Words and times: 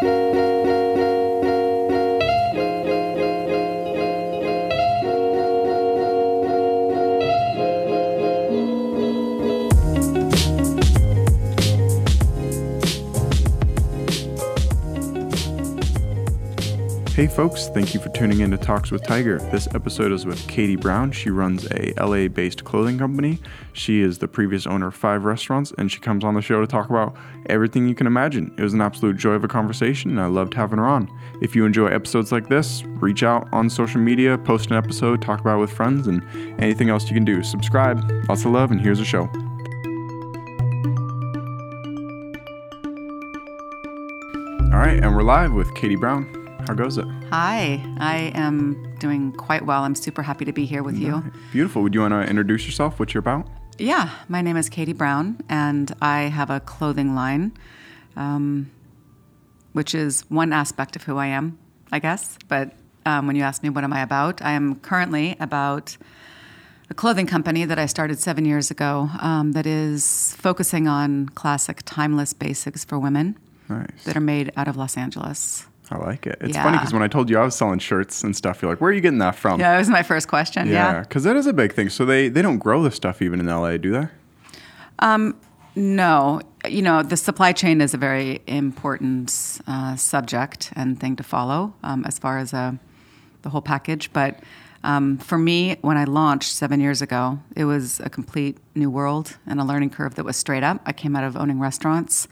thank 0.00 0.20
you 0.20 0.25
folks, 17.36 17.68
thank 17.68 17.92
you 17.92 18.00
for 18.00 18.08
tuning 18.08 18.40
in 18.40 18.50
to 18.50 18.56
Talks 18.56 18.90
with 18.90 19.02
Tiger. 19.02 19.38
This 19.52 19.68
episode 19.74 20.10
is 20.10 20.24
with 20.24 20.48
Katie 20.48 20.74
Brown. 20.74 21.12
She 21.12 21.28
runs 21.28 21.70
a 21.70 21.92
LA 22.02 22.28
based 22.28 22.64
clothing 22.64 22.96
company. 22.96 23.38
She 23.74 24.00
is 24.00 24.16
the 24.16 24.26
previous 24.26 24.66
owner 24.66 24.86
of 24.86 24.94
five 24.94 25.26
restaurants 25.26 25.70
and 25.76 25.92
she 25.92 26.00
comes 26.00 26.24
on 26.24 26.32
the 26.32 26.40
show 26.40 26.62
to 26.62 26.66
talk 26.66 26.88
about 26.88 27.14
everything 27.50 27.86
you 27.86 27.94
can 27.94 28.06
imagine. 28.06 28.54
It 28.56 28.62
was 28.62 28.72
an 28.72 28.80
absolute 28.80 29.18
joy 29.18 29.32
of 29.32 29.44
a 29.44 29.48
conversation 29.48 30.12
and 30.12 30.18
I 30.18 30.28
loved 30.28 30.54
having 30.54 30.78
her 30.78 30.86
on. 30.86 31.10
If 31.42 31.54
you 31.54 31.66
enjoy 31.66 31.88
episodes 31.88 32.32
like 32.32 32.48
this, 32.48 32.82
reach 32.86 33.22
out 33.22 33.46
on 33.52 33.68
social 33.68 34.00
media, 34.00 34.38
post 34.38 34.70
an 34.70 34.76
episode, 34.78 35.20
talk 35.20 35.40
about 35.40 35.58
it 35.58 35.60
with 35.60 35.72
friends, 35.72 36.06
and 36.06 36.24
anything 36.58 36.88
else 36.88 37.06
you 37.06 37.14
can 37.14 37.26
do. 37.26 37.42
Subscribe. 37.42 38.02
Lots 38.30 38.46
of 38.46 38.52
love, 38.52 38.70
and 38.70 38.80
here's 38.80 38.98
the 38.98 39.04
show. 39.04 39.28
All 44.72 44.82
right, 44.82 44.98
and 45.02 45.14
we're 45.14 45.22
live 45.22 45.52
with 45.52 45.74
Katie 45.74 45.96
Brown. 45.96 46.35
How 46.66 46.74
goes 46.74 46.98
it? 46.98 47.06
Hi, 47.30 47.80
I 47.98 48.32
am 48.34 48.96
doing 48.98 49.30
quite 49.32 49.64
well. 49.64 49.82
I'm 49.84 49.94
super 49.94 50.22
happy 50.22 50.44
to 50.46 50.52
be 50.52 50.64
here 50.64 50.82
with 50.82 50.98
you. 50.98 51.22
Beautiful. 51.52 51.82
Would 51.82 51.94
you 51.94 52.00
want 52.00 52.12
to 52.12 52.22
introduce 52.22 52.66
yourself? 52.66 52.98
What 52.98 53.14
you're 53.14 53.20
about? 53.20 53.46
Yeah, 53.78 54.10
my 54.28 54.42
name 54.42 54.56
is 54.56 54.68
Katie 54.68 54.92
Brown, 54.92 55.38
and 55.48 55.94
I 56.02 56.22
have 56.22 56.50
a 56.50 56.58
clothing 56.58 57.14
line, 57.14 57.52
um, 58.16 58.68
which 59.74 59.94
is 59.94 60.22
one 60.28 60.52
aspect 60.52 60.96
of 60.96 61.04
who 61.04 61.18
I 61.18 61.26
am, 61.26 61.56
I 61.92 62.00
guess. 62.00 62.36
But 62.48 62.72
um, 63.04 63.28
when 63.28 63.36
you 63.36 63.42
ask 63.44 63.62
me 63.62 63.68
what 63.68 63.84
am 63.84 63.92
I 63.92 64.00
about, 64.00 64.42
I 64.42 64.52
am 64.52 64.76
currently 64.80 65.36
about 65.38 65.96
a 66.90 66.94
clothing 66.94 67.26
company 67.28 67.64
that 67.64 67.78
I 67.78 67.86
started 67.86 68.18
seven 68.18 68.44
years 68.44 68.72
ago 68.72 69.08
um, 69.20 69.52
that 69.52 69.66
is 69.66 70.34
focusing 70.38 70.88
on 70.88 71.28
classic, 71.28 71.82
timeless 71.84 72.32
basics 72.32 72.84
for 72.84 72.98
women 72.98 73.38
Nice. 73.68 74.04
that 74.04 74.16
are 74.16 74.20
made 74.20 74.52
out 74.56 74.66
of 74.66 74.76
Los 74.76 74.96
Angeles. 74.96 75.66
I 75.90 75.98
like 75.98 76.26
it. 76.26 76.38
It's 76.40 76.54
Yeah. 76.56 76.62
funny 76.64 76.78
because 76.78 76.92
when 76.92 77.02
I 77.02 77.08
told 77.08 77.30
you 77.30 77.38
I 77.38 77.44
was 77.44 77.54
selling 77.54 77.78
shirts 77.78 78.24
and 78.24 78.34
stuff, 78.34 78.60
you're 78.60 78.70
like, 78.70 78.80
"Where 78.80 78.90
are 78.90 78.94
you 78.94 79.00
getting 79.00 79.18
that 79.20 79.36
from?" 79.36 79.60
Yeah, 79.60 79.72
that 79.72 79.78
was 79.78 79.88
my 79.88 80.02
first 80.02 80.26
question. 80.28 80.66
Yeah. 80.68 81.00
because 81.00 81.22
that 81.24 81.36
is 81.36 81.46
a 81.46 81.52
big 81.52 81.72
thing. 81.74 81.88
So 81.90 82.04
they 82.04 82.28
they 82.28 82.42
don't 82.42 82.58
grow 82.58 82.82
this 82.82 82.94
stuff 82.96 83.22
even 83.22 83.38
in 83.40 83.46
LA, 83.48 83.76
do 83.76 83.92
they? 83.92 84.08
No, 85.78 86.40
you 86.66 86.80
know, 86.80 87.02
the 87.02 87.18
supply 87.18 87.52
chain 87.52 87.82
is 87.82 87.92
a 87.92 87.98
very 87.98 88.40
important 88.46 89.60
uh, 89.66 89.94
subject 89.96 90.72
and 90.74 90.98
thing 90.98 91.16
to 91.16 91.22
follow 91.22 91.74
um, 91.82 92.04
as 92.06 92.18
far 92.18 92.38
as 92.38 92.54
uh, 92.54 92.72
the 93.42 93.50
whole 93.50 93.60
package. 93.60 94.10
But 94.14 94.40
um, 94.84 95.18
for 95.18 95.36
me, 95.36 95.76
when 95.82 95.98
I 95.98 96.04
launched 96.04 96.50
seven 96.52 96.80
years 96.80 97.02
ago, 97.02 97.40
it 97.54 97.66
was 97.66 98.00
a 98.00 98.08
complete 98.08 98.56
new 98.74 98.88
world 98.88 99.36
and 99.46 99.60
a 99.60 99.64
learning 99.64 99.90
curve 99.90 100.14
that 100.14 100.24
was 100.24 100.38
straight 100.38 100.62
up. 100.62 100.80
I 100.86 100.94
came 100.94 101.14
out 101.14 101.24
of 101.24 101.36
owning 101.36 101.60
restaurants. 101.60 102.26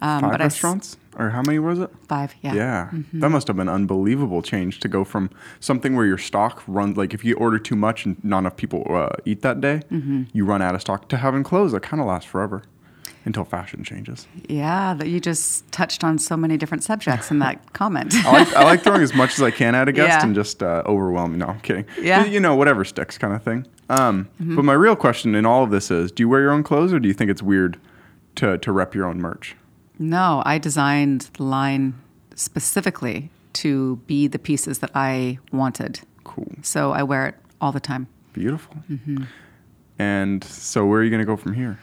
Um, 0.00 0.22
Five 0.22 0.30
but 0.30 0.40
restaurants, 0.40 0.96
or 1.18 1.30
how 1.30 1.42
many 1.42 1.58
was 1.58 1.78
it? 1.78 1.90
five, 2.08 2.34
yeah. 2.42 2.54
Yeah, 2.54 2.88
Mm-hmm. 2.92 3.20
that 3.20 3.28
must 3.30 3.46
have 3.48 3.56
been 3.56 3.68
unbelievable 3.68 4.40
change 4.42 4.80
to 4.80 4.88
go 4.88 5.04
from 5.04 5.30
something 5.60 5.96
where 5.96 6.06
your 6.06 6.18
stock 6.18 6.62
runs 6.66 6.96
like 6.96 7.12
if 7.14 7.24
you 7.24 7.34
order 7.36 7.58
too 7.58 7.76
much 7.76 8.06
and 8.06 8.22
not 8.24 8.38
enough 8.40 8.56
people 8.56 8.84
uh, 8.88 9.10
eat 9.24 9.42
that 9.42 9.60
day, 9.60 9.82
Mm-hmm. 9.90 10.24
you 10.32 10.44
run 10.44 10.62
out 10.62 10.74
of 10.74 10.80
stock 10.80 11.08
to 11.08 11.16
having 11.16 11.42
clothes 11.42 11.72
that 11.72 11.82
kind 11.82 12.00
of 12.00 12.06
last 12.06 12.26
forever 12.28 12.62
until 13.24 13.44
fashion 13.44 13.84
changes. 13.84 14.26
Yeah, 14.48 14.94
that 14.94 15.08
you 15.08 15.20
just 15.20 15.70
touched 15.70 16.02
on 16.02 16.16
so 16.18 16.34
many 16.36 16.56
different 16.56 16.82
subjects 16.84 17.30
in 17.30 17.40
that 17.40 17.72
comment. 17.74 18.14
I 18.24 18.32
like, 18.32 18.54
I 18.54 18.62
like 18.64 18.82
throwing 18.82 19.02
as 19.02 19.12
much 19.12 19.34
as 19.34 19.42
I 19.42 19.50
can 19.50 19.74
at 19.74 19.86
a 19.88 19.92
guest 19.92 20.08
Yeah. 20.20 20.24
and 20.24 20.34
just 20.34 20.62
uh, 20.62 20.82
overwhelming. 20.86 21.38
No, 21.40 21.46
I'm 21.48 21.60
kidding. 21.60 21.84
Yeah. 22.00 22.20
Mm-hmm. 22.20 22.28
You, 22.28 22.34
you 22.34 22.40
know, 22.40 22.54
whatever 22.54 22.84
sticks 22.86 23.18
kind 23.18 23.34
of 23.34 23.42
thing. 23.42 23.66
Um, 23.90 24.28
But 24.40 24.64
my 24.64 24.72
real 24.72 24.96
question 24.96 25.34
in 25.34 25.44
all 25.44 25.62
of 25.64 25.70
this 25.70 25.90
is 25.90 26.10
do 26.12 26.22
you 26.22 26.28
wear 26.28 26.40
your 26.40 26.52
own 26.52 26.62
clothes 26.62 26.92
or 26.92 26.98
do 27.00 27.08
you 27.08 27.14
think 27.14 27.30
it's 27.30 27.42
weird 27.42 27.78
to, 28.36 28.56
to 28.58 28.72
rep 28.72 28.94
your 28.94 29.04
own 29.06 29.20
merch? 29.20 29.56
No, 29.98 30.42
I 30.44 30.58
designed 30.58 31.30
the 31.36 31.42
line 31.42 31.94
specifically 32.34 33.30
to 33.54 33.96
be 34.06 34.28
the 34.28 34.38
pieces 34.38 34.78
that 34.78 34.90
I 34.94 35.38
wanted. 35.52 36.00
Cool. 36.24 36.52
So 36.62 36.92
I 36.92 37.02
wear 37.02 37.26
it 37.26 37.34
all 37.60 37.72
the 37.72 37.80
time 37.80 38.06
Beautiful. 38.38 38.76
Mm-hmm. 38.88 39.24
And 39.98 40.44
so 40.44 40.86
where 40.86 41.00
are 41.00 41.04
you 41.04 41.10
going 41.10 41.20
to 41.20 41.26
go 41.26 41.36
from 41.36 41.54
here? 41.54 41.78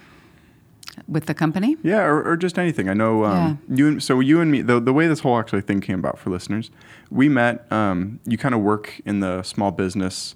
with 1.09 1.25
the 1.25 1.33
company. 1.33 1.75
Yeah, 1.83 2.03
or, 2.03 2.23
or 2.23 2.37
just 2.37 2.57
anything. 2.57 2.87
I 2.87 2.93
know 2.93 3.25
um, 3.25 3.59
you. 3.67 3.87
And, 3.89 4.01
so 4.01 4.21
you 4.21 4.39
and 4.39 4.49
me. 4.49 4.61
The 4.61 4.79
the 4.79 4.93
way 4.93 5.07
this 5.07 5.19
whole 5.19 5.37
actually 5.37 5.59
thing 5.59 5.81
came 5.81 5.99
about 5.99 6.17
for 6.17 6.29
listeners, 6.29 6.71
we 7.11 7.27
met. 7.27 7.69
Um, 7.69 8.21
you 8.25 8.37
kind 8.37 8.55
of 8.55 8.61
work 8.61 9.01
in 9.05 9.19
the 9.19 9.43
small 9.43 9.71
business 9.71 10.35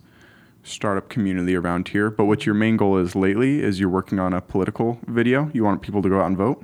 startup 0.62 1.08
community 1.08 1.56
around 1.56 1.88
here. 1.88 2.12
But 2.12 2.26
what 2.26 2.46
your 2.46 2.56
main 2.56 2.76
goal 2.76 2.98
is 2.98 3.16
lately 3.16 3.64
is 3.64 3.80
you're 3.80 3.88
working 3.88 4.20
on 4.20 4.34
a 4.34 4.42
political 4.42 5.00
video. 5.08 5.50
You 5.54 5.64
want 5.64 5.82
people 5.82 6.02
to 6.02 6.10
go 6.10 6.20
out 6.20 6.28
and 6.28 6.36
vote. 6.36 6.62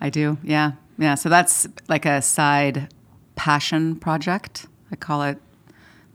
I 0.00 0.10
do. 0.10 0.38
Yeah. 0.42 0.72
Yeah. 0.98 1.14
So 1.14 1.28
that's 1.28 1.66
like 1.88 2.06
a 2.06 2.20
side 2.22 2.88
passion 3.34 3.96
project. 3.96 4.66
I 4.90 4.96
call 4.96 5.22
it 5.22 5.38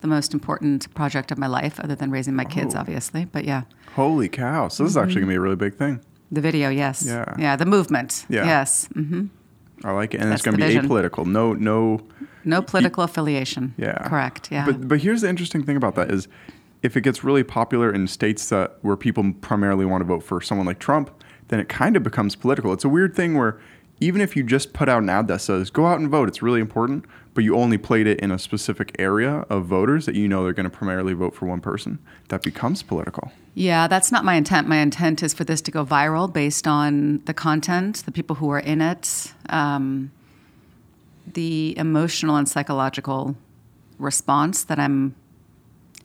the 0.01 0.07
most 0.07 0.33
important 0.33 0.93
project 0.95 1.31
of 1.31 1.37
my 1.37 1.47
life, 1.47 1.79
other 1.79 1.95
than 1.95 2.09
raising 2.11 2.35
my 2.35 2.45
kids, 2.45 2.73
Oh. 2.75 2.79
obviously. 2.79 3.25
But 3.25 3.45
yeah, 3.45 3.63
Holy 3.95 4.29
cow! 4.29 4.67
So 4.69 4.83
this 4.83 4.91
is 4.91 4.97
actually 4.97 5.21
gonna 5.21 5.31
be 5.33 5.35
a 5.35 5.41
really 5.41 5.55
big 5.55 5.75
thing. 5.75 5.99
the 6.31 6.41
video, 6.41 6.69
yes. 6.69 7.03
Yeah. 7.05 7.25
Yeah. 7.37 7.55
The 7.57 7.65
movement. 7.65 8.25
Yeah. 8.29 8.45
Yes. 8.45 8.87
hmm 8.93 9.25
I 9.83 9.91
like 9.91 10.13
it, 10.13 10.21
and 10.21 10.29
That's 10.31 10.39
it's 10.41 10.45
gonna 10.45 10.57
be 10.57 10.63
vision. 10.63 10.87
apolitical. 10.87 11.25
No, 11.25 11.53
no. 11.53 12.01
No 12.45 12.61
political 12.61 13.03
affiliation. 13.03 13.73
Yeah. 13.77 14.07
Correct. 14.07 14.49
Yeah. 14.51 14.65
But 14.65 14.87
but 14.87 14.99
here's 15.01 15.21
the 15.21 15.29
interesting 15.29 15.63
thing 15.63 15.75
about 15.77 15.95
that 15.95 16.09
is 16.11 16.27
if 16.81 16.95
it 16.97 17.01
gets 17.01 17.23
really 17.23 17.43
popular 17.43 17.91
in 17.93 18.07
states 18.07 18.49
that 18.49 18.77
where 18.81 18.95
people 18.95 19.33
primarily 19.41 19.85
want 19.85 20.01
to 20.01 20.05
vote 20.05 20.23
for 20.23 20.39
someone 20.41 20.65
like 20.65 20.79
Trump, 20.79 21.11
then 21.51 21.59
it 21.59 21.69
kind 21.69 21.97
of 21.97 22.01
becomes 22.01 22.35
political. 22.35 22.71
It's 22.71 22.85
a 22.85 22.89
weird 22.89 23.13
thing 23.13 23.37
where 23.37 23.59
even 23.99 24.21
if 24.21 24.35
you 24.35 24.41
just 24.41 24.73
put 24.73 24.89
out 24.89 25.03
an 25.03 25.09
ad 25.09 25.27
that 25.27 25.41
says 25.41 25.69
go 25.69 25.85
out 25.85 25.99
and 25.99 26.09
vote, 26.09 26.27
it's 26.27 26.41
really 26.41 26.61
important, 26.61 27.05
but 27.33 27.43
you 27.43 27.55
only 27.55 27.77
played 27.77 28.07
it 28.07 28.19
in 28.21 28.31
a 28.31 28.39
specific 28.39 28.95
area 28.97 29.45
of 29.49 29.65
voters 29.65 30.05
that 30.05 30.15
you 30.15 30.27
know 30.27 30.43
they're 30.43 30.53
going 30.53 30.69
to 30.69 30.75
primarily 30.75 31.13
vote 31.13 31.35
for 31.35 31.45
one 31.45 31.59
person, 31.59 31.99
that 32.29 32.41
becomes 32.41 32.81
political. 32.81 33.31
Yeah, 33.53 33.87
that's 33.87 34.11
not 34.11 34.23
my 34.23 34.35
intent. 34.35 34.67
My 34.67 34.77
intent 34.77 35.21
is 35.21 35.33
for 35.33 35.43
this 35.43 35.61
to 35.63 35.71
go 35.71 35.85
viral 35.85 36.31
based 36.31 36.67
on 36.67 37.19
the 37.25 37.33
content, 37.33 37.97
the 38.05 38.11
people 38.11 38.37
who 38.37 38.49
are 38.49 38.59
in 38.59 38.81
it, 38.81 39.33
um, 39.49 40.11
the 41.27 41.77
emotional 41.77 42.37
and 42.37 42.47
psychological 42.47 43.35
response 43.99 44.63
that 44.63 44.79
I'm 44.79 45.15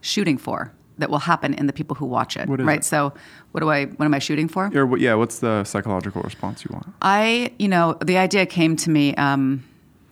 shooting 0.01 0.37
for 0.37 0.73
that 0.97 1.09
will 1.09 1.19
happen 1.19 1.53
in 1.53 1.67
the 1.67 1.73
people 1.73 1.95
who 1.95 2.05
watch 2.05 2.35
it. 2.35 2.47
Right. 2.49 2.79
it? 2.79 2.83
So, 2.83 3.13
what 3.51 3.61
do 3.61 3.69
I? 3.69 3.85
What 3.85 4.05
am 4.05 4.13
I 4.13 4.19
shooting 4.19 4.47
for? 4.47 4.69
Or 4.73 4.97
yeah, 4.97 5.13
what's 5.15 5.39
the 5.39 5.63
psychological 5.63 6.21
response 6.21 6.63
you 6.65 6.69
want? 6.73 6.87
I, 7.01 7.51
you 7.59 7.67
know, 7.67 7.97
the 8.03 8.17
idea 8.17 8.45
came 8.45 8.75
to 8.77 8.89
me 8.89 9.15
um, 9.15 9.63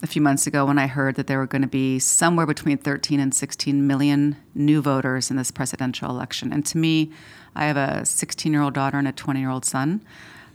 a 0.02 0.08
few 0.08 0.22
months 0.22 0.46
ago 0.48 0.66
when 0.66 0.78
I 0.78 0.88
heard 0.88 1.16
that 1.16 1.28
there 1.28 1.40
were 1.40 1.48
going 1.48 1.62
to 1.62 1.68
be 1.68 2.00
somewhere 2.00 2.46
between 2.46 2.78
13 2.78 3.20
and 3.20 3.34
16 3.34 3.88
million 3.88 4.38
new 4.54 4.82
voters 4.82 5.32
in 5.32 5.38
this 5.38 5.52
presidential 5.52 6.10
election. 6.10 6.54
And 6.54 6.66
to 6.68 6.78
me, 6.78 7.12
I 7.56 7.66
have 7.66 7.78
a 7.78 8.06
16 8.06 8.52
year 8.52 8.62
old 8.62 8.74
daughter 8.74 8.98
and 8.98 9.08
a 9.08 9.12
20 9.12 9.40
year 9.40 9.50
old 9.50 9.66
son. 9.66 10.04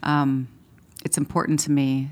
Um, 0.03 0.49
it's 1.05 1.19
important 1.19 1.61
to 1.61 1.71
me 1.71 2.11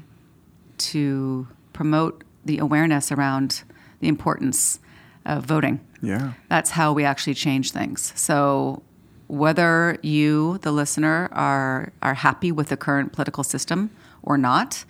to 0.79 1.47
promote 1.73 2.25
the 2.45 2.59
awareness 2.59 3.13
around 3.13 3.63
the 4.01 4.09
importance 4.09 4.81
of 5.29 5.45
voting. 5.45 5.81
Yeah. 6.03 6.33
That's 6.49 6.71
how 6.71 6.93
we 6.93 7.05
actually 7.05 7.35
change 7.35 7.71
things. 7.71 8.13
So 8.17 8.83
whether 9.29 9.99
you, 10.03 10.59
the 10.59 10.73
listener, 10.73 11.29
are 11.33 11.93
are 12.03 12.15
happy 12.15 12.51
with 12.51 12.69
the 12.69 12.77
current 12.77 13.13
political 13.13 13.45
system 13.45 13.91
or 14.23 14.37
not, 14.37 14.85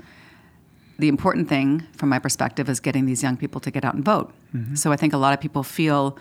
the 0.98 1.08
important 1.08 1.48
thing 1.48 1.86
from 1.92 2.08
my 2.08 2.18
perspective 2.18 2.68
is 2.68 2.80
getting 2.80 3.06
these 3.06 3.22
young 3.22 3.36
people 3.36 3.60
to 3.60 3.70
get 3.70 3.84
out 3.84 3.94
and 3.94 4.04
vote. 4.04 4.32
So 4.74 4.92
I 4.92 4.96
think 4.96 5.12
a 5.12 5.18
lot 5.18 5.34
of 5.34 5.40
people 5.40 5.62
feel 5.62 6.18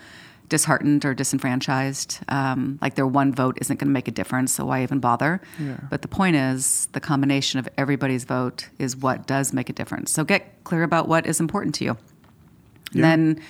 disheartened 0.49 1.05
or 1.05 1.13
disenfranchised, 1.13 2.19
um, 2.29 2.77
like 2.81 2.95
their 2.95 3.07
one 3.07 3.33
vote 3.33 3.57
isn't 3.61 3.79
going 3.79 3.87
to 3.87 3.93
make 3.93 4.07
a 4.07 4.11
difference, 4.11 4.53
so 4.53 4.65
why 4.65 4.83
even 4.83 4.99
bother? 4.99 5.41
Yeah. 5.59 5.77
But 5.89 6.01
the 6.01 6.07
point 6.07 6.35
is, 6.35 6.87
the 6.93 6.99
combination 6.99 7.59
of 7.59 7.67
everybody's 7.77 8.23
vote 8.23 8.69
is 8.79 8.95
what 8.95 9.27
does 9.27 9.53
make 9.53 9.69
a 9.69 9.73
difference. 9.73 10.11
So 10.11 10.23
get 10.23 10.63
clear 10.63 10.83
about 10.83 11.07
what 11.07 11.25
is 11.25 11.39
important 11.39 11.75
to 11.75 11.85
you. 11.85 11.97
Yeah. 12.93 13.01
then 13.01 13.41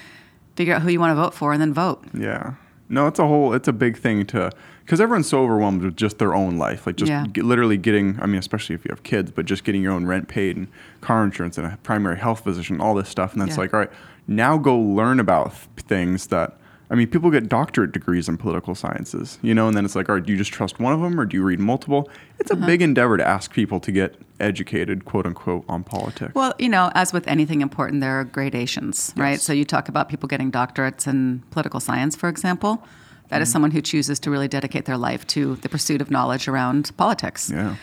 figure 0.57 0.73
out 0.73 0.81
who 0.81 0.89
you 0.89 0.99
want 0.99 1.11
to 1.11 1.15
vote 1.15 1.33
for 1.33 1.53
and 1.53 1.61
then 1.61 1.73
vote. 1.73 2.03
Yeah. 2.13 2.55
No, 2.89 3.07
it's 3.07 3.19
a 3.19 3.27
whole, 3.27 3.53
it's 3.53 3.67
a 3.67 3.73
big 3.73 3.97
thing 3.97 4.25
to, 4.27 4.49
because 4.83 4.99
everyone's 5.01 5.27
so 5.27 5.41
overwhelmed 5.43 5.81
with 5.81 5.95
just 5.97 6.17
their 6.19 6.33
own 6.33 6.57
life. 6.57 6.85
Like 6.87 6.95
just 6.95 7.09
Yeah. 7.09 7.25
get, 7.31 7.43
literally 7.45 7.77
getting, 7.77 8.17
I 8.21 8.25
mean, 8.25 8.39
especially 8.39 8.75
if 8.75 8.83
you 8.85 8.89
have 8.89 9.03
kids, 9.03 9.29
but 9.31 9.45
just 9.45 9.63
getting 9.63 9.81
your 9.81 9.91
own 9.93 10.05
rent 10.05 10.27
paid 10.29 10.55
and 10.57 10.67
car 11.01 11.23
insurance 11.23 11.57
and 11.57 11.67
a 11.67 11.77
primary 11.83 12.17
health 12.17 12.43
physician, 12.43 12.81
all 12.81 12.95
this 12.95 13.09
stuff. 13.09 13.33
And 13.33 13.41
then 13.41 13.49
it's 13.49 13.57
like, 13.57 13.73
all 13.73 13.79
right, 13.81 13.91
now 14.25 14.57
go 14.57 14.77
learn 14.77 15.19
about 15.19 15.51
th- 15.51 15.85
things 15.87 16.27
that 16.27 16.57
I 16.89 16.95
mean, 16.95 17.07
people 17.07 17.29
get 17.31 17.49
doctorate 17.49 17.91
degrees 17.91 18.29
in 18.29 18.37
political 18.37 18.73
sciences, 18.73 19.39
you 19.41 19.53
know, 19.53 19.67
and 19.67 19.75
then 19.75 19.83
it's 19.83 19.93
like, 19.95 20.07
all 20.07 20.15
right, 20.15 20.25
do 20.25 20.31
you 20.31 20.37
just 20.37 20.53
trust 20.53 20.79
one 20.79 20.93
of 20.93 21.01
them 21.01 21.19
or 21.19 21.25
do 21.25 21.35
you 21.35 21.43
read 21.43 21.59
multiple? 21.59 22.09
It's 22.39 22.49
a 22.49 22.53
Uh-huh. 22.53 22.65
big 22.65 22.81
endeavor 22.81 23.17
to 23.17 23.27
ask 23.27 23.51
people 23.51 23.81
to 23.81 23.91
get 23.91 24.15
educated, 24.39 25.03
quote 25.03 25.25
unquote, 25.25 25.65
on 25.67 25.83
politics. 25.83 26.33
Well, 26.33 26.53
you 26.57 26.69
know, 26.69 26.89
as 26.95 27.11
with 27.11 27.27
anything 27.27 27.59
important, 27.61 27.99
there 27.99 28.17
are 28.19 28.23
gradations, 28.23 29.11
right? 29.17 29.41
So 29.41 29.51
you 29.51 29.65
talk 29.65 29.89
about 29.89 30.07
people 30.07 30.29
getting 30.29 30.49
doctorates 30.49 31.07
in 31.07 31.43
political 31.51 31.79
science, 31.81 32.15
for 32.15 32.29
example. 32.29 32.81
That 33.29 33.35
Mm-hmm. 33.37 33.41
is 33.43 33.51
someone 33.51 33.71
who 33.71 33.81
chooses 33.81 34.17
to 34.21 34.31
really 34.31 34.47
dedicate 34.47 34.85
their 34.85 34.97
life 34.97 35.27
to 35.27 35.57
the 35.57 35.67
pursuit 35.67 36.01
of 36.01 36.09
knowledge 36.09 36.47
around 36.47 36.95
politics. 36.95 37.49
yeah. 37.53 37.75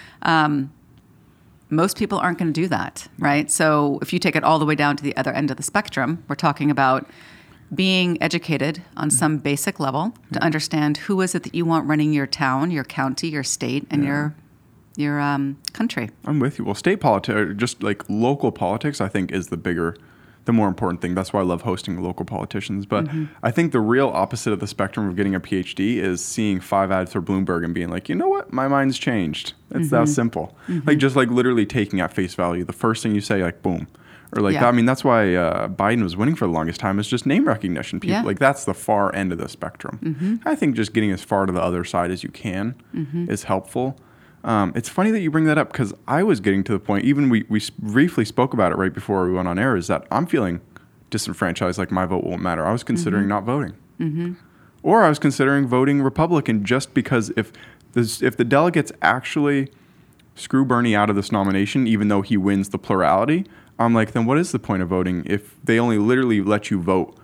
Most 1.70 1.96
people 1.98 2.18
aren't 2.18 2.38
going 2.38 2.52
to 2.52 2.60
do 2.60 2.68
that, 2.68 3.08
right? 3.18 3.50
So 3.50 3.98
if 4.00 4.12
you 4.12 4.18
take 4.18 4.36
it 4.36 4.44
all 4.44 4.58
the 4.58 4.64
way 4.66 4.74
down 4.74 4.96
to 4.96 5.02
the 5.02 5.16
other 5.16 5.32
end 5.32 5.50
of 5.50 5.56
the 5.56 5.62
spectrum, 5.62 6.22
we're 6.28 6.36
talking 6.36 6.70
about 6.70 7.08
being 7.74 8.20
educated 8.22 8.82
on 8.96 9.10
some 9.10 9.38
basic 9.38 9.80
level 9.80 10.12
to 10.32 10.42
understand 10.42 10.96
who 10.98 11.20
is 11.20 11.34
it 11.34 11.42
that 11.44 11.54
you 11.54 11.64
want 11.64 11.86
running 11.88 12.12
your 12.12 12.26
town, 12.26 12.70
your 12.70 12.84
county, 12.84 13.28
your 13.28 13.44
state, 13.44 13.86
and 13.90 14.04
your 14.04 14.34
your 14.96 15.20
um, 15.20 15.58
country. 15.72 16.08
I'm 16.24 16.38
with 16.38 16.58
you. 16.58 16.64
Well, 16.64 16.76
state 16.76 17.00
politics, 17.00 17.54
just 17.56 17.82
like 17.82 18.02
local 18.08 18.52
politics, 18.52 19.00
I 19.00 19.08
think 19.08 19.32
is 19.32 19.48
the 19.48 19.56
bigger, 19.56 19.96
the 20.44 20.52
more 20.52 20.68
important 20.68 21.00
thing. 21.02 21.16
That's 21.16 21.32
why 21.32 21.40
I 21.40 21.42
love 21.42 21.62
hosting 21.62 22.00
local 22.00 22.24
politicians. 22.24 22.86
But 22.86 23.06
Mm-hmm. 23.06 23.24
I 23.42 23.50
think 23.50 23.72
the 23.72 23.80
real 23.80 24.08
opposite 24.10 24.52
of 24.52 24.60
the 24.60 24.68
spectrum 24.68 25.08
of 25.08 25.16
getting 25.16 25.34
a 25.34 25.40
PhD 25.40 25.96
is 25.96 26.24
seeing 26.24 26.60
five 26.60 26.92
ads 26.92 27.12
for 27.12 27.20
Bloomberg 27.20 27.64
and 27.64 27.74
being 27.74 27.88
like, 27.90 28.08
you 28.08 28.14
know 28.14 28.28
what, 28.28 28.52
my 28.52 28.68
mind's 28.68 28.96
changed. 28.96 29.54
It's 29.72 29.90
that 29.90 30.02
Mm-hmm. 30.04 30.12
simple. 30.12 30.56
Like 30.86 30.98
just 30.98 31.16
like 31.16 31.28
literally 31.28 31.66
taking 31.66 32.00
at 32.00 32.12
face 32.12 32.34
value 32.36 32.62
the 32.62 32.72
first 32.72 33.02
thing 33.02 33.16
you 33.16 33.20
say, 33.20 33.42
like 33.42 33.62
boom. 33.62 33.88
Or 34.36 34.42
like 34.42 34.54
Yeah. 34.54 34.66
I 34.66 34.72
mean, 34.72 34.84
that's 34.84 35.04
why 35.04 35.34
uh, 35.34 35.68
Biden 35.68 36.02
was 36.02 36.16
winning 36.16 36.34
for 36.34 36.46
the 36.46 36.52
longest 36.52 36.80
time. 36.80 36.98
Is 36.98 37.06
just 37.08 37.24
name 37.26 37.46
recognition. 37.46 38.00
People 38.00 38.12
Yeah. 38.12 38.18
Mm-hmm. 38.18 38.26
like 38.28 38.38
that's 38.38 38.64
the 38.64 38.74
far 38.74 39.14
end 39.14 39.32
of 39.32 39.38
the 39.38 39.48
spectrum. 39.48 40.40
I 40.44 40.54
think 40.54 40.76
just 40.76 40.92
getting 40.92 41.10
as 41.12 41.22
far 41.22 41.46
to 41.46 41.52
the 41.52 41.62
other 41.62 41.84
side 41.84 42.10
as 42.10 42.22
you 42.22 42.30
can 42.30 42.74
is 43.28 43.44
helpful. 43.44 43.96
Um, 44.42 44.72
it's 44.76 44.90
funny 44.90 45.10
that 45.10 45.20
you 45.20 45.30
bring 45.30 45.44
that 45.44 45.56
up 45.56 45.72
because 45.72 45.94
I 46.06 46.22
was 46.22 46.38
getting 46.40 46.64
to 46.64 46.72
the 46.72 46.78
point. 46.78 47.04
Even 47.04 47.30
we 47.30 47.44
we 47.48 47.62
briefly 47.78 48.24
spoke 48.26 48.52
about 48.52 48.72
it 48.72 48.76
right 48.76 48.92
before 48.92 49.26
we 49.26 49.32
went 49.32 49.48
on 49.48 49.58
air. 49.58 49.74
Is 49.76 49.86
that 49.86 50.06
I'm 50.10 50.26
feeling 50.26 50.60
disenfranchised. 51.10 51.78
Like 51.78 51.90
my 51.90 52.04
vote 52.04 52.24
won't 52.24 52.42
matter. 52.42 52.66
I 52.66 52.72
was 52.72 52.82
considering 52.82 53.26
not 53.28 53.44
voting, 53.44 53.72
or 54.82 55.02
I 55.02 55.08
was 55.08 55.18
considering 55.18 55.66
voting 55.66 56.02
Republican 56.02 56.64
just 56.64 56.92
because 56.92 57.32
if 57.36 57.52
this 57.92 58.20
if 58.22 58.36
the 58.36 58.44
delegates 58.44 58.92
actually 59.00 59.68
screw 60.34 60.64
Bernie 60.64 60.94
out 60.96 61.08
of 61.08 61.16
this 61.16 61.30
nomination, 61.32 61.86
even 61.86 62.08
though 62.08 62.20
he 62.22 62.36
wins 62.36 62.68
the 62.70 62.78
plurality, 62.78 63.46
I'm 63.78 63.94
like, 63.94 64.12
then 64.12 64.24
what 64.24 64.38
is 64.38 64.52
the 64.52 64.58
point 64.58 64.82
of 64.82 64.88
voting 64.88 65.24
if 65.26 65.54
they 65.64 65.78
only 65.78 65.98
literally 65.98 66.40
let 66.40 66.70
you 66.70 66.80
vote 66.80 67.16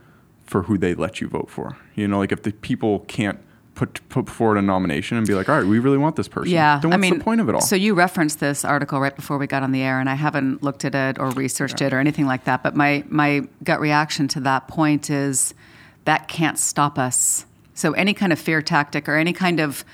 for 0.44 0.62
who 0.62 0.76
they 0.76 0.94
let 0.94 1.20
you 1.20 1.29
vote 1.29 1.50
for? 1.50 1.76
You 1.94 2.08
know, 2.08 2.19
like 2.19 2.32
if 2.32 2.43
the 2.43 2.52
people 2.52 3.00
can't 3.00 3.38
put 3.75 4.06
put 4.08 4.29
forward 4.29 4.58
a 4.58 4.62
nomination 4.62 5.17
and 5.17 5.26
be 5.26 5.35
like, 5.35 5.49
all 5.49 5.56
right, 5.56 5.67
we 5.67 5.79
really 5.79 5.97
want 5.97 6.17
this 6.17 6.29
person. 6.29 6.52
Yeah, 6.52 6.81
Then 6.81 6.91
what's 6.91 6.99
I 6.99 7.00
mean, 7.00 7.19
the 7.19 7.25
point 7.25 7.41
of 7.41 7.49
it 7.49 7.55
all? 7.55 7.61
So 7.61 7.76
you 7.76 7.94
referenced 7.94 8.41
this 8.41 8.64
article 8.64 9.00
right 9.00 9.14
before 9.14 9.38
we 9.38 9.47
got 9.47 9.62
on 9.62 9.73
the 9.73 9.82
air, 9.82 10.00
and 10.00 10.11
I 10.11 10.14
haven't 10.14 10.62
looked 10.62 10.85
at 10.85 10.94
it 10.94 11.19
or 11.19 11.31
researched 11.31 11.81
it 11.81 11.93
or 11.93 11.99
anything 11.99 12.26
like 12.26 12.44
that. 12.44 12.62
But 12.62 12.76
my 12.76 13.05
my 13.08 13.43
gut 13.64 13.81
reaction 13.81 14.29
to 14.29 14.41
that 14.41 14.69
point 14.69 15.08
is 15.08 15.55
that 16.05 16.29
can't 16.29 16.58
stop 16.58 16.99
us. 16.99 17.47
So 17.75 17.93
any 17.93 18.12
kind 18.12 18.32
of 18.32 18.38
fear 18.38 18.61
tactic 18.61 19.08
or 19.08 19.17
any 19.17 19.32
kind 19.32 19.61
of 19.61 19.85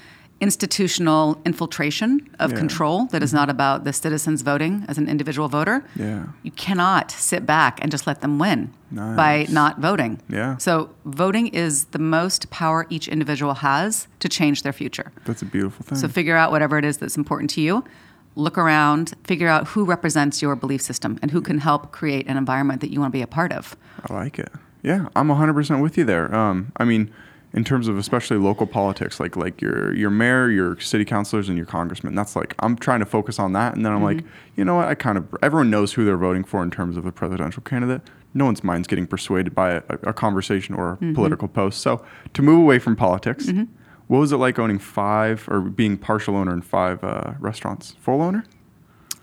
institutional 0.40 1.40
infiltration 1.44 2.10
of 2.38 2.50
Yeah. 2.50 2.56
Mm-hmm. 2.56 2.56
control 2.58 3.06
that 3.06 3.22
is 3.22 3.32
not 3.32 3.48
about 3.50 3.84
the 3.84 3.92
citizens 3.92 4.42
voting 4.42 4.84
as 4.88 4.98
an 4.98 5.08
individual 5.08 5.48
voter. 5.48 5.84
Yeah. 5.96 6.24
You 6.42 6.50
cannot 6.52 7.10
sit 7.10 7.46
back 7.46 7.78
and 7.82 7.90
just 7.90 8.06
let 8.06 8.20
them 8.20 8.38
win 8.38 8.70
by 8.92 9.46
not 9.50 9.78
voting. 9.80 10.20
Yeah. 10.28 10.56
So 10.58 10.90
voting 11.04 11.48
is 11.48 11.86
the 11.86 11.98
most 11.98 12.50
power 12.50 12.86
each 12.90 13.08
individual 13.08 13.54
has 13.54 14.08
to 14.20 14.28
change 14.28 14.62
their 14.62 14.72
future. 14.72 15.10
That's 15.24 15.42
a 15.42 15.46
beautiful 15.46 15.84
thing. 15.84 15.98
So 15.98 16.08
figure 16.08 16.36
out 16.36 16.50
whatever 16.52 16.78
it 16.78 16.84
is 16.84 16.98
that's 16.98 17.16
important 17.16 17.50
to 17.50 17.60
you. 17.60 17.84
Look 18.38 18.58
around, 18.58 19.14
figure 19.24 19.48
out 19.48 19.68
who 19.68 19.84
represents 19.84 20.42
your 20.42 20.54
belief 20.56 20.82
system 20.82 21.18
and 21.22 21.30
who 21.30 21.40
can 21.40 21.58
help 21.58 21.90
create 21.90 22.26
an 22.28 22.36
environment 22.36 22.80
that 22.82 22.90
you 22.92 23.00
want 23.00 23.10
to 23.12 23.16
be 23.18 23.22
a 23.22 23.26
part 23.26 23.50
of. 23.52 23.76
I 24.08 24.12
like 24.12 24.38
it. 24.38 24.50
Yeah, 24.82 25.08
I'm 25.16 25.28
100% 25.28 25.80
with 25.82 25.96
you 25.98 26.04
there. 26.04 26.32
Um, 26.34 26.70
I 26.76 26.84
mean, 26.84 27.10
in 27.56 27.64
terms 27.64 27.88
of 27.88 27.96
especially 27.96 28.36
local 28.36 28.66
politics, 28.66 29.18
like 29.18 29.34
like 29.34 29.60
your 29.60 29.94
your 29.94 30.10
mayor, 30.10 30.50
your 30.50 30.78
city 30.78 31.04
councilors, 31.04 31.48
and 31.48 31.56
your 31.56 31.66
congressman. 31.66 32.14
That's 32.14 32.36
like 32.36 32.54
I'm 32.60 32.76
trying 32.76 33.00
to 33.00 33.06
focus 33.06 33.38
on 33.38 33.54
that, 33.54 33.74
and 33.74 33.84
then 33.84 33.92
I'm 33.92 34.02
like, 34.04 34.22
you 34.56 34.64
know 34.64 34.76
what? 34.76 34.86
I 34.88 34.94
kind 34.94 35.16
of 35.18 35.34
everyone 35.42 35.70
knows 35.70 35.94
who 35.94 36.04
they're 36.04 36.18
voting 36.18 36.44
for 36.44 36.62
in 36.62 36.70
terms 36.70 36.96
of 36.96 37.04
the 37.04 37.12
presidential 37.12 37.62
candidate. 37.62 38.02
No 38.34 38.44
one's 38.44 38.62
mind's 38.62 38.86
getting 38.86 39.06
persuaded 39.06 39.54
by 39.54 39.70
a, 39.72 39.82
a 40.02 40.12
conversation 40.12 40.74
or 40.74 40.98
a 41.00 41.14
political 41.14 41.48
post. 41.48 41.80
So 41.80 42.04
to 42.34 42.42
move 42.42 42.58
away 42.58 42.78
from 42.78 42.94
politics, 42.94 43.50
what 44.08 44.18
was 44.18 44.30
it 44.30 44.36
like 44.36 44.58
owning 44.58 44.78
five 44.78 45.48
or 45.48 45.62
being 45.62 45.96
partial 45.96 46.36
owner 46.36 46.52
in 46.52 46.60
five 46.60 47.02
uh, 47.02 47.32
restaurants? 47.40 47.92
Full 48.00 48.20
owner? 48.20 48.44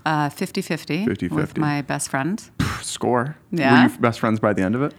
Uh, 0.05 0.29
50-50 0.29 1.07
with 1.07 1.19
50-50. 1.53 1.57
my 1.59 1.81
best 1.83 2.09
friend. 2.09 2.49
Score. 2.81 3.37
Yeah. 3.51 3.85
Were 3.85 3.89
you 3.93 3.97
best 3.99 4.19
friends 4.19 4.39
by 4.39 4.51
the 4.51 4.63
end 4.63 4.75
of 4.75 4.81
it? 4.81 4.93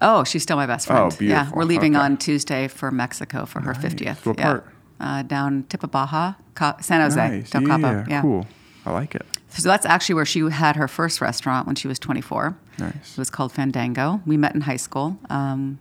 Oh, 0.00 0.24
she's 0.24 0.42
still 0.42 0.56
my 0.56 0.66
best 0.66 0.86
friend. 0.86 1.12
Oh, 1.12 1.22
Yeah, 1.24 1.50
we're 1.52 1.64
leaving 1.64 1.94
Okay. 1.96 2.04
on 2.04 2.16
Tuesday 2.16 2.68
for 2.68 2.90
Mexico 2.90 3.44
for 3.44 3.60
her 3.60 3.74
50th. 3.74 4.24
What 4.26 4.38
yeah. 4.38 4.44
part? 4.44 4.66
Uh, 4.98 5.22
down 5.22 5.64
Tipabaja, 5.64 6.36
Ca- 6.54 6.76
San 6.80 7.00
Jose, 7.00 7.28
Nice. 7.28 7.50
Del 7.50 7.62
yeah, 7.62 8.04
Yeah. 8.08 8.20
cool. 8.22 8.46
I 8.86 8.92
like 8.92 9.14
it. 9.14 9.26
So 9.48 9.68
that's 9.68 9.84
actually 9.84 10.14
where 10.14 10.24
she 10.24 10.40
had 10.50 10.76
her 10.76 10.88
first 10.88 11.20
restaurant 11.20 11.66
when 11.66 11.76
she 11.76 11.88
was 11.88 11.98
24. 11.98 12.56
Nice. 12.78 12.92
It 13.12 13.18
was 13.18 13.30
called 13.30 13.52
Fandango. 13.52 14.20
We 14.24 14.36
met 14.36 14.54
in 14.54 14.62
high 14.62 14.76
school. 14.76 15.18
Um, 15.28 15.78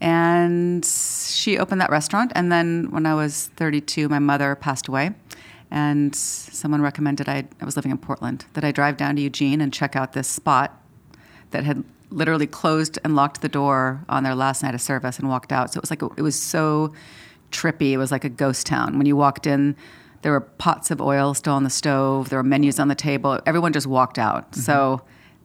and 0.00 0.84
she 0.84 1.58
opened 1.58 1.80
that 1.80 1.90
restaurant. 1.90 2.32
And 2.34 2.52
then 2.52 2.88
when 2.90 3.06
I 3.06 3.14
was 3.14 3.50
32, 3.56 4.08
my 4.08 4.18
mother 4.18 4.54
passed 4.54 4.88
away. 4.88 5.12
And 5.70 6.14
someone 6.14 6.80
recommended 6.80 7.28
I, 7.28 7.44
I 7.60 7.64
was 7.64 7.76
living 7.76 7.90
in 7.90 7.98
Portland 7.98 8.44
that 8.52 8.62
I 8.64 8.70
drive 8.72 8.96
down 8.96 9.16
to 9.16 9.22
Eugene 9.22 9.60
and 9.60 9.72
check 9.72 9.96
out 9.96 10.12
this 10.12 10.28
spot 10.28 10.80
that 11.50 11.64
had 11.64 11.82
literally 12.16 12.46
closed 12.46 12.98
and 13.04 13.14
locked 13.14 13.42
the 13.42 13.48
door 13.48 14.04
on 14.08 14.24
their 14.24 14.34
last 14.34 14.62
night 14.62 14.74
of 14.74 14.80
service 14.80 15.18
and 15.18 15.28
walked 15.28 15.52
out. 15.52 15.72
So 15.72 15.78
it 15.78 15.82
was 15.82 15.90
like 15.90 16.02
a, 16.02 16.08
it 16.16 16.22
was 16.22 16.40
so 16.40 16.92
trippy. 17.50 17.92
It 17.92 17.98
was 17.98 18.10
like 18.10 18.24
a 18.24 18.30
ghost 18.30 18.66
town. 18.66 18.96
When 18.96 19.06
you 19.06 19.14
walked 19.16 19.46
in, 19.46 19.76
there 20.22 20.32
were 20.32 20.40
pots 20.40 20.90
of 20.90 21.00
oil 21.00 21.34
still 21.34 21.52
on 21.52 21.62
the 21.62 21.70
stove. 21.70 22.30
There 22.30 22.38
were 22.38 22.42
menus 22.42 22.80
on 22.80 22.88
the 22.88 22.94
table. 22.94 23.38
Everyone 23.44 23.72
just 23.72 23.86
walked 23.86 24.18
out. 24.18 24.54
So 24.54 25.02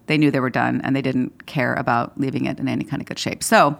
they 0.07 0.17
knew 0.17 0.31
they 0.31 0.39
were 0.39 0.49
done 0.49 0.81
and 0.83 0.95
they 0.95 1.01
didn't 1.01 1.45
care 1.45 1.73
about 1.75 2.19
leaving 2.19 2.45
it 2.45 2.57
in 2.57 2.67
any 2.67 2.85
kind 2.85 3.01
of 3.01 3.07
good 3.07 3.19
shape. 3.19 3.43
So 3.43 3.77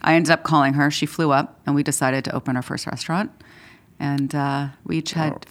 I 0.00 0.14
ended 0.14 0.32
up 0.32 0.42
calling 0.42 0.72
her. 0.72 0.90
She 0.90 1.06
flew 1.06 1.30
up 1.32 1.60
and 1.66 1.74
we 1.74 1.82
decided 1.82 2.24
to 2.24 2.34
open 2.34 2.56
our 2.56 2.62
first 2.62 2.86
restaurant. 2.86 3.30
And 3.98 4.34
uh, 4.34 4.68
we 4.84 4.98
each 4.98 5.12
had 5.12 5.44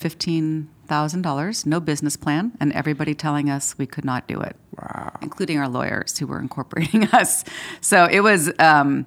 $15,000, 0.89 1.65
no 1.65 1.80
business 1.80 2.15
plan, 2.15 2.51
and 2.59 2.71
everybody 2.74 3.13
telling 3.13 3.50
us 3.50 3.77
we 3.77 3.86
could 3.86 4.06
not 4.06 4.27
do 4.27 4.39
it 4.41 4.56
Wow. 4.77 5.12
including 5.21 5.57
our 5.59 5.68
lawyers 5.68 6.18
who 6.18 6.27
were 6.27 6.39
incorporating 6.39 7.03
us. 7.13 7.44
So 7.81 8.06
it 8.06 8.21
was, 8.21 8.52
um, 8.59 9.06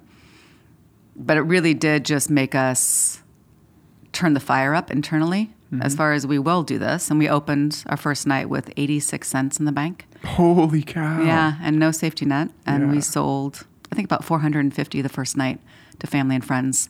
but 1.15 1.37
it 1.37 1.41
really 1.41 1.73
did 1.73 2.05
just 2.05 2.29
make 2.29 2.53
us 2.55 3.21
turn 4.11 4.33
the 4.33 4.39
fire 4.39 4.75
up 4.75 4.91
internally 4.91 5.51
as 5.81 5.95
far 5.95 6.13
as 6.13 6.27
we 6.27 6.37
will 6.37 6.61
do 6.61 6.77
this. 6.77 7.09
And 7.09 7.17
we 7.17 7.27
opened 7.27 7.83
our 7.87 7.97
first 7.97 8.27
night 8.27 8.47
with 8.47 8.71
86 8.77 9.27
cents 9.27 9.57
in 9.59 9.65
the 9.65 9.71
bank. 9.71 10.05
Holy 10.23 10.83
cow. 10.83 11.23
Yeah, 11.23 11.55
and 11.63 11.79
no 11.79 11.89
safety 11.89 12.25
net. 12.25 12.49
And 12.67 12.83
Yeah. 12.83 12.91
we 12.91 13.01
sold, 13.01 13.65
I 13.91 13.95
think, 13.95 14.05
about 14.05 14.23
450 14.23 15.01
the 15.01 15.09
first 15.09 15.35
night 15.35 15.59
to 15.97 16.05
family 16.05 16.35
and 16.35 16.45
friends, 16.45 16.89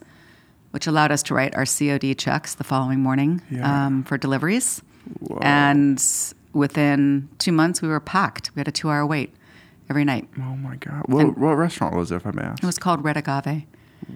which 0.74 0.88
allowed 0.88 1.12
us 1.12 1.22
to 1.24 1.36
write 1.36 1.54
our 1.56 1.66
COD 1.66 2.18
checks 2.18 2.56
the 2.56 2.64
following 2.64 3.00
morning 3.00 3.42
Yeah. 3.52 3.86
um, 3.86 4.04
for 4.04 4.18
deliveries. 4.18 4.82
Whoa. 5.20 5.38
And 5.44 6.04
within 6.54 7.30
two 7.38 7.52
months, 7.52 7.80
we 7.82 7.88
were 7.88 8.00
packed. 8.00 8.50
We 8.56 8.60
had 8.60 8.68
a 8.68 8.72
two 8.72 8.90
hour 8.90 9.06
wait 9.06 9.32
every 9.88 10.04
night. 10.04 10.28
Oh 10.40 10.56
my 10.56 10.76
god. 10.78 11.04
What, 11.06 11.38
what 11.38 11.54
restaurant 11.58 11.96
was 11.96 12.12
it, 12.12 12.16
if 12.16 12.26
I 12.26 12.32
may 12.32 12.42
ask? 12.42 12.64
It 12.64 12.66
was 12.66 12.80
called 12.80 13.04
Red 13.04 13.18
Agave. 13.18 13.64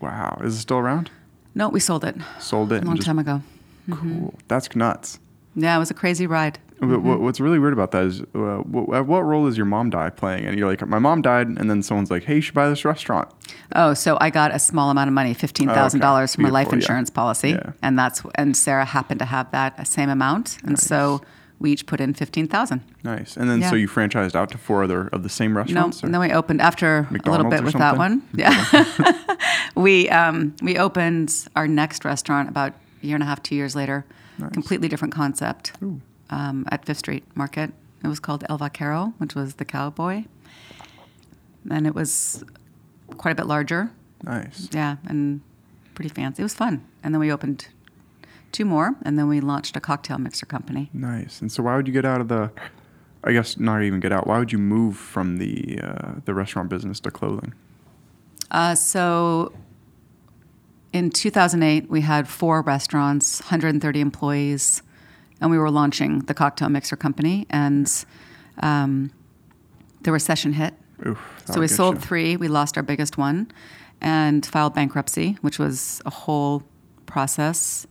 wow. 0.01 0.39
Is 0.43 0.55
it 0.55 0.61
still 0.61 0.77
around? 0.77 1.11
No, 1.53 1.69
we 1.69 1.79
sold 1.79 2.03
it 2.03 2.15
Sold 2.39 2.71
it. 2.71 2.83
a 2.83 2.87
long 2.87 2.97
time 2.97 3.19
ago. 3.19 3.41
Cool. 3.91 4.33
That's 4.47 4.75
nuts. 4.75 5.19
Yeah, 5.59 5.75
it 5.75 5.79
was 5.79 5.89
a 5.89 5.95
crazy 5.95 6.27
ride. 6.27 6.59
What, 6.79 7.19
what's 7.19 7.39
really 7.39 7.57
weird 7.57 7.73
about 7.73 7.89
that 7.91 8.03
is, 8.03 8.21
uh, 8.21 8.57
what, 8.59 9.07
what 9.07 9.21
role 9.21 9.47
is 9.47 9.57
your 9.57 9.65
mom 9.65 9.89
die 9.89 10.11
playing? 10.11 10.45
And 10.45 10.59
you're 10.59 10.67
like, 10.69 10.85
my 10.87 10.99
mom 10.99 11.23
died, 11.23 11.47
and 11.47 11.67
then 11.71 11.81
someone's 11.81 12.11
like, 12.11 12.23
hey, 12.25 12.35
you 12.35 12.41
should 12.41 12.53
buy 12.53 12.69
this 12.69 12.85
restaurant. 12.85 13.27
Oh, 13.73 13.95
so 13.95 14.15
I 14.21 14.29
got 14.29 14.53
a 14.53 14.59
small 14.59 14.91
amount 14.91 15.07
of 15.07 15.15
money, 15.15 15.33
fifteen 15.33 15.67
thousand 15.69 16.01
dollars 16.01 16.35
from 16.35 16.45
a 16.45 16.49
life 16.51 16.65
Beautiful, 16.69 16.77
yeah. 16.77 16.83
insurance 16.83 17.09
policy, 17.09 17.49
Yeah. 17.49 17.71
and 17.81 17.97
that's 17.97 18.21
and 18.35 18.55
Sarah 18.55 18.85
happened 18.85 19.19
to 19.21 19.25
have 19.25 19.49
that 19.51 19.87
same 19.87 20.09
amount, 20.09 20.59
and 20.63 20.77
so 20.77 21.21
we 21.59 21.71
each 21.71 21.87
put 21.87 21.99
in 21.99 22.13
fifteen 22.13 22.47
thousand. 22.47 22.81
Nice. 23.03 23.35
And 23.35 23.49
then 23.49 23.63
so 23.63 23.73
you 23.75 23.87
franchised 23.87 24.35
out 24.35 24.51
to 24.51 24.59
four 24.59 24.83
other 24.83 25.07
of 25.07 25.23
the 25.23 25.29
same 25.29 25.53
No, 25.53 25.61
restaurants? 25.61 26.03
or- 26.03 26.05
and 26.05 26.13
then 26.13 26.21
we 26.21 26.31
opened 26.31 26.61
after 26.61 27.07
a 27.09 27.29
little 27.31 27.49
bit 27.49 27.63
with 27.63 27.73
that 27.73 27.97
one. 27.97 28.21
Yeah, 28.35 28.85
we 29.75 30.09
um, 30.09 30.55
we 30.61 30.77
opened 30.77 31.33
our 31.55 31.67
next 31.67 32.05
restaurant 32.05 32.49
about 32.49 32.73
a 33.01 33.05
year 33.05 33.15
and 33.15 33.23
a 33.23 33.25
half, 33.25 33.41
two 33.41 33.55
years 33.55 33.75
later. 33.75 34.05
Completely 34.51 34.87
different 34.87 35.13
concept 35.13 35.73
um, 36.29 36.65
at 36.69 36.85
Fifth 36.85 36.99
Street 36.99 37.23
Market. 37.35 37.71
It 38.03 38.07
was 38.07 38.19
called 38.19 38.43
El 38.49 38.57
Vaquero, 38.57 39.13
which 39.17 39.33
was 39.35 39.55
the 39.55 39.65
cowboy, 39.65 40.25
and 41.69 41.87
it 41.87 41.95
was 41.95 42.43
quite 43.17 43.31
a 43.31 43.35
bit 43.35 43.47
larger. 43.47 43.91
Nice. 44.23 44.69
Yeah, 44.71 44.97
and 45.07 45.41
pretty 45.95 46.09
fancy. 46.09 46.41
It 46.41 46.45
was 46.45 46.53
fun. 46.53 46.85
And 47.03 47.13
then 47.13 47.19
we 47.19 47.31
opened 47.31 47.67
two 48.51 48.65
more, 48.65 48.95
and 49.03 49.17
then 49.17 49.27
we 49.27 49.39
launched 49.39 49.75
a 49.75 49.79
cocktail 49.79 50.17
mixer 50.19 50.45
company. 50.45 50.89
Nice. 50.93 51.41
And 51.41 51.51
so, 51.51 51.63
why 51.63 51.75
would 51.75 51.87
you 51.87 51.93
get 51.93 52.05
out 52.05 52.21
of 52.21 52.27
the? 52.27 52.51
I 53.23 53.33
guess 53.33 53.57
not 53.57 53.81
even 53.81 53.99
get 53.99 54.11
out. 54.11 54.27
Why 54.27 54.37
would 54.37 54.51
you 54.51 54.59
move 54.59 54.95
from 54.95 55.37
the 55.37 55.79
uh, 55.81 56.11
the 56.25 56.33
restaurant 56.33 56.69
business 56.69 56.99
to 57.01 57.11
clothing? 57.11 57.53
Uh, 58.51 58.75
so 58.75 59.51
in 60.93 61.09
2008, 61.09 61.89
we 61.89 62.01
had 62.01 62.27
four 62.27 62.61
restaurants, 62.61 63.41
130 63.41 63.99
employees, 63.99 64.81
and 65.41 65.51
we 65.51 65.57
were 65.57 65.69
launching 65.69 66.19
the 66.19 66.33
cocktail 66.33 66.69
mixer 66.69 66.95
company. 66.95 67.45
And 67.49 67.91
um, 68.59 69.11
the 70.01 70.11
recession 70.11 70.53
hit. 70.53 70.73
Oof, 71.05 71.19
So 71.45 71.59
we 71.59 71.67
sold 71.67 71.95
you. 71.95 72.01
three. 72.01 72.37
We 72.37 72.47
lost 72.47 72.77
our 72.77 72.83
biggest 72.83 73.17
one 73.17 73.51
and 74.01 74.45
filed 74.45 74.73
bankruptcy, 74.73 75.37
which 75.41 75.59
was 75.59 76.01
a 76.05 76.09
whole 76.09 76.63
process. 77.05 77.85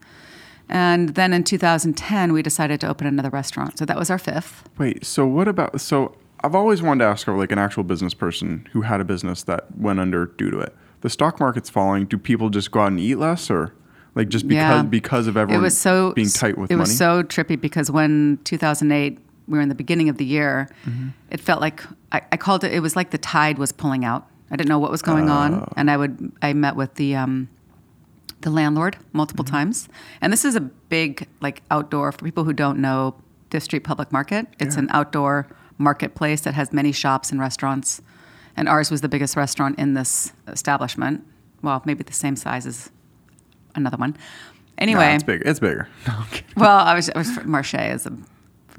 And 0.68 1.10
then 1.10 1.32
in 1.32 1.44
2010, 1.44 2.32
we 2.32 2.42
decided 2.42 2.80
to 2.80 2.88
open 2.88 3.06
another 3.06 3.30
restaurant. 3.30 3.78
So 3.78 3.84
that 3.84 3.96
was 3.96 4.10
our 4.10 4.18
fifth. 4.18 4.68
Wait. 4.78 5.04
So 5.04 5.26
what 5.26 5.46
about? 5.46 5.80
So 5.80 6.16
I've 6.42 6.54
always 6.54 6.82
wanted 6.82 7.04
to 7.04 7.10
ask, 7.10 7.28
like 7.28 7.52
an 7.52 7.58
actual 7.58 7.84
business 7.84 8.14
person 8.14 8.68
who 8.72 8.82
had 8.82 9.00
a 9.00 9.04
business 9.04 9.44
that 9.44 9.76
went 9.76 10.00
under 10.00 10.26
due 10.26 10.50
to 10.50 10.58
it. 10.58 10.74
The 11.02 11.10
stock 11.10 11.38
market's 11.40 11.70
falling. 11.70 12.06
Do 12.06 12.18
people 12.18 12.50
just 12.50 12.70
go 12.70 12.80
out 12.80 12.86
and 12.88 13.00
eat 13.00 13.16
less, 13.16 13.50
or 13.50 13.74
like 14.14 14.28
just 14.28 14.48
because 14.48 14.82
Yeah. 14.82 14.82
because 14.82 15.26
of 15.26 15.36
everyone 15.36 15.60
it 15.62 15.64
was 15.64 15.76
so 15.78 16.12
being 16.14 16.28
tight 16.28 16.56
with 16.58 16.70
it 16.70 16.74
money? 16.74 16.80
It 16.88 16.88
was 16.88 16.96
so 16.96 17.22
trippy 17.22 17.60
because 17.60 17.90
when 17.90 18.38
2008 18.44 19.18
we 19.48 19.56
were 19.58 19.62
in 19.62 19.68
the 19.68 19.74
beginning 19.74 20.08
of 20.08 20.16
the 20.18 20.24
year 20.24 20.68
Mm-hmm. 20.86 21.08
it 21.30 21.40
felt 21.40 21.60
like 21.60 21.82
I, 22.12 22.20
I 22.32 22.36
called 22.36 22.64
it 22.64 22.72
it 22.72 22.80
was 22.80 22.96
like 22.96 23.10
the 23.10 23.18
tide 23.18 23.58
was 23.58 23.70
pulling 23.70 24.04
out 24.04 24.26
i 24.50 24.56
didn't 24.56 24.68
know 24.68 24.80
what 24.80 24.90
was 24.90 25.02
going 25.02 25.30
Oh. 25.30 25.34
on 25.34 25.72
and 25.76 25.88
i 25.88 25.96
would 25.96 26.32
i 26.42 26.52
met 26.52 26.74
with 26.74 26.94
the 26.94 27.14
um 27.14 27.48
the 28.40 28.50
landlord 28.50 28.96
multiple 29.12 29.44
Mm-hmm. 29.44 29.54
times 29.54 29.88
and 30.20 30.32
this 30.32 30.44
is 30.44 30.56
a 30.56 30.60
big 30.60 31.28
like 31.40 31.62
outdoor 31.70 32.10
for 32.10 32.24
people 32.24 32.42
who 32.42 32.52
don't 32.52 32.78
know 32.80 33.14
fifth 33.52 33.64
street 33.64 33.84
public 33.84 34.10
market 34.10 34.46
it's 34.58 34.74
Yeah. 34.74 34.80
an 34.82 34.88
outdoor 34.90 35.46
marketplace 35.78 36.40
that 36.40 36.54
has 36.54 36.72
many 36.72 36.90
shops 36.90 37.30
and 37.30 37.38
restaurants 37.38 38.00
and 38.56 38.68
ours 38.68 38.90
was 38.90 39.00
the 39.00 39.08
biggest 39.08 39.36
restaurant 39.36 39.78
in 39.78 39.94
this 39.94 40.32
establishment 40.48 41.24
well 41.62 41.82
maybe 41.84 42.02
the 42.02 42.12
same 42.12 42.36
size 42.36 42.66
as 42.66 42.90
another 43.74 43.96
one 43.96 44.16
anyway 44.78 45.14
it's 45.14 45.24
bigger. 45.24 45.48
It's 45.48 45.60
bigger. 45.60 45.88
No, 46.06 46.24
well, 46.56 46.78
I 46.78 46.94
was, 46.94 47.10
I 47.10 47.18
was 47.18 47.44
Marche 47.44 47.74
is 47.74 48.06
a 48.06 48.16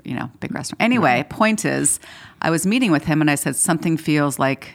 you 0.03 0.15
know 0.15 0.31
big 0.39 0.53
restaurant. 0.53 0.81
Anyway, 0.81 1.25
point 1.29 1.65
is, 1.65 1.99
I 2.41 2.49
was 2.49 2.65
meeting 2.65 2.91
with 2.91 3.05
him 3.05 3.21
and 3.21 3.29
I 3.29 3.35
said 3.35 3.55
something 3.55 3.97
feels 3.97 4.39
like 4.39 4.73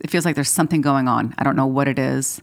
it 0.00 0.10
feels 0.10 0.24
like 0.24 0.34
there's 0.34 0.50
something 0.50 0.80
going 0.82 1.08
on. 1.08 1.34
I 1.38 1.44
don't 1.44 1.56
know 1.56 1.66
what 1.66 1.88
it 1.88 1.98
is. 1.98 2.42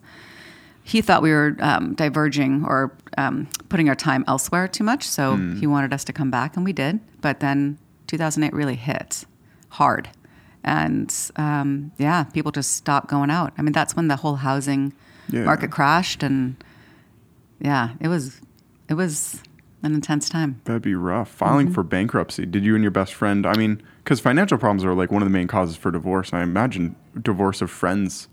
He 0.83 1.01
thought 1.01 1.21
we 1.21 1.31
were 1.31 1.55
um, 1.59 1.93
diverging 1.93 2.65
or 2.65 2.91
um, 3.17 3.47
putting 3.69 3.87
our 3.87 3.95
time 3.95 4.25
elsewhere 4.27 4.67
too 4.67 4.83
much, 4.83 5.07
so 5.07 5.37
he 5.59 5.67
wanted 5.67 5.93
us 5.93 6.03
to 6.05 6.13
come 6.13 6.31
back, 6.31 6.55
and 6.55 6.65
we 6.65 6.73
did. 6.73 6.99
But 7.21 7.39
then 7.39 7.77
2008 8.07 8.51
really 8.51 8.75
hit 8.75 9.25
hard, 9.69 10.09
and 10.63 11.13
um, 11.37 11.91
yeah, 11.97 12.23
people 12.25 12.51
just 12.51 12.73
stopped 12.75 13.07
going 13.09 13.29
out. 13.31 13.53
I 13.57 13.61
mean, 13.61 13.73
that's 13.73 13.95
when 13.95 14.07
the 14.07 14.17
whole 14.17 14.35
housing 14.37 14.93
Yeah. 15.29 15.43
market 15.45 15.71
crashed, 15.71 16.23
and 16.23 16.55
yeah, 17.59 17.91
it 17.99 18.07
was 18.07 18.41
it 18.89 18.95
was 18.95 19.41
an 19.83 19.93
intense 19.95 20.29
time. 20.29 20.61
That'd 20.65 20.81
be 20.81 20.95
rough. 20.95 21.29
Filing 21.29 21.67
Mm-hmm. 21.67 21.73
for 21.73 21.83
bankruptcy. 21.83 22.45
Did 22.45 22.63
you 22.63 22.75
and 22.75 22.83
your 22.83 22.91
best 22.91 23.13
friend? 23.13 23.45
I 23.45 23.55
mean, 23.55 23.81
because 24.03 24.19
financial 24.19 24.57
problems 24.57 24.83
are 24.83 24.93
like 24.93 25.11
one 25.11 25.21
of 25.21 25.25
the 25.27 25.31
main 25.33 25.47
causes 25.47 25.75
for 25.75 25.89
divorce. 25.91 26.33
I 26.33 26.41
imagine 26.43 26.95
divorce 27.19 27.61
of 27.61 27.71
friends 27.71 28.27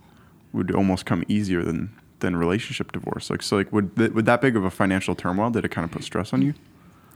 would 0.52 0.74
almost 0.74 1.06
come 1.06 1.24
easier 1.28 1.62
than 1.62 1.90
than 2.20 2.34
relationship 2.36 2.90
divorce. 2.92 3.30
Like, 3.30 3.42
so, 3.42 3.56
like, 3.56 3.72
would 3.72 3.94
th- 3.96 4.10
would 4.12 4.26
that 4.26 4.40
big 4.40 4.56
of 4.56 4.64
a 4.64 4.70
financial 4.70 5.14
turmoil? 5.14 5.50
Did 5.50 5.64
it 5.64 5.68
kind 5.70 5.84
of 5.84 5.90
put 5.90 6.02
stress 6.04 6.32
on 6.32 6.42
you? 6.42 6.54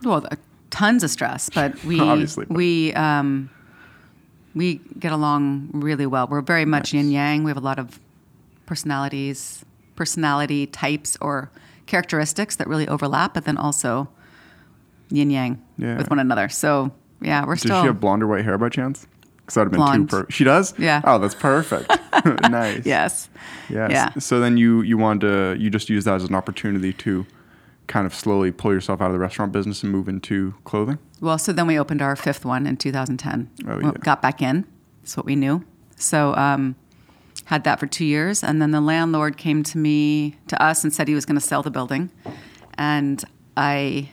Well, 0.05 0.25
uh, 0.31 0.37
tons 0.71 1.03
of 1.03 1.11
stress, 1.11 1.51
but 1.51 1.83
we 1.85 1.99
Obviously, 2.01 2.45
but- 2.47 2.57
we 2.57 2.93
um, 2.95 3.51
we 4.55 4.81
get 4.99 5.13
along 5.13 5.71
really 5.73 6.07
well. 6.07 6.27
We're 6.29 6.43
very 6.43 6.65
much 6.65 6.93
yin 6.93 7.11
yang. 7.11 7.45
We 7.45 7.51
have 7.51 7.57
a 7.57 7.61
lot 7.65 7.79
of 7.79 7.99
personalities, 8.67 9.65
personality 9.97 10.67
types, 10.67 11.17
or 11.21 11.51
characteristics 11.87 12.57
that 12.57 12.67
really 12.69 12.89
overlap, 12.89 13.35
but 13.35 13.45
then 13.45 13.57
also 13.57 14.09
yin 15.11 15.31
yang 15.31 15.61
Yeah. 15.77 15.97
with 15.99 16.11
one 16.11 16.19
another. 16.19 16.49
So 16.49 16.91
yeah, 17.21 17.45
we're 17.45 17.55
Does 17.55 17.63
still 17.63 17.81
she 17.83 17.87
have 17.87 18.01
blonde 18.01 18.23
or 18.23 18.27
white 18.29 18.45
hair 18.45 18.57
by 18.59 18.69
chance? 18.69 19.07
Because 19.39 19.55
that'd 19.55 19.67
have 19.67 19.73
been 19.73 19.79
Blonde. 19.81 20.09
too 20.11 20.17
perfect. 20.17 20.33
She 20.33 20.45
does. 20.45 20.75
Yeah. 20.79 21.03
Oh, 21.05 21.19
that's 21.19 21.35
perfect. 21.35 21.91
nice. 22.51 22.87
yes, 22.87 23.29
Yes. 23.69 23.91
Yeah. 23.91 24.11
So 24.19 24.39
then 24.41 24.57
you 24.57 24.83
you 24.83 24.97
wanted 24.97 25.27
to 25.57 25.57
you 25.63 25.69
just 25.71 25.91
use 25.91 26.05
that 26.05 26.15
as 26.15 26.25
an 26.25 26.35
opportunity 26.35 26.93
to 26.95 27.27
kind 27.87 28.07
of 28.07 28.15
slowly 28.15 28.53
pull 28.53 28.73
yourself 28.73 29.01
out 29.01 29.07
of 29.07 29.13
the 29.13 29.19
restaurant 29.19 29.53
business 29.53 29.83
and 29.83 29.93
move 29.93 30.09
into 30.09 30.55
clothing. 30.65 30.99
Well, 31.21 31.39
so 31.39 31.53
then 31.53 31.67
we 31.67 31.79
opened 31.79 32.03
our 32.03 32.17
fifth 32.17 32.45
one 32.45 32.67
in 32.67 32.77
2010. 32.77 33.51
Oh, 33.67 33.77
We 33.77 33.85
yeah. 33.85 33.93
Got 34.01 34.23
back 34.23 34.43
in. 34.43 34.67
That's 35.03 35.17
what 35.17 35.27
we 35.27 35.37
knew. 35.37 35.65
So 35.97 36.35
um, 36.37 36.75
had 37.47 37.65
that 37.65 37.79
for 37.81 37.87
two 37.87 38.05
years, 38.05 38.43
and 38.43 38.61
then 38.63 38.71
the 38.71 38.81
landlord 38.81 39.37
came 39.37 39.63
to 39.65 39.79
me 39.79 40.37
to 40.49 40.63
us 40.63 40.85
and 40.85 40.93
said 40.93 41.09
he 41.09 41.15
was 41.15 41.27
going 41.27 41.39
to 41.39 41.47
sell 41.47 41.63
the 41.63 41.71
building, 41.71 42.11
and 42.75 43.23
I 43.57 44.11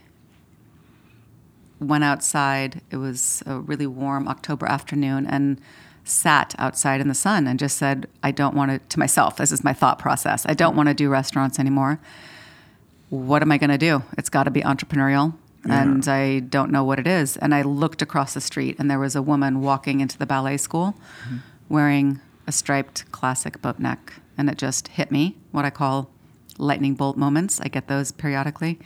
went 1.79 2.03
outside. 2.03 2.81
It 2.91 2.97
was 2.97 3.41
a 3.45 3.59
really 3.59 3.87
warm 3.87 4.27
October 4.27 4.65
afternoon, 4.65 5.25
and 5.25 5.59
sat 6.03 6.55
outside 6.57 7.01
in 7.01 7.07
the 7.07 7.15
sun 7.15 7.47
and 7.47 7.57
just 7.59 7.77
said, 7.77 8.07
"I 8.23 8.31
don't 8.31 8.55
want 8.55 8.71
to." 8.71 8.79
To 8.79 8.99
myself, 8.99 9.37
this 9.37 9.51
is 9.51 9.63
my 9.63 9.73
thought 9.73 9.99
process. 9.99 10.45
I 10.47 10.53
don't 10.53 10.75
want 10.75 10.89
to 10.89 10.93
do 10.95 11.09
restaurants 11.09 11.59
anymore 11.59 11.99
what 13.09 13.41
am 13.41 13.51
I 13.51 13.57
going 13.57 13.69
to 13.69 13.77
do? 13.77 14.03
It's 14.17 14.29
got 14.29 14.43
to 14.43 14.51
be 14.51 14.61
entrepreneurial. 14.61 15.33
Yeah. 15.65 15.81
And 15.81 16.07
I 16.07 16.39
don't 16.39 16.71
know 16.71 16.83
what 16.83 16.99
it 16.99 17.07
is. 17.07 17.35
And 17.37 17.53
I 17.53 17.63
looked 17.63 18.01
across 18.01 18.33
the 18.33 18.41
street, 18.41 18.77
and 18.79 18.89
there 18.89 18.99
was 18.99 19.15
a 19.15 19.21
woman 19.21 19.61
walking 19.61 19.99
into 19.99 20.17
the 20.17 20.25
ballet 20.25 20.57
school 20.57 20.95
mm-hmm. 21.25 21.37
wearing 21.67 22.21
a 22.47 22.51
striped 22.51 23.11
classic 23.11 23.61
boat 23.61 23.79
neck. 23.79 24.13
And 24.37 24.49
it 24.49 24.57
just 24.57 24.87
hit 24.89 25.11
me, 25.11 25.37
what 25.51 25.65
I 25.65 25.69
call 25.69 26.09
lightning 26.57 26.95
bolt 26.95 27.17
moments. 27.17 27.59
I 27.59 27.67
get 27.67 27.87
those 27.87 28.11
periodically, 28.11 28.79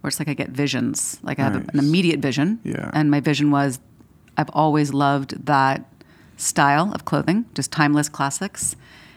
where 0.00 0.08
it's 0.08 0.18
like 0.18 0.28
I 0.28 0.34
get 0.34 0.50
visions. 0.50 1.18
Like 1.22 1.38
I 1.38 1.44
have 1.44 1.54
an 1.56 1.78
immediate 1.78 2.20
vision. 2.20 2.60
Yeah. 2.64 2.90
And 2.92 3.10
my 3.10 3.20
vision 3.20 3.50
was 3.50 3.80
I've 4.36 4.50
always 4.50 4.92
loved 4.92 5.46
that 5.46 5.84
style 6.36 6.92
of 6.94 7.04
clothing, 7.04 7.46
just 7.54 7.72
timeless 7.72 8.08
classics. 8.08 8.76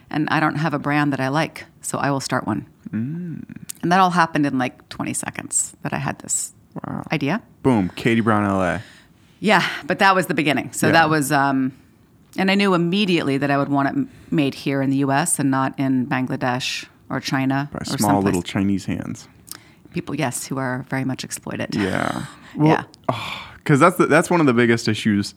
And 0.10 0.28
I 0.30 0.40
don't 0.40 0.56
have 0.56 0.74
a 0.74 0.80
brand 0.80 1.14
that 1.14 1.20
I 1.20 1.28
like, 1.28 1.66
so 1.82 1.98
I 1.98 2.12
will 2.12 2.20
start 2.20 2.48
one. 2.48 2.66
Mm. 2.94 3.44
And 3.82 3.92
that 3.92 4.00
all 4.00 4.12
happened 4.12 4.46
in 4.46 4.58
like 4.58 4.88
20 4.90 5.14
seconds 5.14 5.76
that 5.82 5.94
I 5.94 5.98
had 5.98 6.20
this 6.20 6.54
Wow. 6.86 7.04
idea. 7.12 7.42
Boom. 7.64 7.90
Katie 7.96 8.22
Brown, 8.22 8.44
LA. 8.46 8.80
Yeah, 9.40 9.68
but 9.86 10.00
that 10.00 10.16
was 10.16 10.28
the 10.28 10.34
beginning. 10.34 10.72
So 10.72 10.88
Yeah. 10.88 10.94
that 10.94 11.10
was, 11.10 11.32
um, 11.32 11.74
and 12.38 12.50
I 12.50 12.56
knew 12.56 12.74
immediately 12.74 13.38
that 13.38 13.52
I 13.52 13.58
would 13.58 13.70
want 13.70 13.90
it 13.90 14.08
made 14.32 14.54
here 14.54 14.82
in 14.82 14.90
the 14.90 14.98
US 14.98 15.40
and 15.40 15.52
not 15.52 15.78
in 15.78 16.06
Bangladesh 16.08 16.86
or 17.10 17.20
China 17.20 17.70
By 17.74 17.80
or 17.80 17.86
small 17.86 17.98
someplace. 18.00 18.24
little 18.26 18.42
Chinese 18.44 18.86
hands. 18.86 19.28
people, 19.94 20.16
yes, 20.16 20.48
who 20.48 20.58
are 20.58 20.86
very 20.90 21.04
much 21.04 21.26
exploited. 21.26 21.76
Yeah. 21.76 22.24
Yeah. 22.58 22.84
Ah, 23.10 23.52
because 23.58 23.80
that's 23.82 23.98
the, 23.98 24.06
that's 24.08 24.30
one 24.30 24.40
of 24.40 24.46
the 24.46 24.54
biggest 24.54 24.88
issues 24.88 25.36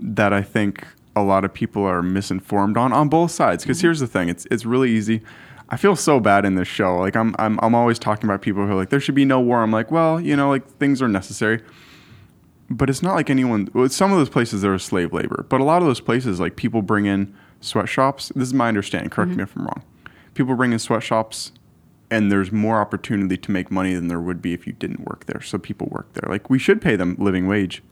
that 0.00 0.32
I 0.32 0.42
think 0.42 0.84
a 1.14 1.22
lot 1.22 1.44
of 1.44 1.54
people 1.54 1.84
are 1.84 2.02
misinformed 2.02 2.76
on 2.76 2.92
on 2.92 3.08
both 3.08 3.30
sides. 3.30 3.62
Because 3.62 3.78
mm-hmm. 3.78 3.86
here's 3.86 4.00
the 4.00 4.06
thing: 4.06 4.28
it's 4.28 4.46
it's 4.50 4.64
really 4.66 4.90
easy. 4.90 5.22
I 5.74 5.76
feel 5.76 5.96
so 5.96 6.20
bad 6.20 6.44
in 6.44 6.54
this 6.54 6.68
show. 6.68 6.96
Like 6.98 7.16
I'm 7.16 7.34
I'm 7.36 7.58
I'm 7.60 7.74
always 7.74 7.98
talking 7.98 8.30
about 8.30 8.42
people 8.42 8.64
who 8.64 8.70
are 8.70 8.76
like 8.76 8.90
there 8.90 9.00
should 9.00 9.16
be 9.16 9.24
no 9.24 9.40
war. 9.40 9.60
I'm 9.60 9.72
like, 9.72 9.90
well, 9.90 10.20
you 10.20 10.36
know, 10.36 10.48
like 10.48 10.64
things 10.78 11.02
are 11.02 11.08
necessary. 11.08 11.62
But 12.70 12.88
it's 12.88 13.02
not 13.02 13.16
like 13.16 13.28
anyone. 13.28 13.68
Well, 13.74 13.88
some 13.88 14.12
of 14.12 14.18
those 14.18 14.28
places 14.28 14.62
there 14.62 14.72
is 14.72 14.84
slave 14.84 15.12
labor, 15.12 15.44
but 15.48 15.60
a 15.60 15.64
lot 15.64 15.82
of 15.82 15.88
those 15.88 16.00
places, 16.00 16.38
like 16.38 16.54
people 16.54 16.80
bring 16.80 17.06
in 17.06 17.34
sweatshops. 17.60 18.30
This 18.36 18.46
is 18.46 18.54
my 18.54 18.68
understanding. 18.68 19.10
Correct 19.10 19.30
mm-hmm. 19.30 19.38
me 19.38 19.42
if 19.42 19.56
I'm 19.56 19.62
wrong. 19.62 19.82
People 20.34 20.54
bring 20.54 20.72
in 20.72 20.78
sweatshops 20.78 21.50
and 22.08 22.30
there's 22.30 22.52
more 22.52 22.80
opportunity 22.80 23.36
to 23.36 23.50
make 23.50 23.72
money 23.72 23.94
than 23.94 24.06
there 24.06 24.20
would 24.20 24.40
be 24.40 24.52
if 24.52 24.68
you 24.68 24.74
didn't 24.74 25.00
work 25.00 25.26
there. 25.26 25.40
So 25.40 25.58
people 25.58 25.88
work 25.90 26.12
there. 26.12 26.30
Like 26.30 26.48
we 26.48 26.60
should 26.60 26.80
pay 26.80 26.94
them 26.94 27.16
living 27.18 27.48
wage, 27.48 27.82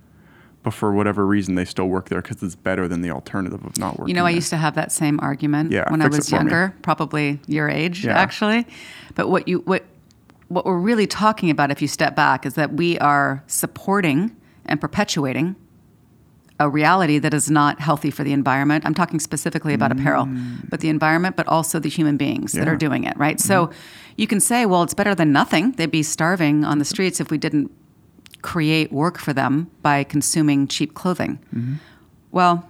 but 0.63 0.73
for 0.73 0.93
whatever 0.93 1.27
reason 1.27 1.55
they 1.57 1.65
still 1.65 1.89
work 1.89 2.09
there 2.09 2.23
because 2.23 2.43
it's 2.43 2.55
better 2.55 2.87
than 2.89 3.03
the 3.03 3.11
alternative 3.11 3.65
of 3.65 3.77
not 3.79 3.99
working. 3.99 4.09
You 4.09 4.15
know, 4.15 4.25
I 4.27 4.31
there. 4.31 4.37
used 4.37 4.51
to 4.51 4.57
have 4.57 4.75
that 4.77 4.93
same 4.93 5.19
argument 5.21 5.73
Yeah, 5.73 5.91
when 5.91 6.01
I 6.03 6.09
was 6.09 6.29
for 6.29 6.37
me. 6.37 6.39
younger, 6.41 6.75
probably 6.83 7.41
your 7.47 7.69
age 7.69 8.05
Yeah. 8.05 8.19
actually. 8.19 8.67
But 9.15 9.29
what 9.29 9.49
you 9.49 9.59
what 9.65 9.85
what 10.49 10.67
we're 10.67 10.79
really 10.79 11.07
talking 11.07 11.49
about 11.51 11.71
if 11.71 11.81
you 11.81 11.89
step 11.89 12.15
back 12.15 12.45
is 12.47 12.55
that 12.55 12.75
we 12.75 12.99
are 12.99 13.43
supporting 13.47 14.37
and 14.67 14.81
perpetuating 14.81 15.57
a 16.61 16.69
reality 16.69 17.19
that 17.19 17.35
is 17.35 17.51
not 17.51 17.81
healthy 17.81 18.11
for 18.11 18.23
the 18.23 18.33
environment. 18.33 18.85
I'm 18.87 18.95
talking 18.95 19.19
specifically 19.19 19.75
about 19.75 19.91
apparel, 19.91 20.29
but 20.69 20.79
the 20.81 20.91
environment, 20.91 21.35
but 21.37 21.49
also 21.49 21.81
the 21.81 21.89
human 21.89 22.17
beings 22.17 22.53
that 22.53 22.59
Mm. 22.59 22.61
Yeah. 22.61 22.65
Mm-hmm. 22.67 22.75
are 22.75 22.77
doing 22.77 23.05
it, 23.05 23.17
right? 23.17 23.41
So 23.41 23.71
you 24.17 24.27
can 24.29 24.39
say, 24.39 24.67
well, 24.67 24.83
it's 24.85 24.95
better 24.95 25.15
than 25.15 25.33
nothing. 25.33 25.73
They'd 25.73 25.91
be 25.91 26.03
starving 26.05 26.65
on 26.65 26.79
the 26.79 26.85
streets 26.85 27.19
if 27.21 27.31
we 27.31 27.39
didn't 27.39 27.73
create 28.43 28.93
work 28.93 29.19
for 29.19 29.33
them 29.33 29.71
by 29.83 30.05
consuming 30.05 30.67
cheap 30.69 30.95
clothing. 30.95 31.39
Mm-hmm. 31.55 31.75
Well, 32.33 32.69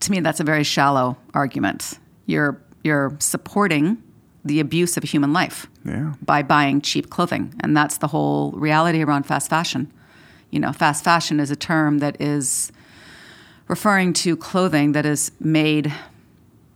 to 0.00 0.10
me, 0.10 0.20
that's 0.20 0.40
a 0.40 0.44
very 0.44 0.64
shallow 0.64 1.16
argument. 1.34 1.98
You're 2.26 2.60
you're 2.84 3.16
supporting 3.20 4.02
the 4.44 4.58
abuse 4.58 4.96
of 4.96 5.04
human 5.04 5.32
life 5.32 5.68
Yeah. 5.84 6.14
by 6.24 6.42
buying 6.42 6.80
cheap 6.80 7.10
clothing, 7.10 7.54
and 7.60 7.76
that's 7.76 7.98
the 7.98 8.08
whole 8.08 8.50
reality 8.52 9.00
around 9.02 9.22
fast 9.24 9.48
fashion. 9.48 9.92
You 10.50 10.58
know, 10.58 10.72
fast 10.72 11.04
fashion 11.04 11.38
is 11.38 11.50
a 11.52 11.56
term 11.56 11.98
that 11.98 12.20
is 12.20 12.72
referring 13.68 14.12
to 14.14 14.36
clothing 14.36 14.92
that 14.92 15.06
is 15.06 15.30
made. 15.38 15.92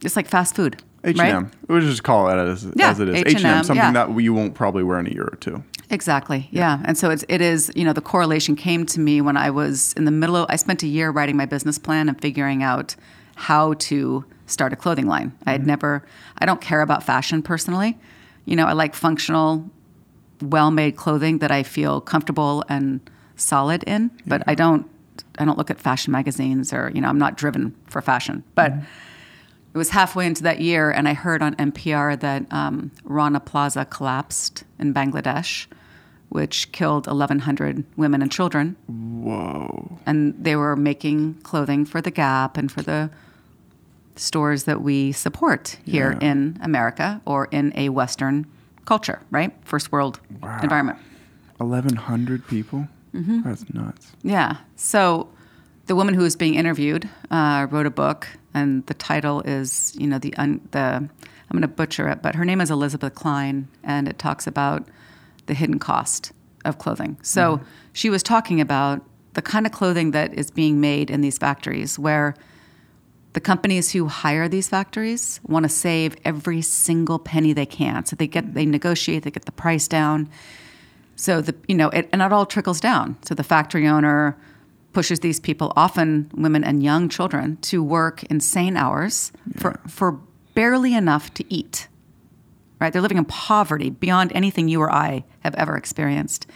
It's 0.05 0.15
like 0.15 0.29
fast 0.29 0.55
food, 0.55 0.81
H&M. 1.03 1.19
right? 1.45 1.53
We'll 1.69 1.81
just 1.81 2.05
call 2.05 2.29
it 2.31 2.37
as, 2.37 2.69
Yeah, 2.77 2.91
as 2.91 3.01
it 3.01 3.09
is. 3.09 3.17
H&M, 3.17 3.37
H&M, 3.39 3.65
something 3.65 3.77
yeah. 3.95 4.07
that 4.07 4.21
you 4.21 4.33
won't 4.33 4.55
probably 4.55 4.85
wear 4.85 5.01
in 5.01 5.09
a 5.09 5.11
year 5.11 5.25
or 5.31 5.37
two. 5.41 5.65
Exactly. 5.91 6.49
Yeah. 6.51 6.81
And 6.85 6.99
so 6.99 7.11
it's, 7.11 7.25
it 7.29 7.41
is, 7.41 7.71
you 7.77 7.85
know, 7.85 7.93
the 7.93 8.01
correlation 8.01 8.57
came 8.57 8.87
to 8.87 9.01
me 9.01 9.21
when 9.21 9.37
I 9.37 9.51
was 9.51 9.93
in 9.93 10.05
the 10.05 10.11
middle 10.11 10.37
of, 10.37 10.47
I 10.49 10.57
spent 10.57 10.83
a 10.83 10.87
year 10.87 11.11
writing 11.11 11.37
my 11.37 11.47
business 11.47 11.79
plan 11.79 12.09
and 12.09 12.21
figuring 12.21 12.63
out 12.63 12.97
how 13.37 13.75
to 13.75 14.25
start 14.47 14.73
a 14.73 14.77
clothing 14.77 15.07
line. 15.07 15.33
I 15.47 15.53
had 15.53 15.61
mm-hmm. 15.61 15.69
never, 15.69 16.07
I 16.39 16.47
don't 16.47 16.61
care 16.61 16.81
about 16.81 17.03
fashion 17.03 17.43
personally. 17.43 17.99
You 18.47 18.57
know, 18.57 18.67
I 18.67 18.73
like 18.73 18.95
functional, 18.95 19.69
well 20.41 20.71
made 20.71 20.97
clothing 20.97 21.39
that 21.39 21.51
I 21.51 21.63
feel 21.63 22.01
comfortable 22.01 22.65
and 22.69 23.01
solid 23.37 23.83
in, 23.85 24.11
but 24.27 24.43
I 24.47 24.53
mm-hmm. 24.53 24.57
don't, 24.57 24.91
I 25.39 25.45
don't 25.45 25.59
look 25.59 25.71
at 25.71 25.81
fashion 25.81 26.13
magazines 26.13 26.73
or, 26.73 26.91
you 26.95 27.01
know, 27.01 27.09
I'm 27.09 27.19
not 27.19 27.37
driven 27.37 27.75
for 27.89 28.03
fashion. 28.03 28.43
But 28.55 28.73
mm-hmm. 28.73 28.85
It 29.77 29.79
was 29.79 29.91
halfway 29.91 30.25
into 30.25 30.43
that 30.45 30.59
year, 30.63 30.91
and 30.91 31.07
I 31.07 31.13
heard 31.13 31.43
on 31.43 31.55
NPR 31.57 32.19
that 32.21 32.51
um, 32.51 32.91
Rana 33.05 33.41
Plaza 33.41 33.85
collapsed 33.85 34.65
in 34.79 34.95
Bangladesh, 34.95 35.67
which 36.31 36.73
killed 36.73 37.07
1,100 37.07 37.85
women 37.95 38.23
and 38.23 38.33
children. 38.33 38.75
Whoa. 38.87 39.99
And 40.07 40.33
they 40.43 40.57
were 40.57 40.77
making 40.77 41.35
clothing 41.43 41.85
for 41.85 42.01
the 42.01 42.11
Gap 42.11 42.57
and 42.57 42.73
for 42.73 42.81
the 42.81 43.11
stores 44.15 44.65
that 44.65 44.81
we 44.81 45.13
support 45.13 45.77
here 45.85 46.17
Yeah. 46.23 46.31
in 46.31 46.59
America 46.63 47.21
or 47.27 47.45
in 47.51 47.75
a 47.77 47.91
Western 47.91 48.47
culture, 48.87 49.21
right? 49.31 49.53
First 49.63 49.93
world 49.93 50.21
Wow. 50.43 50.59
environment. 50.63 50.99
1,100 51.59 52.47
people? 52.49 52.89
Mm-hmm. 53.15 53.43
That's 53.43 53.67
nuts. 53.75 54.13
Yeah. 54.23 54.57
So 54.77 55.29
the 55.87 55.95
woman 55.95 56.15
who 56.15 56.23
was 56.23 56.37
being 56.37 56.55
interviewed 56.55 57.09
uh, 57.31 57.67
wrote 57.71 57.87
a 57.87 57.91
book, 57.91 58.29
and 58.55 58.85
the 58.87 58.95
title 58.95 59.41
is, 59.43 59.95
you 59.99 60.07
know, 60.07 60.19
the 60.19 60.35
un, 60.37 60.61
the 60.73 61.09
I'm 61.49 61.53
going 61.53 61.63
to 61.63 61.69
butcher 61.69 62.09
it, 62.09 62.23
but 62.23 62.35
her 62.35 62.45
name 62.45 62.61
is 62.61 62.71
Elizabeth 62.71 63.15
Cline, 63.15 63.69
and 63.85 64.09
it 64.09 64.19
talks 64.19 64.47
about 64.47 64.89
the 65.47 65.55
hidden 65.55 65.79
cost 65.79 66.33
of 66.65 66.79
clothing. 66.79 67.17
So 67.23 67.61
she 67.93 68.11
was 68.11 68.23
talking 68.23 68.61
about 68.61 69.01
the 69.35 69.43
kind 69.43 69.65
of 69.65 69.71
clothing 69.71 70.11
that 70.11 70.35
is 70.35 70.51
being 70.51 70.81
made 70.81 71.09
in 71.09 71.21
these 71.21 71.39
factories, 71.39 71.99
where 71.99 72.35
the 73.35 73.41
companies 73.41 73.93
who 73.93 74.09
hire 74.09 74.49
these 74.49 74.69
factories 74.69 75.41
want 75.45 75.65
to 75.65 75.69
save 75.69 76.17
every 76.25 76.63
single 76.63 77.19
penny 77.19 77.53
they 77.53 77.67
can. 77.67 78.05
So 78.07 78.17
they 78.17 78.27
get 78.27 78.55
they 78.55 78.67
negotiate, 78.67 79.23
they 79.23 79.31
get 79.31 79.45
the 79.45 79.53
price 79.53 79.87
down. 79.87 80.29
So 81.15 81.41
the 81.41 81.55
you 81.69 81.77
know, 81.77 81.91
it, 81.91 82.09
and 82.13 82.23
it 82.23 82.33
all 82.33 82.47
trickles 82.47 82.81
down. 82.81 83.19
So 83.23 83.35
the 83.35 83.45
factory 83.45 83.87
owner 83.87 84.37
pushes 84.97 85.21
these 85.21 85.39
people, 85.39 85.75
often 85.77 86.31
women 86.35 86.65
and 86.65 86.83
young 86.83 87.07
children, 87.07 87.59
to 87.59 87.83
work 87.83 88.23
insane 88.31 88.79
hours 88.79 89.31
for 89.55 89.79
for 89.87 90.13
barely 90.55 90.95
enough 90.95 91.35
to 91.35 91.45
eat. 91.53 91.87
Right? 92.81 92.91
They're 92.91 93.03
living 93.03 93.19
in 93.19 93.27
poverty 93.27 93.91
beyond 93.91 94.33
anything 94.33 94.69
you 94.69 94.81
or 94.81 94.91
I 94.91 95.25
have 95.41 95.55
ever 95.57 95.77
experienced 95.77 96.47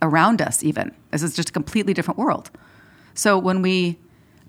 around 0.00 0.40
us. 0.40 0.62
Even 0.62 0.94
this 1.10 1.24
is 1.24 1.34
just 1.34 1.48
a 1.48 1.52
completely 1.52 1.92
different 1.92 2.18
world. 2.18 2.52
So 3.14 3.36
when 3.36 3.62
we 3.62 3.98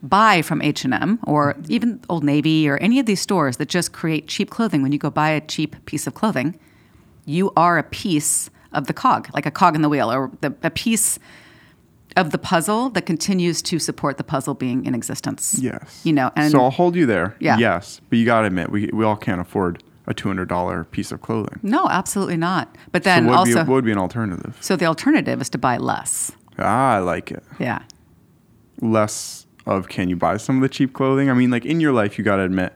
buy 0.04 0.44
from 0.44 0.62
H&M 0.62 1.18
or 1.26 1.56
even 1.70 2.02
Old 2.08 2.24
Navy 2.24 2.70
or 2.70 2.78
any 2.78 3.00
of 3.00 3.08
these 3.08 3.20
stores 3.20 3.58
that 3.58 3.68
just 3.68 3.94
create 3.94 4.28
cheap 4.28 4.52
clothing 4.52 4.84
when 4.84 4.92
you 4.92 5.00
go 5.00 5.10
buy 5.10 5.32
a 5.32 5.42
cheap 5.42 5.84
piece 5.86 6.06
of 6.06 6.14
clothing, 6.14 6.60
you 7.26 7.52
are 7.58 7.80
a 7.80 7.84
piece 7.84 8.52
of 8.74 8.86
the 8.86 8.94
cog, 8.94 9.28
like 9.34 9.48
a 9.48 9.52
cog 9.52 9.74
in 9.74 9.82
the 9.82 9.90
wheel 9.90 10.12
or 10.12 10.30
the, 10.42 10.54
a 10.62 10.70
piece 10.70 11.18
of 12.20 12.32
the 12.32 12.38
puzzle 12.38 12.90
that 12.92 13.06
continues 13.06 13.62
to 13.64 13.80
support 13.80 14.18
the 14.18 14.24
puzzle 14.24 14.54
being 14.54 14.86
in 14.86 14.94
existence. 14.94 15.58
Yes. 15.60 16.02
You 16.04 16.14
know, 16.14 16.32
and 16.36 16.52
so 16.52 16.62
I'll 16.62 16.70
hold 16.72 16.96
you 16.96 17.06
there. 17.06 17.36
Yeah. 17.40 17.58
Yes. 17.58 18.02
But 18.10 18.20
you 18.20 18.26
got 18.26 18.42
to 18.42 18.48
admit, 18.48 18.70
we, 18.70 18.90
we 18.94 19.06
all 19.06 19.16
can't 19.16 19.42
afford 19.42 19.84
a 20.08 20.14
$200 20.14 20.92
piece 20.92 21.12
of 21.12 21.22
clothing. 21.22 21.60
no, 21.62 21.88
absolutely 21.88 22.38
not. 22.38 22.76
But 22.92 23.04
then 23.04 23.24
so 23.24 23.30
what 23.30 23.32
would, 23.32 23.38
also, 23.40 23.64
be, 23.64 23.70
what 23.70 23.76
would 23.76 23.86
be 23.86 23.92
an 23.92 23.98
alternative? 23.98 24.58
so 24.60 24.76
the 24.76 24.86
alternative 24.86 25.40
is 25.40 25.50
to 25.52 25.58
buy 25.58 25.78
less. 25.78 26.32
Ah, 26.58 26.96
I 26.96 27.00
like 27.00 27.32
it. 27.32 27.44
Yeah. 27.60 27.84
Less 28.82 29.46
of 29.66 29.88
can 29.88 30.10
you 30.10 30.16
buy 30.16 30.38
some 30.38 30.58
of 30.58 30.62
the 30.62 30.70
cheap 30.70 30.94
clothing? 30.94 31.30
I 31.30 31.34
mean, 31.34 31.52
like 31.52 31.66
in 31.66 31.80
your 31.80 31.94
life, 31.94 32.18
you 32.18 32.24
got 32.24 32.38
to 32.38 32.44
admit, 32.44 32.74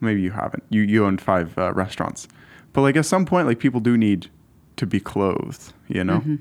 maybe 0.00 0.20
you 0.20 0.30
haven't. 0.30 0.62
You, 0.68 0.82
you 0.82 1.04
own 1.04 1.18
five 1.18 1.56
uh, 1.58 1.72
restaurants. 1.72 2.28
But 2.72 2.82
like 2.82 2.96
at 2.96 3.06
some 3.06 3.24
point, 3.24 3.46
like 3.46 3.58
people 3.58 3.80
do 3.80 3.96
need 3.96 4.30
to 4.76 4.86
be 4.86 5.00
clothed, 5.00 5.72
you 5.88 6.04
know? 6.04 6.18
Mm-hmm. 6.18 6.36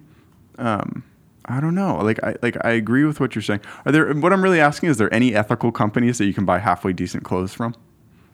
Um, 0.58 1.04
I 1.46 1.60
don't 1.60 1.76
know. 1.76 1.98
Like 1.98 2.24
I 2.24 2.36
like 2.42 2.58
I 2.64 2.72
agree 2.72 3.04
with 3.04 3.20
what 3.20 3.36
you're 3.36 3.42
saying. 3.42 3.62
Are 3.86 3.92
there 3.92 4.14
what 4.14 4.32
I'm 4.32 4.44
really 4.44 4.60
asking 4.60 4.90
is 4.90 4.98
there 4.98 5.14
any 5.14 5.36
ethical 5.36 5.72
companies 5.72 6.18
that 6.18 6.26
you 6.26 6.34
can 6.34 6.46
buy 6.46 6.60
halfway 6.60 6.94
decent 6.94 7.24
clothes 7.24 7.54
from? 7.54 7.76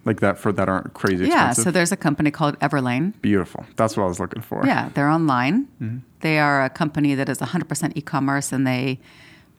Like 0.06 0.22
that 0.22 0.38
for 0.38 0.52
that 0.54 0.69
aren't 0.69 0.93
crazy 0.93 1.26
expensive. 1.26 1.30
Yeah. 1.30 1.48
expensive? 1.50 1.63
So 1.63 1.72
there's 1.72 1.91
a 1.91 1.98
company 1.98 2.32
called 2.32 2.58
Everlane. 2.60 3.19
Beautiful. 3.22 3.65
That's 3.76 3.98
what 3.98 4.04
I 4.04 4.08
was 4.08 4.19
looking 4.19 4.41
for. 4.41 4.65
Yeah, 4.65 4.89
they're 4.93 5.10
online. 5.10 5.67
Mm-hmm. 5.82 5.98
They 6.22 6.39
are 6.39 6.63
a 6.63 6.69
company 6.69 7.15
that 7.15 7.30
is 7.30 7.39
100% 7.39 7.91
e-commerce, 7.95 8.52
and 8.52 8.65
they 8.65 9.00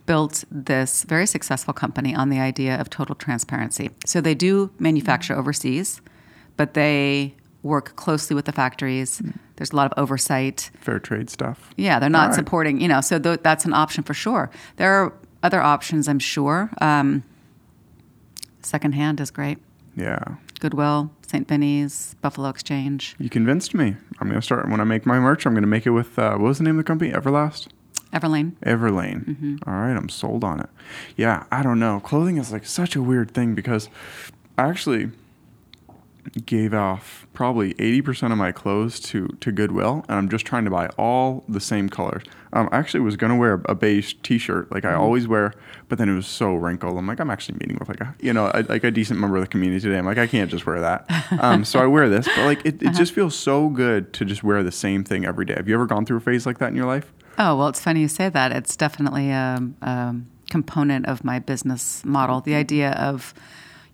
built 0.06 0.44
this 0.50 1.04
very 1.04 1.26
successful 1.26 1.74
company 1.74 2.14
on 2.14 2.30
the 2.30 2.40
idea 2.40 2.80
of 2.80 2.88
total 2.88 3.14
transparency. 3.14 3.90
So 4.06 4.20
they 4.20 4.34
do 4.34 4.70
manufacture 4.78 5.36
overseas, 5.36 6.00
but 6.56 6.74
they 6.74 7.34
work 7.62 7.94
closely 7.96 8.34
with 8.34 8.46
the 8.46 8.52
factories. 8.52 9.20
Mm. 9.20 9.36
There's 9.56 9.72
a 9.72 9.76
lot 9.76 9.92
of 9.92 10.02
oversight. 10.02 10.70
Fair 10.80 10.98
trade 10.98 11.28
stuff. 11.28 11.70
Yeah, 11.76 11.98
they're 11.98 12.08
not 12.08 12.28
right. 12.28 12.34
supporting, 12.34 12.80
you 12.80 12.88
know, 12.88 13.00
so 13.00 13.18
th- 13.18 13.40
that's 13.42 13.64
an 13.64 13.74
option 13.74 14.02
for 14.02 14.14
sure. 14.14 14.50
There 14.76 14.92
are 14.92 15.12
other 15.42 15.60
options, 15.60 16.08
I'm 16.08 16.18
sure. 16.18 16.70
Um, 16.80 17.22
secondhand 18.62 19.20
is 19.20 19.30
great. 19.30 19.58
Yeah. 19.96 20.36
Goodwill, 20.60 21.10
St. 21.26 21.48
Vinny's, 21.48 22.14
Buffalo 22.20 22.48
Exchange, 22.48 23.14
You 23.18 23.30
convinced 23.30 23.74
me. 23.74 23.96
I'm 24.20 24.28
gonna 24.28 24.42
start 24.42 24.68
when 24.68 24.80
I 24.80 24.84
make 24.84 25.06
my 25.06 25.18
merch. 25.18 25.46
I'm 25.46 25.54
gonna 25.54 25.66
make 25.66 25.86
it 25.86 25.90
with 25.90 26.18
uh, 26.18 26.32
what 26.32 26.48
was 26.48 26.58
the 26.58 26.64
name 26.64 26.78
of 26.78 26.84
the 26.84 26.88
company? 26.88 27.10
Everlast. 27.12 27.68
Everlane. 28.12 28.52
Everlane. 28.66 29.24
Mm-hmm. 29.24 29.56
All 29.66 29.74
right, 29.74 29.96
I'm 29.96 30.08
sold 30.08 30.42
on 30.44 30.60
it. 30.60 30.68
Yeah, 31.16 31.44
I 31.50 31.62
don't 31.62 31.78
know. 31.78 32.00
Clothing 32.00 32.36
is 32.38 32.52
like 32.52 32.66
such 32.66 32.96
a 32.96 33.02
weird 33.02 33.30
thing 33.32 33.54
because 33.54 33.88
I 34.58 34.68
actually 34.68 35.10
gave 36.46 36.72
off 36.72 37.26
probably 37.34 37.74
80% 37.74 38.30
of 38.30 38.38
my 38.38 38.52
clothes 38.52 39.00
to, 39.00 39.26
to 39.40 39.50
Goodwill, 39.50 40.04
and 40.08 40.16
I'm 40.18 40.28
just 40.28 40.44
trying 40.46 40.64
to 40.64 40.70
buy 40.70 40.86
all 40.96 41.44
the 41.48 41.60
same 41.60 41.88
colors. 41.88 42.22
Um, 42.52 42.68
I 42.70 42.78
actually 42.78 43.00
was 43.00 43.16
going 43.16 43.30
to 43.30 43.36
wear 43.36 43.60
a 43.66 43.74
beige 43.74 44.14
t-shirt 44.22 44.70
like 44.72 44.84
I 44.84 44.92
Mm-hmm. 44.92 45.00
always 45.00 45.26
wear, 45.28 45.54
but 45.88 45.98
then 45.98 46.08
it 46.08 46.14
was 46.14 46.26
so 46.26 46.54
wrinkled. 46.54 46.96
I'm 46.98 47.06
like, 47.06 47.18
I'm 47.20 47.30
actually 47.30 47.58
meeting 47.58 47.76
with 47.78 47.88
like 47.88 48.00
a, 48.00 48.14
you 48.20 48.32
know, 48.32 48.50
a, 48.54 48.62
like 48.68 48.84
a 48.84 48.90
decent 48.90 49.18
member 49.18 49.36
of 49.36 49.42
the 49.42 49.48
community 49.48 49.80
today. 49.80 49.98
I'm 49.98 50.06
like, 50.06 50.18
I 50.18 50.26
can't 50.26 50.50
just 50.50 50.66
wear 50.66 50.80
that. 50.80 51.06
Um, 51.40 51.64
so 51.64 51.80
I 51.80 51.86
wear 51.86 52.08
this, 52.08 52.26
but 52.28 52.44
like 52.44 52.64
it, 52.64 52.82
Uh-huh. 52.82 52.92
just 52.96 53.12
feels 53.12 53.36
so 53.36 53.68
good 53.68 54.12
to 54.14 54.24
just 54.24 54.44
wear 54.44 54.62
the 54.62 54.72
same 54.72 55.02
thing 55.04 55.24
every 55.24 55.44
day. 55.44 55.54
Have 55.56 55.68
you 55.68 55.74
ever 55.74 55.86
gone 55.86 56.04
through 56.06 56.18
a 56.18 56.20
phase 56.20 56.46
like 56.46 56.58
that 56.58 56.68
in 56.70 56.76
your 56.76 56.86
life? 56.86 57.12
Oh, 57.38 57.56
well, 57.56 57.68
it's 57.68 57.80
funny 57.80 58.00
you 58.00 58.08
say 58.08 58.28
that. 58.28 58.52
It's 58.52 58.76
definitely 58.76 59.30
a, 59.30 59.58
a 59.82 60.14
component 60.50 61.06
of 61.06 61.24
my 61.24 61.38
business 61.38 62.04
model. 62.04 62.40
The 62.40 62.54
idea 62.54 62.90
of, 62.92 63.32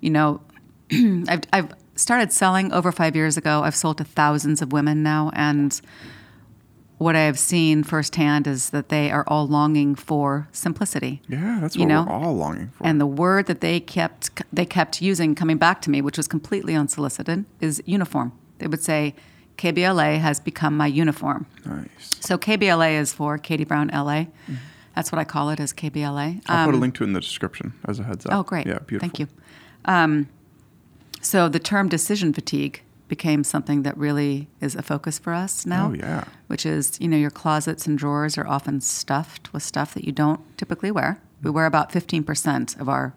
you 0.00 0.10
know, 0.10 0.40
I've, 0.92 1.42
I've 1.52 1.68
started 1.96 2.32
selling 2.32 2.72
over 2.72 2.92
five 2.92 3.16
years 3.16 3.36
ago. 3.36 3.62
I've 3.62 3.74
sold 3.74 3.98
to 3.98 4.04
thousands 4.04 4.62
of 4.62 4.72
women 4.72 5.02
now. 5.02 5.30
And 5.34 5.78
what 6.98 7.14
I 7.14 7.20
have 7.20 7.38
seen 7.38 7.82
firsthand 7.84 8.46
is 8.46 8.70
that 8.70 8.88
they 8.88 9.10
are 9.10 9.24
all 9.26 9.46
longing 9.46 9.94
for 9.94 10.48
simplicity. 10.52 11.20
Yeah, 11.28 11.58
that's 11.60 11.76
You 11.76 11.82
what 11.82 11.88
know, 11.88 12.04
we're 12.04 12.12
all 12.12 12.34
longing 12.36 12.68
for. 12.68 12.86
And 12.86 13.00
the 13.00 13.06
word 13.06 13.46
that 13.46 13.60
they 13.60 13.80
kept 13.80 14.30
they 14.52 14.64
kept 14.64 15.02
using 15.02 15.34
coming 15.34 15.58
back 15.58 15.82
to 15.82 15.90
me, 15.90 16.00
which 16.00 16.16
was 16.16 16.26
completely 16.28 16.74
unsolicited, 16.74 17.44
is 17.60 17.82
uniform. 17.84 18.32
They 18.58 18.66
would 18.66 18.82
say, 18.82 19.14
KBLA 19.58 20.18
has 20.20 20.40
become 20.40 20.76
my 20.76 20.86
uniform. 20.86 21.46
nice. 21.66 21.88
So 22.20 22.38
KBLA 22.38 22.98
is 22.98 23.12
for 23.12 23.36
Katie 23.38 23.64
Brown 23.64 23.88
LA. 23.92 24.26
That's 24.94 25.12
what 25.12 25.18
I 25.18 25.24
call 25.24 25.50
it 25.50 25.60
as 25.60 25.74
KBLA. 25.74 26.42
I'll 26.46 26.64
put 26.66 26.74
a 26.74 26.78
link 26.78 26.94
to 26.96 27.04
it 27.04 27.08
in 27.08 27.12
the 27.12 27.20
description 27.20 27.74
as 27.86 27.98
a 27.98 28.04
heads 28.04 28.24
up. 28.26 28.32
Um, 28.32 28.38
Oh, 28.40 28.42
great. 28.42 28.66
Yeah, 28.66 28.78
beautiful. 28.78 29.00
Thank 29.00 29.18
you. 29.18 29.28
Um, 29.84 30.28
so 31.26 31.48
the 31.48 31.58
term 31.58 31.88
decision 31.88 32.32
fatigue 32.32 32.82
became 33.08 33.42
something 33.44 33.82
that 33.82 33.96
really 33.98 34.48
is 34.60 34.74
a 34.76 34.82
focus 34.82 35.18
for 35.18 35.32
us 35.32 35.66
now. 35.66 35.90
Oh, 35.90 35.94
yeah. 35.94 36.24
Which 36.46 36.64
is, 36.66 36.96
you 37.00 37.08
know, 37.08 37.16
your 37.16 37.30
closets 37.30 37.86
and 37.86 37.98
drawers 37.98 38.36
are 38.38 38.46
often 38.46 38.80
stuffed 38.80 39.52
with 39.52 39.62
stuff 39.62 39.94
that 39.94 40.04
you 40.04 40.12
don't 40.12 40.40
typically 40.58 40.90
wear. 40.90 41.20
We 41.42 41.50
wear 41.50 41.66
about 41.66 41.90
15% 41.92 42.80
of 42.80 42.88
our 42.88 43.12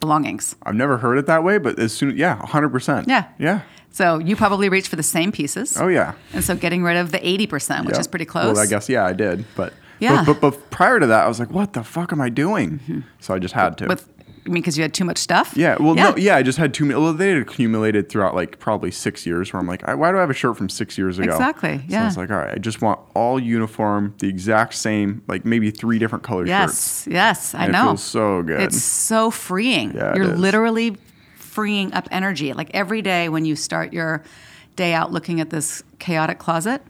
belongings. 0.00 0.56
I've 0.62 0.74
never 0.74 0.98
heard 0.98 1.18
it 1.18 1.26
that 1.26 1.42
way, 1.44 1.58
but 1.58 1.78
as 1.78 1.92
soon, 1.92 2.10
as 2.12 2.16
yeah, 2.16 2.38
100%. 2.38 3.06
Yeah. 3.06 3.28
Yeah. 3.38 3.62
So 3.90 4.18
you 4.18 4.34
probably 4.36 4.68
reach 4.68 4.88
for 4.88 4.96
the 4.96 5.02
same 5.02 5.30
pieces. 5.32 5.76
Oh, 5.78 5.88
yeah. 5.88 6.14
And 6.32 6.42
so 6.42 6.56
getting 6.56 6.82
rid 6.82 6.96
of 6.96 7.12
the 7.12 7.18
80%, 7.18 7.84
which 7.86 7.92
Yep. 7.94 8.00
is 8.00 8.06
pretty 8.08 8.24
close. 8.24 8.54
Well, 8.54 8.62
I 8.62 8.66
guess, 8.66 8.88
yeah, 8.88 9.04
I 9.06 9.12
did. 9.12 9.44
But, 9.54 9.72
Yeah. 10.00 10.16
Mm-hmm. 10.16 10.24
but, 10.32 10.40
but, 10.40 10.50
but 10.52 10.70
prior 10.70 10.98
to 11.00 11.06
that, 11.06 11.24
I 11.24 11.28
was 11.28 11.38
like, 11.38 11.50
what 11.50 11.74
the 11.74 11.84
fuck 11.84 12.12
am 12.12 12.20
I 12.20 12.28
doing? 12.28 13.04
So 13.20 13.34
I 13.34 13.38
just 13.38 13.54
had 13.54 13.76
to. 13.78 13.86
with 13.88 14.08
I 14.46 14.50
mean, 14.50 14.62
because 14.62 14.76
you 14.76 14.82
had 14.82 14.92
too 14.92 15.06
much 15.06 15.16
stuff. 15.16 15.54
Yeah, 15.56 15.76
well, 15.80 15.94
no, 15.94 16.14
yeah, 16.16 16.36
I 16.36 16.42
just 16.42 16.58
had 16.58 16.74
too 16.74 16.84
many. 16.84 17.00
Well, 17.00 17.14
they 17.14 17.30
had 17.30 17.38
accumulated 17.38 18.10
throughout 18.10 18.34
like 18.34 18.58
probably 18.58 18.90
six 18.90 19.24
years. 19.24 19.52
Where 19.52 19.60
I'm 19.60 19.66
like, 19.66 19.88
I, 19.88 19.94
why 19.94 20.10
do 20.10 20.18
I 20.18 20.20
have 20.20 20.28
a 20.28 20.34
shirt 20.34 20.58
from 20.58 20.68
six 20.68 20.98
years 20.98 21.18
ago? 21.18 21.32
Exactly, 21.32 21.78
So 21.78 21.84
I 21.84 21.86
yeah. 21.88 22.04
was 22.04 22.16
like, 22.18 22.30
all 22.30 22.36
right, 22.36 22.52
I 22.52 22.58
just 22.58 22.82
want 22.82 23.00
all 23.14 23.40
uniform, 23.40 24.14
the 24.18 24.28
exact 24.28 24.74
same, 24.74 25.22
like 25.28 25.46
maybe 25.46 25.70
three 25.70 25.98
different 25.98 26.24
color 26.24 26.46
shirts. 26.46 27.06
Yes, 27.06 27.08
yes, 27.10 27.54
I 27.54 27.68
know. 27.68 27.84
It 27.84 27.88
feels 27.92 28.02
so 28.02 28.42
good. 28.42 28.60
It's 28.60 28.82
so 28.82 29.30
freeing. 29.30 29.94
Yeah, 29.94 30.14
You're 30.14 30.26
literally 30.26 30.96
freeing 31.36 31.94
up 31.94 32.06
energy. 32.10 32.52
Like 32.52 32.70
every 32.74 33.00
day 33.00 33.30
when 33.30 33.46
you 33.46 33.56
start 33.56 33.92
your 33.94 34.22
day 34.76 34.92
out 34.92 35.10
looking 35.10 35.40
at 35.40 35.48
this 35.50 35.82
chaotic 35.98 36.38
closet, 36.38 36.82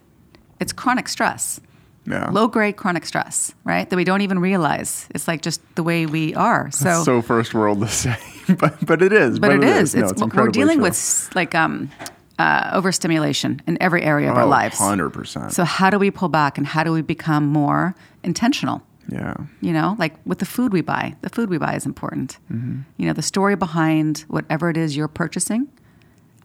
it's 0.58 0.72
chronic 0.72 1.08
stress. 1.08 1.60
Yeah. 2.06 2.30
Low 2.30 2.48
grade 2.48 2.76
chronic 2.76 3.06
stress, 3.06 3.54
right? 3.64 3.88
That 3.88 3.96
we 3.96 4.04
don't 4.04 4.20
even 4.20 4.38
realize. 4.38 5.06
It's 5.14 5.26
like 5.26 5.40
just 5.42 5.60
the 5.74 5.82
way 5.82 6.06
we 6.06 6.34
are. 6.34 6.70
So, 6.70 7.02
so 7.02 7.22
first 7.22 7.54
world 7.54 7.80
to 7.80 7.88
say, 8.02 8.16
but 8.58 8.84
but 8.84 9.00
it 9.02 9.12
is. 9.12 9.38
but 9.38 9.52
it 9.52 9.64
is. 9.64 9.94
No, 9.94 10.02
It's, 10.02 10.12
it's 10.12 10.34
we're 10.34 10.48
dealing 10.48 10.78
true. 10.78 10.84
with 10.88 11.30
like 11.34 11.54
um, 11.54 11.90
uh, 12.38 12.70
overstimulation 12.74 13.62
in 13.66 13.78
every 13.80 14.02
area 14.02 14.30
of 14.30 14.36
our 14.36 14.44
Oh, 14.44 14.48
lives. 14.48 14.78
100%. 14.78 15.50
So 15.52 15.64
how 15.64 15.88
do 15.90 15.98
we 15.98 16.10
pull 16.10 16.28
back 16.28 16.58
and 16.58 16.66
how 16.66 16.84
do 16.84 16.92
we 16.92 17.00
become 17.02 17.46
more 17.46 17.94
intentional? 18.22 18.82
yeah. 19.10 19.34
You 19.60 19.72
know, 19.72 19.96
like 19.98 20.14
with 20.26 20.38
the 20.38 20.46
food 20.46 20.72
we 20.72 20.80
buy, 20.82 21.14
the 21.22 21.28
food 21.30 21.48
we 21.50 21.58
buy 21.58 21.74
is 21.76 21.84
important. 21.86 22.38
Mm-hmm. 22.50 22.80
You 22.96 23.06
know, 23.06 23.12
the 23.12 23.22
story 23.22 23.54
behind 23.56 24.24
whatever 24.28 24.68
it 24.70 24.76
is 24.76 24.96
you're 24.96 25.08
purchasing 25.08 25.68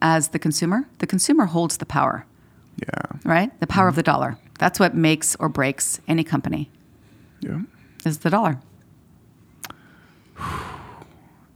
as 0.02 0.28
the 0.28 0.38
consumer, 0.38 0.86
the 0.98 1.06
consumer 1.06 1.46
holds 1.46 1.76
the 1.78 1.86
power, 1.86 2.24
Yeah. 2.76 3.18
right? 3.24 3.50
The 3.60 3.66
power 3.66 3.88
of 3.88 3.92
Mm-hmm. 3.94 3.96
the 3.96 4.02
dollar. 4.02 4.38
That's 4.60 4.78
what 4.78 4.94
makes 4.94 5.34
or 5.36 5.48
breaks 5.48 6.00
any 6.06 6.22
company 6.22 6.68
Yeah. 7.40 7.62
is 8.04 8.18
the 8.18 8.28
dollar. 8.30 8.58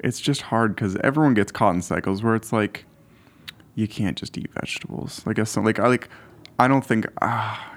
It's 0.00 0.20
just 0.20 0.42
hard 0.42 0.74
because 0.74 0.96
everyone 0.96 1.32
gets 1.32 1.50
caught 1.50 1.74
in 1.74 1.80
cycles 1.80 2.22
where 2.22 2.34
it's 2.34 2.52
like, 2.52 2.84
you 3.74 3.88
can't 3.88 4.18
just 4.18 4.36
eat 4.36 4.50
vegetables. 4.52 5.22
Like, 5.24 5.38
I 5.38 5.44
like 5.62 5.78
I 5.78 5.88
like, 5.88 6.08
I 6.58 6.68
don't 6.68 6.84
think 6.84 7.06
ah, 7.22 7.72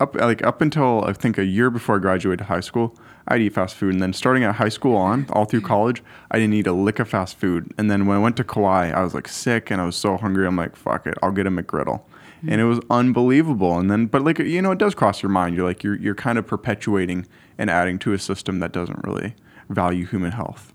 up 0.00 0.14
like 0.14 0.42
up 0.46 0.62
until 0.62 1.04
I 1.04 1.12
think 1.12 1.36
a 1.36 1.44
year 1.44 1.68
before 1.68 1.96
I 1.96 1.98
graduated 1.98 2.46
high 2.46 2.60
school, 2.60 2.96
I'd 3.26 3.42
eat 3.42 3.52
fast 3.52 3.76
food, 3.76 3.92
and 3.92 4.00
then 4.02 4.14
starting 4.14 4.44
at 4.44 4.54
high 4.54 4.70
school 4.70 4.96
on 4.96 5.26
all 5.30 5.44
through 5.44 5.60
college, 5.60 6.02
I 6.30 6.38
didn't 6.38 6.54
eat 6.54 6.66
a 6.66 6.72
lick 6.72 6.98
of 7.00 7.08
fast 7.10 7.36
food. 7.38 7.70
And 7.76 7.90
then 7.90 8.06
when 8.06 8.16
I 8.16 8.20
went 8.20 8.38
to 8.38 8.44
Kauai, 8.44 8.90
I 8.90 9.02
was 9.02 9.12
like 9.12 9.28
sick 9.28 9.70
and 9.70 9.78
I 9.78 9.84
was 9.84 9.96
so 9.96 10.16
hungry. 10.16 10.46
I'm 10.46 10.56
like, 10.56 10.74
fuck 10.74 11.06
it, 11.06 11.18
I'll 11.22 11.32
get 11.32 11.46
a 11.46 11.50
McGriddle. 11.50 12.00
And 12.46 12.60
it 12.60 12.64
was 12.64 12.80
unbelievable. 12.90 13.78
And 13.78 13.90
then, 13.90 14.06
but 14.06 14.22
like 14.22 14.38
you 14.38 14.62
know, 14.62 14.70
it 14.70 14.78
does 14.78 14.94
cross 14.94 15.22
your 15.22 15.30
mind. 15.30 15.56
You're 15.56 15.66
like, 15.66 15.82
you're 15.82 15.96
you're 15.96 16.14
kind 16.14 16.38
of 16.38 16.46
perpetuating 16.46 17.26
and 17.58 17.68
adding 17.70 17.98
to 18.00 18.12
a 18.12 18.18
system 18.18 18.60
that 18.60 18.72
doesn't 18.72 19.00
really 19.04 19.34
value 19.68 20.06
human 20.06 20.32
health. 20.32 20.72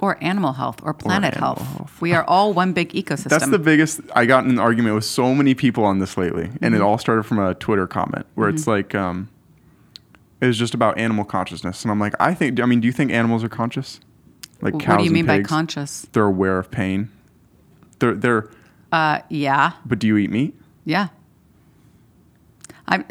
Or 0.00 0.18
animal 0.22 0.52
health 0.52 0.80
or 0.82 0.92
planet 0.92 1.34
animal 1.34 1.54
health. 1.56 1.76
health. 1.76 2.00
We 2.00 2.12
are 2.12 2.24
all 2.24 2.52
one 2.52 2.72
big 2.74 2.92
ecosystem. 2.92 3.28
That's 3.30 3.48
the 3.48 3.58
biggest. 3.58 4.00
I 4.14 4.26
got 4.26 4.44
in 4.44 4.50
an 4.50 4.58
argument 4.58 4.94
with 4.94 5.04
so 5.04 5.34
many 5.34 5.54
people 5.54 5.84
on 5.84 5.98
this 5.98 6.16
lately, 6.16 6.44
and 6.44 6.60
Mm-hmm. 6.60 6.74
it 6.74 6.80
all 6.82 6.98
started 6.98 7.22
from 7.24 7.38
a 7.38 7.54
Twitter 7.54 7.86
comment 7.86 8.26
where 8.34 8.48
it's 8.48 8.66
like, 8.66 8.94
um, 8.94 9.30
it 10.40 10.46
was 10.46 10.58
just 10.58 10.74
about 10.74 10.98
animal 10.98 11.24
consciousness, 11.24 11.82
and 11.82 11.90
I'm 11.90 11.98
like, 12.00 12.14
I 12.20 12.34
think. 12.34 12.60
I 12.60 12.66
mean, 12.66 12.80
do 12.80 12.86
you 12.86 12.92
think 12.92 13.12
animals 13.12 13.42
are 13.42 13.48
conscious? 13.48 13.98
Like 14.60 14.78
cows 14.78 14.88
what 14.88 14.98
do 14.98 15.04
you 15.04 15.10
mean 15.10 15.26
by 15.26 15.42
conscious? 15.42 16.06
They're 16.12 16.24
aware 16.24 16.58
of 16.58 16.70
pain. 16.70 17.10
They're 17.98 18.14
they're. 18.14 18.50
Uh, 18.92 19.20
yeah. 19.28 19.72
But 19.86 19.98
do 19.98 20.06
you 20.06 20.16
eat 20.18 20.30
meat? 20.30 20.54
Yeah. 20.84 21.08
I'm, 22.86 23.04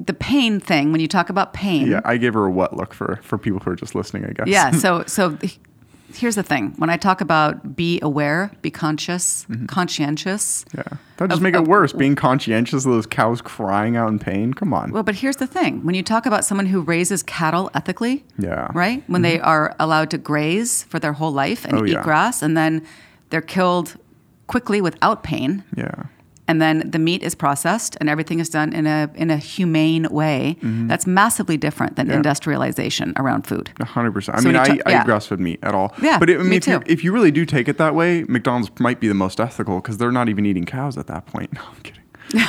the 0.00 0.12
pain 0.12 0.58
thing, 0.58 0.90
when 0.90 1.00
you 1.00 1.06
talk 1.06 1.30
about 1.30 1.52
pain, 1.52 1.86
Yeah, 1.86 2.00
I 2.04 2.16
gave 2.16 2.34
her 2.34 2.46
a 2.46 2.50
what 2.50 2.76
look 2.76 2.92
for 2.92 3.20
for 3.22 3.38
people 3.38 3.60
who 3.60 3.70
are 3.70 3.76
just 3.76 3.94
listening. 3.94 4.24
I 4.24 4.32
guess. 4.32 4.48
Yeah. 4.48 4.70
So 4.80 5.04
so 5.06 5.38
here's 6.12 6.34
the 6.34 6.42
thing: 6.42 6.74
when 6.78 6.90
I 6.90 6.96
talk 6.96 7.20
about 7.20 7.76
be 7.76 8.00
aware, 8.02 8.50
be 8.60 8.72
conscious, 8.72 9.44
mm-hmm. 9.48 9.66
conscientious. 9.66 10.64
Yeah. 10.76 10.82
That 11.18 11.28
just 11.28 11.38
Of- 11.38 11.42
make 11.42 11.54
it 11.54 11.60
of- 11.60 11.68
worse. 11.68 11.92
Being 11.92 12.16
conscientious 12.16 12.84
of 12.84 12.90
those 12.90 13.06
cows 13.06 13.40
crying 13.40 13.96
out 13.96 14.08
in 14.08 14.18
pain. 14.18 14.52
Come 14.52 14.74
on. 14.74 14.90
Well, 14.90 15.04
but 15.04 15.14
here's 15.14 15.36
the 15.36 15.46
thing: 15.46 15.84
when 15.84 15.94
you 15.94 16.02
talk 16.02 16.26
about 16.26 16.44
someone 16.44 16.66
who 16.66 16.80
raises 16.80 17.22
cattle 17.22 17.70
ethically, 17.72 18.24
Yeah. 18.36 18.68
right? 18.74 19.04
When 19.06 19.22
they 19.22 19.36
mm-hmm. 19.36 19.46
are 19.46 19.76
allowed 19.78 20.10
to 20.10 20.18
graze 20.18 20.82
for 20.84 20.98
their 20.98 21.12
whole 21.12 21.32
life 21.32 21.64
and 21.64 21.74
Oh, 21.78 21.84
eat 21.84 21.92
yeah. 21.92 22.02
grass, 22.02 22.42
and 22.42 22.56
then 22.56 22.82
they're 23.30 23.40
killed 23.40 23.96
quickly 24.48 24.80
without 24.80 25.22
pain, 25.22 25.62
yeah. 25.76 26.06
And 26.50 26.60
then 26.60 26.76
the 26.94 26.98
meat 26.98 27.22
is 27.28 27.34
processed 27.44 27.92
and 28.00 28.08
everything 28.14 28.40
is 28.40 28.48
done 28.58 28.70
in 28.78 28.86
a 28.86 28.98
in 29.22 29.30
a 29.30 29.36
humane 29.36 30.06
way. 30.20 30.56
That's 30.90 31.06
massively 31.06 31.56
different 31.66 31.92
than 31.96 32.06
Mm-hmm. 32.06 32.10
Yeah. 32.10 32.16
industrialization 32.22 33.08
around 33.22 33.42
food. 33.46 33.70
Hundred 33.96 34.12
percent. 34.12 34.38
I 34.38 34.40
So 34.42 34.48
mean, 34.48 34.56
I, 34.56 34.78
yeah. 34.90 35.04
grass-fed 35.04 35.38
meat 35.40 35.60
at 35.62 35.74
all. 35.74 35.88
Yeah, 36.02 36.18
but 36.18 36.28
it, 36.30 36.34
I 36.34 36.42
mean, 36.42 36.50
me 36.50 36.56
if, 36.56 36.66
you, 36.66 36.82
if 36.86 37.04
you 37.04 37.12
really 37.12 37.30
do 37.30 37.44
take 37.46 37.68
it 37.72 37.76
that 37.78 37.94
way, 37.94 38.24
McDonald's 38.24 38.70
might 38.80 38.98
be 39.00 39.08
the 39.08 39.14
most 39.24 39.38
ethical 39.40 39.76
because 39.80 39.96
they're 39.98 40.12
not 40.20 40.28
even 40.28 40.44
eating 40.46 40.66
cows 40.66 40.98
at 40.98 41.06
that 41.06 41.26
point. 41.26 41.50
No, 41.58 41.62
I'm 41.74 41.80
kidding. 41.82 42.00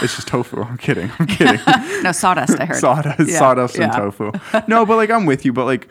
It's 0.04 0.16
just 0.16 0.28
tofu. 0.28 0.62
I'm 0.64 0.78
kidding. 0.78 1.10
I'm 1.20 1.28
kidding. 1.38 1.60
No 2.04 2.12
sawdust, 2.12 2.60
I 2.60 2.66
heard. 2.66 2.78
sawdust, 2.88 3.30
Yeah, 3.30 3.40
sawdust, 3.40 3.78
and 3.80 3.92
tofu. 3.94 4.32
No, 4.68 4.86
but 4.86 4.96
like 5.02 5.10
I'm 5.16 5.26
with 5.26 5.44
you. 5.46 5.54
But 5.54 5.66
like, 5.66 5.88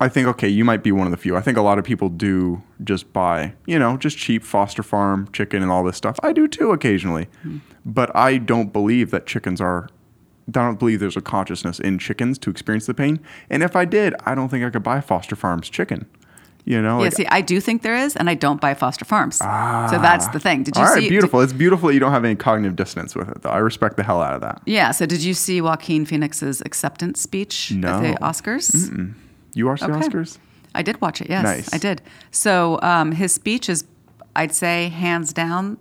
I 0.00 0.08
think 0.08 0.28
okay, 0.28 0.48
you 0.48 0.64
might 0.64 0.82
be 0.84 0.92
one 0.92 1.06
of 1.06 1.10
the 1.10 1.16
few. 1.16 1.36
I 1.36 1.40
think 1.40 1.58
a 1.58 1.62
lot 1.62 1.78
of 1.78 1.84
people 1.84 2.08
do 2.08 2.62
just 2.84 3.12
buy, 3.12 3.54
you 3.66 3.78
know, 3.78 3.96
just 3.96 4.16
cheap 4.16 4.44
Foster 4.44 4.82
Farm 4.84 5.28
chicken 5.32 5.60
and 5.62 5.72
all 5.72 5.82
this 5.82 5.96
stuff. 5.96 6.18
I 6.22 6.32
do 6.32 6.46
too 6.46 6.70
occasionally, 6.70 7.26
Hmm. 7.42 7.58
but 7.84 8.14
I 8.14 8.38
don't 8.38 8.72
believe 8.72 9.10
that 9.10 9.26
chickens 9.26 9.60
are. 9.60 9.88
I 10.48 10.52
don't 10.52 10.78
believe 10.78 11.00
there's 11.00 11.16
a 11.16 11.20
consciousness 11.20 11.78
in 11.78 11.98
chickens 11.98 12.38
to 12.38 12.48
experience 12.50 12.86
the 12.86 12.94
pain. 12.94 13.20
And 13.50 13.62
if 13.62 13.76
I 13.76 13.84
did, 13.84 14.14
I 14.24 14.34
don't 14.34 14.48
think 14.48 14.64
I 14.64 14.70
could 14.70 14.82
buy 14.82 15.00
Foster 15.02 15.36
Farms 15.36 15.68
chicken. 15.68 16.06
You 16.64 16.80
know, 16.82 16.98
Yeah, 16.98 17.04
like, 17.04 17.12
see, 17.14 17.26
I 17.26 17.40
do 17.40 17.60
think 17.60 17.82
there 17.82 17.96
is, 17.96 18.14
and 18.16 18.28
I 18.30 18.34
don't 18.34 18.60
buy 18.60 18.74
Foster 18.74 19.04
Farms. 19.04 19.36
so 19.36 19.44
that's 19.46 20.28
the 20.28 20.38
thing. 20.40 20.62
Did 20.62 20.76
you 20.76 20.82
all 20.82 20.88
right, 20.88 21.02
see? 21.02 21.08
beautiful. 21.08 21.40
it's 21.40 21.52
beautiful 21.52 21.88
that 21.88 21.94
you 21.94 22.00
don't 22.00 22.12
have 22.12 22.24
any 22.24 22.34
cognitive 22.34 22.76
dissonance 22.76 23.14
with 23.14 23.28
it, 23.30 23.42
though. 23.42 23.48
I 23.50 23.58
respect 23.58 23.96
the 23.96 24.02
hell 24.04 24.20
out 24.22 24.34
of 24.34 24.40
that. 24.42 24.62
yeah. 24.64 24.90
So 24.92 25.06
did 25.06 25.22
you 25.22 25.34
see 25.34 25.60
Joaquin 25.60 26.04
Phoenix's 26.06 26.60
acceptance 26.64 27.20
speech 27.20 27.72
No. 27.72 28.00
at 28.00 28.02
the 28.02 28.20
Oscars? 28.24 29.14
You 29.58 29.66
watch 29.66 29.80
the 29.80 29.90
Okay. 29.90 30.06
Oscars? 30.06 30.38
I 30.74 30.82
did 30.82 31.00
watch 31.00 31.20
it. 31.20 31.28
Yes, 31.28 31.42
Nice. 31.44 31.74
I 31.74 31.78
did. 31.78 32.00
So 32.30 32.78
um, 32.82 33.10
his 33.12 33.32
speech 33.32 33.68
is, 33.68 33.84
I'd 34.36 34.54
say, 34.54 34.88
hands 34.88 35.32
down, 35.32 35.78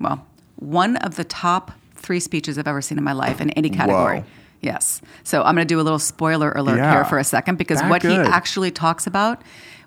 well, 0.00 0.24
one 0.56 0.96
of 0.96 1.16
the 1.16 1.24
top 1.24 1.72
three 1.94 2.18
speeches 2.20 2.56
I've 2.58 2.66
ever 2.66 2.80
seen 2.80 2.96
in 2.96 3.04
my 3.04 3.12
life 3.12 3.40
in 3.42 3.50
any 3.50 3.68
category. 3.68 4.20
Whoa. 4.20 4.26
Yes. 4.62 5.02
So 5.22 5.42
I'm 5.42 5.54
going 5.54 5.66
to 5.68 5.72
do 5.74 5.78
a 5.80 5.82
little 5.82 5.98
spoiler 5.98 6.50
alert 6.52 6.78
Yeah. 6.78 6.92
here 6.94 7.04
for 7.04 7.18
a 7.18 7.24
second 7.24 7.58
because 7.58 7.80
That 7.80 7.90
what 7.90 8.02
he 8.02 8.14
actually 8.16 8.70
talks 8.70 9.06
about, 9.06 9.42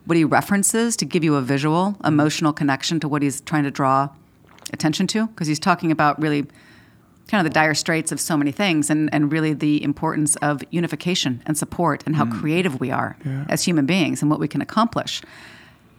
what 0.06 0.16
he 0.18 0.24
references 0.24 0.96
to 0.98 1.06
give 1.06 1.24
you 1.24 1.36
a 1.36 1.42
visual, 1.42 1.98
emotional 2.06 2.54
connection 2.54 3.00
to 3.00 3.08
what 3.08 3.22
he's 3.24 3.42
trying 3.42 3.64
to 3.64 3.72
draw 3.72 4.10
attention 4.72 5.08
to, 5.08 5.26
because 5.28 5.48
he's 5.48 5.60
talking 5.60 5.92
about 5.92 6.22
really 6.22 6.46
kind 7.28 7.46
of 7.46 7.52
the 7.52 7.54
dire 7.54 7.74
straits 7.74 8.12
of 8.12 8.20
so 8.20 8.36
many 8.36 8.52
things 8.52 8.90
and, 8.90 9.10
and 9.14 9.32
really 9.32 9.54
the 9.54 9.82
importance 9.84 10.36
of 10.38 10.62
unification 10.70 11.42
and 11.46 11.58
support 11.58 12.04
and 12.06 12.16
how 12.16 12.26
mm. 12.26 12.40
creative 12.40 12.80
we 12.80 12.92
are 12.92 13.16
as 13.48 13.64
human 13.64 13.86
beings 13.86 14.22
and 14.22 14.30
what 14.30 14.40
we 14.40 14.48
can 14.48 14.62
accomplish. 14.62 15.22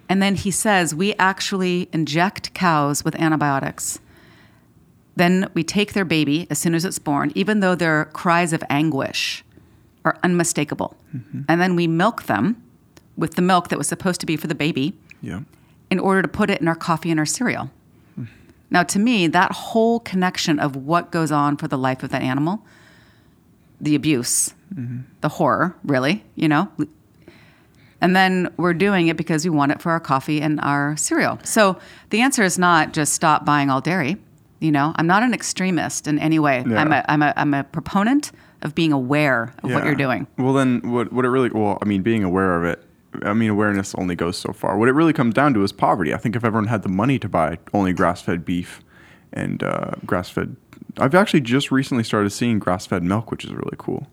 And 0.08 0.20
then 0.22 0.34
he 0.34 0.50
says, 0.50 0.94
we 0.94 1.14
actually 1.14 1.88
inject 1.92 2.52
cows 2.52 3.02
with 3.04 3.14
antibiotics. 3.14 3.98
Then 5.16 5.50
we 5.54 5.62
take 5.64 5.92
their 5.94 6.04
baby 6.04 6.46
as 6.50 6.58
soon 6.58 6.74
as 6.74 6.84
it's 6.84 6.98
born, 6.98 7.32
even 7.34 7.60
though 7.60 7.74
their 7.74 8.06
cries 8.06 8.52
of 8.52 8.62
anguish 8.68 9.44
are 10.04 10.18
unmistakable. 10.22 10.96
Mm-hmm. 11.14 11.42
And 11.48 11.60
then 11.60 11.76
we 11.76 11.86
milk 11.86 12.24
them 12.24 12.62
with 13.16 13.34
the 13.34 13.42
milk 13.42 13.68
that 13.68 13.78
was 13.78 13.86
supposed 13.86 14.20
to 14.20 14.26
be 14.26 14.36
for 14.36 14.48
the 14.48 14.54
baby 14.54 14.94
Yeah. 15.20 15.40
in 15.90 15.98
order 15.98 16.22
to 16.22 16.28
put 16.28 16.50
it 16.50 16.60
in 16.60 16.68
our 16.68 16.74
coffee 16.74 17.10
and 17.10 17.20
our 17.20 17.26
cereal. 17.26 17.70
Now, 18.72 18.82
to 18.84 18.98
me, 18.98 19.26
that 19.26 19.52
whole 19.52 20.00
connection 20.00 20.58
of 20.58 20.74
what 20.74 21.12
goes 21.12 21.30
on 21.30 21.58
for 21.58 21.68
the 21.68 21.76
life 21.76 22.02
of 22.02 22.10
that 22.10 22.22
animal, 22.22 22.64
the 23.80 23.94
abuse, 23.94 24.54
the 25.20 25.28
horror, 25.28 25.76
really, 25.84 26.24
you 26.34 26.48
know, 26.48 26.72
and 28.00 28.16
then 28.16 28.52
we're 28.56 28.72
doing 28.72 29.08
it 29.08 29.18
because 29.18 29.44
we 29.44 29.50
want 29.50 29.72
it 29.72 29.82
for 29.82 29.92
our 29.92 30.00
coffee 30.00 30.40
and 30.40 30.58
our 30.60 30.96
cereal. 30.96 31.38
So 31.44 31.78
the 32.08 32.22
answer 32.22 32.42
is 32.42 32.58
not 32.58 32.94
just 32.94 33.12
stop 33.12 33.44
buying 33.44 33.68
all 33.68 33.82
dairy. 33.82 34.16
You 34.58 34.72
know, 34.72 34.92
I'm 34.96 35.06
not 35.06 35.22
an 35.22 35.34
extremist 35.34 36.08
in 36.08 36.18
any 36.18 36.38
way. 36.38 36.64
Yeah. 36.66 36.80
I'm, 36.80 36.92
a, 36.92 37.04
I'm, 37.08 37.22
a, 37.22 37.34
I'm 37.36 37.54
a 37.54 37.64
proponent 37.64 38.32
of 38.62 38.74
being 38.74 38.92
aware 38.92 39.54
of 39.62 39.70
what 39.70 39.84
you're 39.84 39.94
doing. 39.94 40.26
Well, 40.38 40.54
then 40.54 40.80
what, 40.90 41.12
what 41.12 41.24
it 41.24 41.28
really, 41.28 41.50
well, 41.50 41.78
I 41.82 41.84
mean, 41.84 42.02
being 42.02 42.24
aware 42.24 42.56
of 42.56 42.64
it, 42.64 42.82
I 43.22 43.32
mean, 43.32 43.50
awareness 43.50 43.94
only 43.96 44.14
goes 44.14 44.36
so 44.38 44.52
far. 44.52 44.78
What 44.78 44.88
it 44.88 44.92
really 44.92 45.12
comes 45.12 45.34
down 45.34 45.54
to 45.54 45.62
is 45.62 45.72
poverty. 45.72 46.14
I 46.14 46.16
think 46.16 46.36
if 46.36 46.44
everyone 46.44 46.68
had 46.68 46.82
the 46.82 46.88
money 46.88 47.18
to 47.18 47.28
buy 47.28 47.58
only 47.74 47.92
grass 47.92 48.22
fed 48.22 48.44
beef 48.44 48.80
and 49.32 49.62
uh, 49.62 49.92
grass 50.06 50.30
fed, 50.30 50.56
I've 50.98 51.14
actually 51.14 51.40
just 51.40 51.70
recently 51.70 52.04
started 52.04 52.30
seeing 52.30 52.58
grass 52.58 52.86
fed 52.86 53.02
milk, 53.02 53.30
which 53.30 53.44
is 53.44 53.52
really 53.52 53.76
cool. 53.78 54.06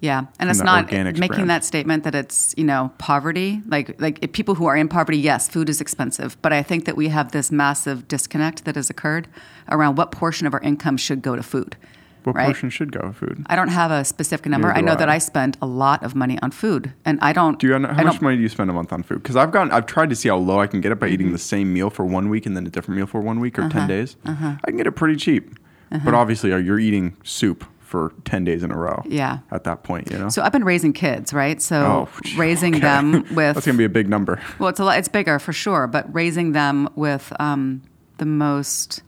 Yeah, 0.00 0.26
and 0.38 0.50
it's 0.50 0.60
not 0.60 0.90
making 0.92 1.26
brand. 1.28 1.50
that 1.50 1.64
statement 1.64 2.04
that 2.04 2.14
it's 2.14 2.54
you 2.58 2.64
know 2.64 2.92
poverty. 2.98 3.62
Like 3.66 3.98
like 4.00 4.18
if 4.20 4.32
people 4.32 4.54
who 4.54 4.66
are 4.66 4.76
in 4.76 4.88
poverty, 4.88 5.16
yes, 5.16 5.48
food 5.48 5.70
is 5.70 5.80
expensive, 5.80 6.36
but 6.42 6.52
I 6.52 6.62
think 6.62 6.84
that 6.84 6.96
we 6.96 7.08
have 7.08 7.32
this 7.32 7.50
massive 7.50 8.06
disconnect 8.06 8.66
that 8.66 8.74
has 8.74 8.90
occurred 8.90 9.28
around 9.70 9.96
what 9.96 10.10
portion 10.10 10.46
of 10.46 10.52
our 10.52 10.60
income 10.60 10.98
should 10.98 11.22
go 11.22 11.36
to 11.36 11.42
food. 11.42 11.76
What 12.24 12.34
right? 12.36 12.46
portion 12.46 12.70
should 12.70 12.90
go 12.92 13.12
food? 13.12 13.44
I 13.46 13.56
don't 13.56 13.68
have 13.68 13.90
a 13.90 14.04
specific 14.04 14.46
number. 14.46 14.72
I 14.72 14.80
know 14.80 14.94
that 14.96 15.08
I. 15.08 15.14
I 15.14 15.18
spend 15.18 15.56
a 15.62 15.66
lot 15.66 16.02
of 16.02 16.14
money 16.16 16.38
on 16.42 16.50
food, 16.50 16.92
and 17.04 17.20
I 17.22 17.32
don't. 17.32 17.58
Do 17.58 17.68
you 17.68 17.78
know 17.78 17.88
how 17.88 18.00
I 18.00 18.04
much 18.04 18.20
money 18.20 18.36
do 18.36 18.42
you 18.42 18.48
spend 18.48 18.68
a 18.68 18.72
month 18.72 18.92
on 18.92 19.02
food? 19.04 19.22
Because 19.22 19.36
I've 19.36 19.52
gotten, 19.52 19.70
I've 19.72 19.86
tried 19.86 20.10
to 20.10 20.16
see 20.16 20.28
how 20.28 20.36
low 20.38 20.58
I 20.60 20.66
can 20.66 20.80
get 20.80 20.90
it 20.90 20.98
by 20.98 21.06
Mm-hmm. 21.06 21.14
eating 21.14 21.32
the 21.32 21.38
same 21.38 21.72
meal 21.72 21.88
for 21.90 22.04
one 22.04 22.28
week 22.30 22.46
and 22.46 22.56
then 22.56 22.66
a 22.66 22.70
different 22.70 22.96
meal 22.98 23.06
for 23.06 23.20
one 23.20 23.38
week 23.40 23.58
or 23.58 23.62
Uh-huh. 23.62 23.70
ten 23.78 23.88
days. 23.88 24.16
I 24.24 24.56
can 24.66 24.76
get 24.76 24.86
it 24.88 24.92
pretty 24.92 25.16
cheap, 25.16 25.56
but 26.04 26.14
obviously 26.14 26.50
you're 26.50 26.78
eating 26.80 27.16
soup 27.22 27.64
for 27.80 28.12
ten 28.24 28.42
days 28.44 28.64
in 28.64 28.72
a 28.72 28.76
row. 28.76 29.02
Yeah. 29.06 29.38
At 29.52 29.62
that 29.64 29.84
point, 29.84 30.10
you 30.10 30.18
know. 30.18 30.28
So 30.30 30.42
I've 30.42 30.50
been 30.52 30.64
raising 30.64 30.92
kids, 30.92 31.32
right? 31.32 31.62
So 31.62 32.08
Oh, 32.10 32.20
raising 32.36 32.74
okay. 32.74 32.80
them 32.80 33.12
with 33.34 33.54
That's 33.54 33.66
gonna 33.66 33.78
be 33.78 33.84
a 33.84 33.88
big 33.88 34.08
number. 34.08 34.40
Well, 34.58 34.68
it's 34.70 34.80
a 34.80 34.84
lot. 34.84 34.98
It's 34.98 35.08
bigger 35.08 35.38
for 35.38 35.52
sure, 35.52 35.86
but 35.86 36.12
raising 36.12 36.52
them 36.52 36.88
with 36.96 37.32
um, 37.38 37.82
the 38.18 38.26
most 38.26 39.02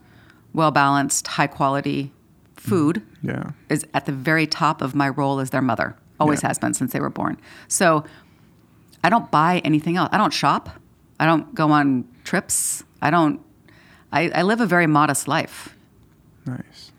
well 0.53 0.71
balanced, 0.71 1.27
high 1.27 1.49
quality 1.49 2.13
food 2.69 2.97
mm-hmm. 2.97 3.31
Yeah. 3.31 3.51
is 3.69 3.87
at 3.95 4.07
the 4.07 4.13
very 4.13 4.47
top 4.47 4.83
of 4.83 4.95
my 4.95 5.09
role 5.09 5.41
as 5.41 5.51
their 5.51 5.63
mother. 5.63 5.97
Always 6.19 6.43
Yeah. 6.43 6.49
has 6.49 6.59
been 6.59 6.75
since 6.75 6.93
they 6.93 7.01
were 7.01 7.11
born. 7.11 7.37
So 7.69 8.05
I 9.05 9.09
don't 9.09 9.31
buy 9.31 9.61
anything 9.65 9.97
else. 9.97 10.09
I 10.13 10.19
don't 10.19 10.33
shop. 10.33 10.71
I 11.21 11.27
don't 11.27 11.55
go 11.55 11.71
on 11.71 12.05
trips. 12.25 12.85
I 13.01 13.11
don't. 13.11 13.41
I, 14.13 14.31
I 14.35 14.43
live 14.43 14.61
a 14.61 14.67
very 14.67 14.87
modest 14.87 15.29
life. 15.29 15.77
Nice. 16.47 16.93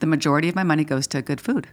The 0.00 0.06
majority 0.06 0.48
of 0.48 0.54
my 0.54 0.62
money 0.64 0.84
goes 0.84 1.06
to 1.08 1.22
good 1.22 1.40
food. 1.40 1.68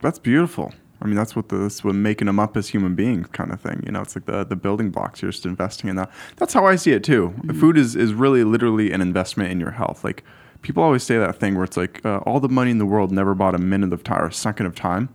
That's 0.00 0.18
beautiful. 0.18 0.72
I 1.02 1.06
mean, 1.06 1.16
that's 1.16 1.34
what 1.34 1.48
the 1.48 1.56
that's 1.56 1.82
what 1.82 1.94
making 1.94 2.26
them 2.26 2.38
up 2.38 2.56
as 2.56 2.68
human 2.68 2.94
beings 2.94 3.26
kind 3.32 3.52
of 3.52 3.60
thing. 3.60 3.82
You 3.86 3.92
know, 3.92 4.02
it's 4.02 4.14
like 4.14 4.26
the 4.26 4.44
the 4.44 4.56
building 4.56 4.90
blocks. 4.90 5.22
You're 5.22 5.30
just 5.30 5.46
investing 5.46 5.88
in 5.88 5.96
that. 5.96 6.10
That's 6.36 6.52
how 6.52 6.66
I 6.66 6.76
see 6.76 6.92
it 6.92 7.02
too. 7.04 7.34
Mm-hmm. 7.38 7.60
Food 7.60 7.78
is 7.78 7.96
is 7.96 8.12
really 8.12 8.44
literally 8.44 8.92
an 8.92 9.00
investment 9.00 9.50
in 9.50 9.60
your 9.60 9.72
health. 9.72 10.04
Like 10.04 10.24
people 10.62 10.82
always 10.82 11.02
say 11.02 11.18
that 11.18 11.36
thing 11.36 11.54
where 11.54 11.64
it's 11.64 11.76
like 11.76 12.04
uh, 12.04 12.18
all 12.18 12.40
the 12.40 12.48
money 12.48 12.70
in 12.70 12.78
the 12.78 12.86
world 12.86 13.12
never 13.12 13.34
bought 13.34 13.54
a 13.54 13.58
minute 13.58 13.92
of 13.92 14.04
time 14.04 14.22
or 14.22 14.26
a 14.26 14.32
second 14.32 14.66
of 14.66 14.74
time. 14.74 15.08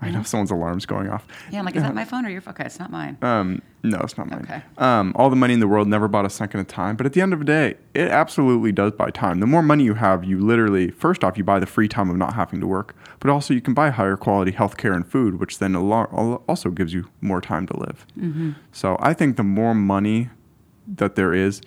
I 0.00 0.10
know 0.10 0.22
someone's 0.22 0.52
alarm's 0.52 0.86
going 0.86 1.08
off. 1.08 1.26
Yeah, 1.50 1.58
I'm 1.58 1.64
like, 1.64 1.74
is 1.74 1.82
that 1.82 1.92
my 1.92 2.04
phone 2.04 2.24
or 2.24 2.28
your 2.28 2.40
phone? 2.40 2.54
Okay, 2.54 2.66
it's 2.66 2.78
not 2.78 2.92
mine. 2.92 3.18
Um, 3.20 3.62
no, 3.82 3.98
it's 3.98 4.16
not 4.16 4.30
mine. 4.30 4.42
Okay. 4.44 4.62
Um, 4.76 5.12
all 5.16 5.28
the 5.28 5.34
money 5.34 5.54
in 5.54 5.58
the 5.58 5.66
world 5.66 5.88
never 5.88 6.06
bought 6.06 6.24
a 6.24 6.30
second 6.30 6.60
of 6.60 6.68
time. 6.68 6.94
But 6.94 7.04
at 7.04 7.14
the 7.14 7.20
end 7.20 7.32
of 7.32 7.40
the 7.40 7.44
day, 7.44 7.74
it 7.94 8.06
absolutely 8.06 8.70
does 8.70 8.92
buy 8.92 9.10
time. 9.10 9.40
The 9.40 9.46
more 9.46 9.60
money 9.60 9.82
you 9.82 9.94
have, 9.94 10.22
you 10.22 10.38
literally, 10.38 10.92
first 10.92 11.24
off, 11.24 11.36
you 11.36 11.42
buy 11.42 11.58
the 11.58 11.66
free 11.66 11.88
time 11.88 12.10
of 12.10 12.16
not 12.16 12.34
having 12.34 12.60
to 12.60 12.66
work, 12.68 12.94
but 13.18 13.28
also 13.28 13.52
you 13.52 13.60
can 13.60 13.74
buy 13.74 13.90
higher 13.90 14.16
quality 14.16 14.52
healthcare 14.52 14.94
and 14.94 15.04
food, 15.04 15.40
which 15.40 15.58
then 15.58 15.74
also 15.74 16.70
gives 16.70 16.94
you 16.94 17.08
more 17.20 17.40
time 17.40 17.66
to 17.66 17.76
live. 17.76 18.06
So 18.70 18.98
I 19.00 19.14
think 19.14 19.36
the 19.36 19.42
more 19.42 19.74
money 19.74 20.30
that 20.86 21.16
there 21.16 21.34
is, 21.34 21.60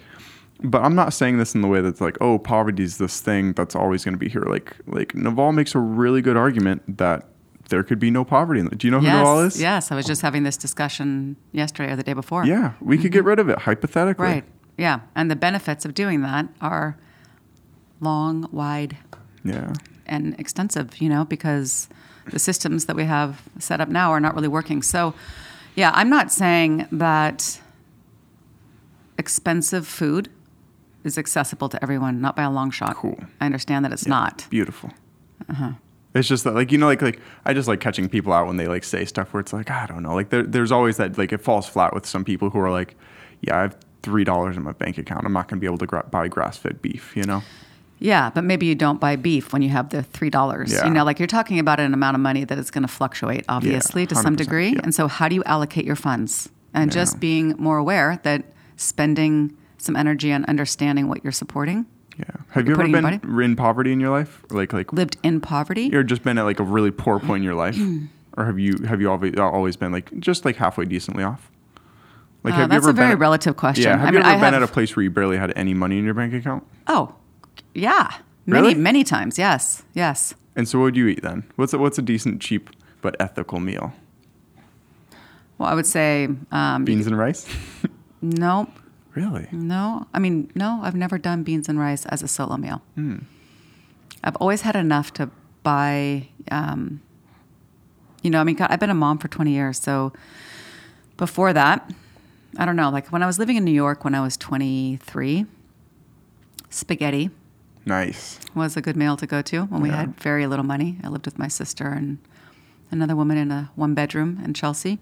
but 0.63 0.83
I'm 0.83 0.95
not 0.95 1.13
saying 1.13 1.37
this 1.37 1.55
in 1.55 1.61
the 1.61 1.67
way 1.67 1.81
that's 1.81 2.01
like, 2.01 2.17
oh, 2.21 2.37
poverty 2.37 2.83
is 2.83 2.97
this 2.97 3.19
thing 3.21 3.53
that's 3.53 3.75
always 3.75 4.03
going 4.03 4.13
to 4.13 4.19
be 4.19 4.29
here. 4.29 4.43
Like, 4.43 4.75
like 4.87 5.15
Naval 5.15 5.51
makes 5.51 5.75
a 5.75 5.79
really 5.79 6.21
good 6.21 6.37
argument 6.37 6.97
that 6.97 7.27
there 7.69 7.83
could 7.83 7.99
be 7.99 8.11
no 8.11 8.23
poverty. 8.23 8.61
Do 8.63 8.87
you 8.87 8.91
know 8.91 8.99
who 8.99 9.05
yes, 9.05 9.15
Naval 9.15 9.39
is? 9.39 9.61
yes. 9.61 9.91
I 9.91 9.95
was 9.95 10.05
just 10.05 10.21
having 10.21 10.43
this 10.43 10.57
discussion 10.57 11.35
yesterday 11.51 11.93
or 11.93 11.95
the 11.95 12.03
day 12.03 12.13
before. 12.13 12.45
Yeah, 12.45 12.73
we 12.81 12.97
could 12.97 13.11
get 13.11 13.19
mm-hmm. 13.19 13.27
rid 13.29 13.39
of 13.39 13.49
it 13.49 13.59
hypothetically. 13.59 14.25
Right. 14.25 14.43
Yeah. 14.77 15.01
And 15.15 15.31
the 15.31 15.35
benefits 15.35 15.85
of 15.85 15.93
doing 15.93 16.21
that 16.21 16.47
are 16.59 16.97
long, 17.99 18.47
wide, 18.51 18.97
Yeah. 19.43 19.73
and 20.05 20.39
extensive, 20.39 21.01
you 21.01 21.09
know, 21.09 21.25
because 21.25 21.87
the 22.27 22.39
systems 22.39 22.85
that 22.85 22.95
we 22.95 23.05
have 23.05 23.41
set 23.57 23.81
up 23.81 23.89
now 23.89 24.11
are 24.11 24.19
not 24.19 24.35
really 24.35 24.47
working. 24.47 24.81
So, 24.81 25.13
yeah, 25.75 25.91
I'm 25.93 26.09
not 26.09 26.31
saying 26.31 26.87
that 26.91 27.61
expensive 29.17 29.87
food 29.87 30.29
is 31.03 31.17
accessible 31.17 31.69
to 31.69 31.81
everyone, 31.83 32.21
not 32.21 32.35
by 32.35 32.43
a 32.43 32.51
long 32.51 32.71
shot. 32.71 32.95
Cool. 32.95 33.19
I 33.39 33.45
understand 33.45 33.85
that 33.85 33.93
it's 33.93 34.07
not. 34.07 34.45
Beautiful. 34.49 34.91
Uh-huh. 35.49 35.71
It's 36.13 36.27
just 36.27 36.43
that, 36.43 36.53
like 36.55 36.71
you 36.71 36.77
know, 36.77 36.87
like 36.87 37.01
like 37.01 37.19
I 37.45 37.53
just 37.53 37.67
like 37.67 37.79
catching 37.79 38.09
people 38.09 38.33
out 38.33 38.45
when 38.47 38.57
they 38.57 38.67
like 38.67 38.83
say 38.83 39.05
stuff 39.05 39.33
where 39.33 39.39
it's 39.41 39.53
like 39.53 39.71
I 39.71 39.85
don't 39.85 40.03
know, 40.03 40.13
like 40.13 40.29
there, 40.29 40.43
there's 40.43 40.71
always 40.71 40.97
that 40.97 41.17
like 41.17 41.31
it 41.31 41.39
falls 41.39 41.67
flat 41.67 41.93
with 41.93 42.05
some 42.05 42.25
people 42.25 42.49
who 42.49 42.59
are 42.59 42.69
like, 42.71 42.95
yeah, 43.41 43.57
I 43.57 43.61
have 43.61 43.77
three 44.03 44.23
dollars 44.25 44.57
in 44.57 44.63
my 44.63 44.73
bank 44.73 44.97
account. 44.97 45.25
I'm 45.25 45.33
not 45.33 45.47
going 45.47 45.57
to 45.59 45.61
be 45.61 45.67
able 45.67 45.77
to 45.77 45.85
gra- 45.85 46.07
buy 46.11 46.27
grass 46.27 46.57
fed 46.57 46.81
beef. 46.81 47.15
You 47.15 47.23
know? 47.23 47.43
Yeah, 47.99 48.29
but 48.31 48.43
maybe 48.43 48.65
you 48.65 48.75
don't 48.75 48.99
buy 48.99 49.15
beef 49.15 49.53
when 49.53 49.61
you 49.61 49.69
have 49.69 49.89
the 49.89 50.03
three 50.03 50.29
dollars. 50.29 50.73
Yeah. 50.73 50.85
You 50.85 50.91
know, 50.91 51.05
like 51.05 51.17
you're 51.17 51.27
talking 51.27 51.59
about 51.59 51.79
an 51.79 51.93
amount 51.93 52.15
of 52.15 52.21
money 52.21 52.43
that 52.43 52.57
is 52.57 52.71
going 52.71 52.81
to 52.81 52.87
fluctuate, 52.89 53.45
obviously, 53.47 54.05
to 54.07 54.15
some 54.15 54.35
degree. 54.35 54.69
yeah. 54.71 54.81
And 54.83 54.93
so, 54.93 55.07
how 55.07 55.29
do 55.29 55.35
you 55.35 55.43
allocate 55.45 55.85
your 55.85 55.95
funds? 55.95 56.49
And 56.73 56.91
Yeah. 56.91 57.01
just 57.01 57.19
being 57.19 57.55
more 57.57 57.77
aware 57.77 58.19
that 58.23 58.43
spending 58.75 59.55
some 59.81 59.95
energy 59.95 60.31
on 60.31 60.45
understanding 60.45 61.07
what 61.07 61.23
you're 61.23 61.31
supporting. 61.31 61.85
Yeah. 62.17 62.25
Have 62.49 62.67
You're 62.67 62.79
ever 62.81 62.91
been 62.91 63.41
in 63.41 63.55
poverty 63.55 63.91
in 63.93 63.99
your 63.99 64.09
life? 64.11 64.43
Like 64.49 64.73
like 64.73 64.91
Lived 64.93 65.17
in 65.23 65.39
poverty. 65.41 65.95
or 65.95 66.03
just 66.03 66.23
been 66.23 66.37
at 66.37 66.43
like 66.43 66.59
a 66.59 66.63
really 66.63 66.91
poor 66.91 67.19
point 67.19 67.37
in 67.37 67.43
your 67.43 67.55
life, 67.55 67.77
or 68.37 68.45
have 68.45 68.59
you 68.59 68.77
have 68.85 69.01
you 69.01 69.09
always 69.09 69.35
always 69.37 69.75
been 69.77 69.91
like 69.91 70.11
just 70.19 70.45
like 70.45 70.57
halfway 70.57 70.85
decently 70.85 71.23
off? 71.23 71.49
Like 72.43 72.53
Uh, 72.55 72.67
that's 72.67 72.85
a 72.87 72.93
very 72.93 73.15
relative 73.15 73.55
question. 73.55 73.83
Yeah. 73.85 73.97
Have 73.97 74.01
I 74.01 74.11
you 74.11 74.13
mean, 74.17 74.21
ever 74.23 74.29
I 74.29 74.33
been 74.35 74.53
have- 74.53 74.63
at 74.63 74.69
a 74.69 74.71
place 74.71 74.95
where 74.95 75.03
you 75.03 75.09
barely 75.11 75.37
had 75.37 75.53
any 75.55 75.73
money 75.73 75.97
in 75.99 76.03
your 76.05 76.13
bank 76.13 76.33
account? 76.33 76.63
Oh, 76.87 77.15
yeah, 77.73 78.11
many 78.45 78.61
Really? 78.69 78.75
many 78.75 79.03
times. 79.03 79.37
Yes, 79.39 79.83
yes. 79.93 80.33
And 80.55 80.67
so, 80.67 80.79
what 80.79 80.85
would 80.85 80.97
you 80.97 81.07
eat 81.07 81.21
then? 81.21 81.43
What's 81.55 81.73
a, 81.73 81.77
what's 81.77 81.97
a 81.97 82.01
decent, 82.01 82.41
cheap 82.41 82.69
but 83.01 83.15
ethical 83.21 83.59
meal? 83.59 83.93
Well, 85.57 85.69
I 85.69 85.75
would 85.75 85.85
say 85.85 86.27
um, 86.51 86.83
Beans 86.83 87.07
and 87.07 87.17
rice. 87.17 87.47
no, 88.21 88.67
really? 89.15 89.47
no. 89.51 90.07
I 90.13 90.19
mean, 90.19 90.51
no. 90.55 90.79
I've 90.83 90.95
never 90.95 91.17
done 91.17 91.43
beans 91.43 91.67
and 91.69 91.79
rice 91.79 92.05
as 92.07 92.21
a 92.23 92.27
solo 92.27 92.57
meal. 92.57 92.81
Hmm. 92.95 93.17
I've 94.23 94.35
always 94.37 94.61
had 94.61 94.75
enough 94.75 95.11
to 95.13 95.29
buy. 95.63 96.27
Um, 96.51 97.01
you 98.23 98.29
know, 98.29 98.39
I 98.39 98.43
mean, 98.43 98.55
God, 98.55 98.69
I've 98.71 98.79
been 98.79 98.89
a 98.91 98.95
mom 98.95 99.17
for 99.17 99.27
twenty 99.27 99.51
years, 99.51 99.79
so 99.79 100.13
before 101.17 101.53
that, 101.53 101.91
I 102.57 102.65
don't 102.65 102.75
know. 102.75 102.89
Like 102.89 103.07
when 103.11 103.23
I 103.23 103.25
was 103.27 103.39
living 103.39 103.57
in 103.57 103.63
New 103.65 103.71
York 103.71 104.03
when 104.03 104.13
I 104.15 104.21
was 104.21 104.37
twenty 104.37 104.97
three, 104.97 105.45
spaghetti 106.69 107.29
Nice. 107.85 108.39
was 108.53 108.77
a 108.77 108.81
good 108.81 108.95
meal 108.95 109.17
to 109.17 109.25
go 109.25 109.41
to 109.41 109.63
when 109.65 109.81
we 109.81 109.89
had 109.89 110.19
very 110.19 110.45
little 110.45 110.65
money. 110.65 110.97
I 111.03 111.07
lived 111.09 111.25
with 111.25 111.39
my 111.39 111.47
sister 111.47 111.87
and 111.89 112.19
another 112.91 113.15
woman 113.15 113.37
in 113.37 113.51
a 113.51 113.71
one 113.75 113.93
bedroom 113.95 114.39
in 114.45 114.53
Chelsea, 114.53 114.99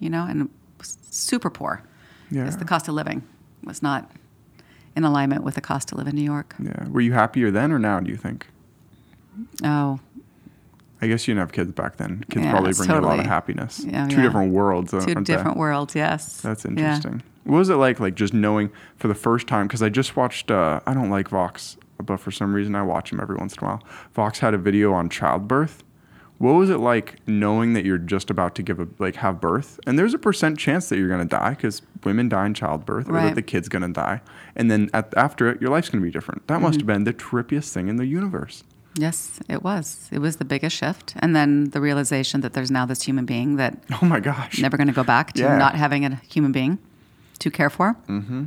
you 0.00 0.08
know, 0.08 0.24
and 0.24 0.48
super 0.82 1.50
poor. 1.50 1.82
Yeah. 2.30 2.44
Because 2.44 2.56
the 2.56 2.64
cost 2.64 2.88
of 2.88 2.94
living 2.94 3.22
was 3.64 3.82
not 3.82 4.10
in 4.96 5.04
alignment 5.04 5.42
with 5.44 5.54
the 5.54 5.60
cost 5.60 5.88
to 5.88 5.96
live 5.96 6.06
in 6.06 6.14
New 6.16 6.22
York. 6.24 6.54
Yeah. 6.62 6.88
Were 6.88 7.00
you 7.00 7.12
happier 7.12 7.50
then 7.50 7.72
or 7.72 7.78
now? 7.78 8.00
Do 8.00 8.10
you 8.10 8.16
think? 8.16 8.46
Oh, 9.64 10.00
I 11.00 11.08
guess 11.08 11.26
you 11.26 11.32
didn't 11.34 11.40
have 11.48 11.52
kids 11.52 11.72
back 11.72 11.96
then. 11.96 12.24
Kids 12.30 12.44
Yeah, 12.44 12.52
probably 12.52 12.72
bring 12.74 12.90
you 12.90 12.96
a 12.96 13.00
lot 13.00 13.18
of 13.18 13.26
happiness. 13.26 13.82
Yeah, 13.84 14.06
Two 14.06 14.16
yeah. 14.16 14.22
different 14.22 14.52
worlds. 14.52 14.92
uh, 14.94 15.00
two 15.00 15.14
aren't 15.14 15.26
they? 15.26 15.34
different 15.34 15.56
worlds, 15.56 15.94
yes. 15.94 16.40
That's 16.40 16.64
interesting. 16.64 17.22
What 17.44 17.56
was 17.58 17.70
it 17.70 17.74
like, 17.74 17.98
like 17.98 18.14
just 18.14 18.32
knowing 18.34 18.70
for 18.96 19.08
the 19.08 19.14
first 19.14 19.48
time? 19.48 19.66
Because 19.66 19.82
I 19.82 19.88
just 19.88 20.14
watched. 20.16 20.50
Uh, 20.50 20.80
I 20.86 20.94
don't 20.94 21.10
like 21.10 21.28
Vox, 21.28 21.76
but 21.98 22.18
for 22.20 22.30
some 22.30 22.54
reason 22.54 22.76
I 22.76 22.82
watch 22.82 23.10
him 23.10 23.18
every 23.20 23.34
once 23.36 23.54
in 23.56 23.64
a 23.64 23.66
while. 23.66 23.82
Vox 24.14 24.38
had 24.38 24.54
a 24.54 24.58
video 24.58 24.92
on 24.92 25.08
childbirth. 25.08 25.82
What 26.42 26.54
was 26.54 26.70
it 26.70 26.78
like 26.78 27.16
knowing 27.28 27.74
that 27.74 27.84
you're 27.84 27.98
just 27.98 28.28
about 28.28 28.56
to 28.56 28.62
give 28.64 28.80
a 28.80 28.88
like 28.98 29.14
have 29.16 29.40
birth, 29.40 29.78
and 29.86 29.96
there's 29.96 30.12
a 30.12 30.18
percent 30.18 30.58
chance 30.58 30.88
that 30.88 30.98
you're 30.98 31.08
gonna 31.08 31.24
die 31.24 31.50
because 31.50 31.82
women 32.02 32.28
die 32.28 32.46
in 32.46 32.54
childbirth, 32.54 33.08
or 33.08 33.12
that 33.12 33.36
the 33.36 33.42
kid's 33.42 33.68
gonna 33.68 33.92
die, 33.92 34.20
and 34.56 34.68
then 34.68 34.90
at, 34.92 35.12
after 35.16 35.48
it, 35.48 35.60
your 35.62 35.70
life's 35.70 35.88
gonna 35.88 36.02
be 36.02 36.10
different. 36.10 36.46
That 36.48 36.54
Mm-hmm. 36.54 36.62
must 36.64 36.80
have 36.80 36.86
been 36.86 37.04
the 37.04 37.12
trippiest 37.14 37.72
thing 37.72 37.86
in 37.88 37.94
the 37.96 38.06
universe. 38.06 38.64
Yes, 38.98 39.38
it 39.48 39.62
was. 39.62 40.08
It 40.10 40.18
was 40.18 40.36
the 40.36 40.44
biggest 40.44 40.76
shift. 40.76 41.14
And 41.20 41.34
then 41.34 41.70
the 41.70 41.80
realization 41.80 42.40
that 42.42 42.52
there's 42.54 42.70
now 42.70 42.86
this 42.86 43.02
human 43.02 43.24
being 43.24 43.56
that 43.56 43.78
Oh 44.02 44.04
my 44.04 44.18
gosh! 44.20 44.58
never 44.58 44.76
going 44.76 44.88
to 44.88 44.92
go 44.92 45.04
back 45.04 45.32
to 45.34 45.42
Yeah. 45.42 45.56
not 45.56 45.76
having 45.76 46.04
a 46.04 46.16
human 46.28 46.50
being 46.52 46.78
to 47.38 47.50
care 47.52 47.70
for. 47.70 47.94
Mm-hmm. 48.08 48.44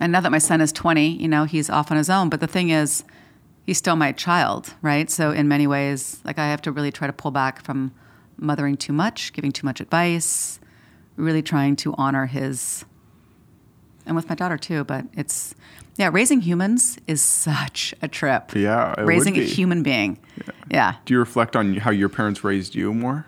And 0.00 0.12
now 0.12 0.20
that 0.20 0.30
my 0.32 0.38
son 0.38 0.60
is 0.60 0.72
20, 0.72 1.08
you 1.08 1.28
know, 1.28 1.44
he's 1.44 1.68
off 1.68 1.90
on 1.90 1.96
his 1.96 2.08
own. 2.08 2.28
But 2.30 2.40
the 2.40 2.46
thing 2.46 2.70
is, 2.70 3.04
he's 3.64 3.78
still 3.78 3.96
my 3.96 4.12
child, 4.12 4.74
right? 4.82 5.10
So 5.10 5.30
in 5.30 5.48
many 5.48 5.66
ways, 5.66 6.20
like 6.24 6.38
I 6.38 6.48
have 6.48 6.62
to 6.62 6.72
really 6.72 6.92
try 6.92 7.06
to 7.06 7.12
pull 7.12 7.30
back 7.30 7.64
from 7.64 7.92
mothering 8.36 8.76
too 8.76 8.92
much, 8.92 9.32
giving 9.32 9.52
too 9.52 9.64
much 9.66 9.80
advice, 9.80 10.60
really 11.16 11.42
trying 11.42 11.76
to 11.76 11.94
honor 11.96 12.26
his, 12.26 12.84
and 14.06 14.14
with 14.16 14.28
my 14.28 14.34
daughter 14.34 14.58
too. 14.58 14.84
But 14.84 15.06
it's, 15.14 15.54
yeah, 15.96 16.10
raising 16.12 16.40
humans 16.40 16.98
is 17.06 17.22
such 17.22 17.94
a 18.02 18.08
trip. 18.08 18.52
Yeah, 18.54 18.92
it 18.92 18.98
would 18.98 19.06
raising 19.06 19.38
a 19.38 19.42
human 19.42 19.82
being. 19.82 20.18
Yeah. 20.70 20.96
Do 21.04 21.14
you 21.14 21.20
reflect 21.20 21.56
on 21.56 21.74
how 21.76 21.90
your 21.90 22.08
parents 22.08 22.44
raised 22.44 22.74
you 22.74 22.92
more? 22.92 23.26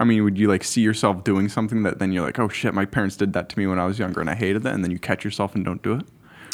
I 0.00 0.04
mean, 0.04 0.22
would 0.22 0.38
you 0.38 0.46
like 0.46 0.62
see 0.62 0.80
yourself 0.80 1.24
doing 1.24 1.48
something 1.48 1.82
that 1.82 1.98
then 1.98 2.12
you're 2.12 2.24
like, 2.24 2.38
oh 2.38 2.48
shit, 2.48 2.72
my 2.72 2.84
parents 2.84 3.16
did 3.16 3.32
that 3.32 3.48
to 3.48 3.58
me 3.58 3.66
when 3.66 3.80
I 3.80 3.84
was 3.84 3.98
younger 3.98 4.20
and 4.20 4.30
I 4.30 4.34
hated 4.36 4.62
that, 4.62 4.74
and 4.74 4.82
then 4.82 4.90
you 4.90 4.98
catch 4.98 5.24
yourself 5.24 5.54
and 5.54 5.64
don't 5.64 5.82
do 5.82 5.94
it, 5.94 6.06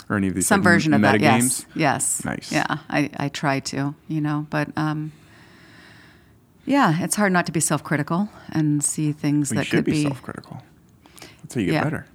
or 0.08 0.16
any 0.16 0.28
of 0.28 0.34
these 0.34 0.46
some 0.46 0.60
like, 0.60 0.64
version 0.64 0.92
of 0.94 1.00
meta 1.00 1.12
that 1.12 1.20
yes 1.20 1.40
games? 1.64 1.66
yes 1.74 2.24
Nice. 2.24 2.52
yeah 2.52 2.78
I, 2.90 3.10
I 3.16 3.28
try 3.28 3.60
to 3.60 3.94
you 4.08 4.20
know 4.20 4.46
but 4.50 4.68
um 4.76 5.12
yeah 6.66 7.02
it's 7.02 7.16
hard 7.16 7.32
not 7.32 7.46
to 7.46 7.52
be 7.52 7.60
self-critical 7.60 8.28
and 8.52 8.82
see 8.84 9.12
things 9.12 9.50
Well, 9.50 9.56
that 9.58 9.66
should 9.66 9.78
could 9.78 9.84
be, 9.86 9.92
be 9.92 10.02
self-critical. 10.04 10.62
That's 11.42 11.54
how 11.54 11.60
you 11.60 11.66
get 11.66 11.72
Yeah. 11.74 11.84
better. 11.84 12.06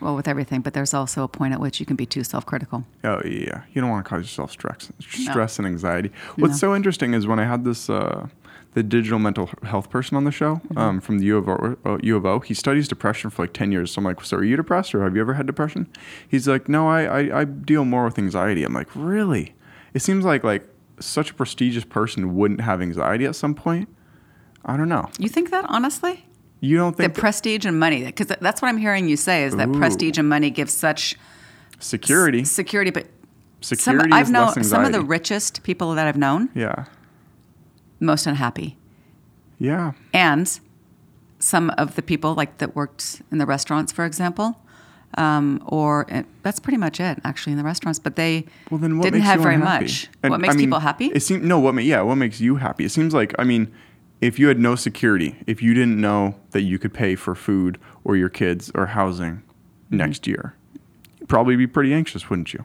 well, 0.00 0.14
with 0.14 0.28
everything, 0.28 0.60
but 0.60 0.72
there's 0.72 0.94
also 0.94 1.24
a 1.24 1.28
point 1.28 1.52
at 1.52 1.58
which 1.60 1.80
you 1.80 1.86
can 1.86 1.96
be 1.96 2.06
too 2.06 2.22
self-critical. 2.22 2.84
Oh 3.02 3.20
yeah, 3.24 3.62
you 3.72 3.80
don't 3.80 3.90
want 3.90 4.04
to 4.04 4.08
cause 4.08 4.22
yourself 4.22 4.52
stress, 4.52 4.92
stress 5.00 5.58
and 5.58 5.66
anxiety. 5.66 6.12
What's 6.36 6.60
so 6.60 6.76
interesting 6.76 7.12
is 7.14 7.26
when 7.26 7.40
I 7.40 7.44
had 7.44 7.64
this 7.64 7.90
uh, 7.90 8.28
the 8.74 8.82
digital 8.82 9.18
mental 9.18 9.50
health 9.64 9.90
person 9.90 10.16
on 10.16 10.24
the 10.24 10.30
show 10.30 10.56
Mm-hmm. 10.56 10.78
um, 10.78 11.00
from 11.00 11.18
the 11.18 11.24
U 11.26 11.38
of, 11.38 11.48
o, 11.48 11.76
uh, 11.84 11.98
U 12.02 12.16
of 12.16 12.24
O. 12.24 12.38
He 12.40 12.54
studies 12.54 12.86
depression 12.88 13.30
for 13.30 13.42
like 13.42 13.52
ten 13.52 13.72
years. 13.72 13.90
So 13.92 13.98
I'm 13.98 14.04
like, 14.04 14.22
so 14.24 14.36
are 14.36 14.44
you 14.44 14.56
depressed 14.56 14.94
or 14.94 15.02
have 15.02 15.14
you 15.16 15.20
ever 15.20 15.34
had 15.34 15.46
depression? 15.46 15.88
He's 16.28 16.46
like, 16.46 16.68
no, 16.68 16.88
I, 16.88 17.02
I, 17.02 17.40
I 17.40 17.44
deal 17.44 17.84
more 17.84 18.04
with 18.04 18.18
anxiety. 18.18 18.62
I'm 18.64 18.72
like, 18.72 18.88
really? 18.94 19.54
It 19.94 20.00
seems 20.02 20.24
like 20.24 20.44
like 20.44 20.66
such 21.00 21.30
a 21.30 21.34
prestigious 21.34 21.84
person 21.84 22.34
wouldn't 22.36 22.60
have 22.60 22.80
anxiety 22.82 23.24
at 23.24 23.34
some 23.34 23.54
point. 23.54 23.88
I 24.64 24.76
don't 24.76 24.88
know. 24.88 25.08
You 25.18 25.28
think 25.28 25.50
that 25.50 25.64
honestly? 25.68 26.26
You 26.60 26.76
don't 26.76 26.94
The 26.96 27.04
think 27.04 27.14
that 27.14 27.20
prestige 27.20 27.64
and 27.64 27.80
money, 27.80 28.04
because 28.04 28.26
that's 28.26 28.60
what 28.60 28.68
I'm 28.68 28.76
hearing 28.76 29.08
you 29.08 29.16
say 29.16 29.44
is 29.44 29.56
that 29.56 29.68
Ooh. 29.68 29.78
prestige 29.78 30.18
and 30.18 30.28
money 30.28 30.50
gives 30.50 30.74
such 30.74 31.16
security, 31.78 32.42
s- 32.42 32.50
security, 32.50 32.90
but 32.90 33.06
security 33.62 34.10
some, 34.10 34.12
I've 34.12 34.30
known 34.30 34.62
some 34.62 34.84
of 34.84 34.92
the 34.92 35.00
richest 35.02 35.62
people 35.62 35.94
that 35.94 36.06
I've 36.06 36.18
known 36.18 36.50
yeah, 36.54 36.84
most 38.00 38.26
unhappy, 38.26 38.76
yeah. 39.58 39.92
and 40.12 40.58
some 41.38 41.70
of 41.78 41.94
the 41.94 42.02
people 42.02 42.34
like 42.34 42.58
that 42.58 42.74
worked 42.76 43.22
in 43.30 43.38
the 43.38 43.46
restaurants, 43.46 43.92
for 43.92 44.04
example, 44.04 44.58
um, 45.16 45.62
or 45.66 46.06
uh, 46.12 46.22
that's 46.42 46.60
pretty 46.60 46.76
much 46.76 47.00
it 47.00 47.18
actually 47.24 47.52
in 47.52 47.58
the 47.58 47.64
restaurants. 47.64 47.98
But 47.98 48.16
they 48.16 48.44
Well, 48.70 48.78
then 48.78 48.98
what 48.98 49.04
didn't 49.04 49.20
have 49.22 49.40
very 49.40 49.54
unhappy? 49.54 49.84
much. 49.84 50.08
And, 50.22 50.30
what 50.30 50.40
makes 50.40 50.54
I 50.54 50.56
mean, 50.56 50.66
people 50.66 50.80
happy? 50.80 51.06
It 51.06 51.20
seems 51.22 51.44
no. 51.44 51.58
What 51.58 51.74
ma- 51.74 51.80
yeah? 51.80 52.02
What 52.02 52.16
makes 52.16 52.40
you 52.40 52.56
happy? 52.56 52.84
It 52.84 52.90
seems 52.90 53.14
like 53.14 53.34
I 53.38 53.44
mean, 53.44 53.72
if 54.20 54.38
you 54.38 54.48
had 54.48 54.58
no 54.58 54.76
security, 54.76 55.36
if 55.46 55.62
you 55.62 55.72
didn't 55.74 56.00
know 56.00 56.34
that 56.50 56.62
you 56.62 56.78
could 56.78 56.92
pay 56.94 57.14
for 57.14 57.34
food 57.34 57.78
or 58.04 58.16
your 58.16 58.28
kids 58.28 58.70
or 58.74 58.86
housing 58.86 59.42
Mm-hmm. 59.86 59.96
next 59.96 60.26
year, 60.28 60.54
you'd 61.18 61.28
probably 61.28 61.56
be 61.56 61.66
pretty 61.66 61.92
anxious, 61.92 62.30
wouldn't 62.30 62.52
you? 62.54 62.64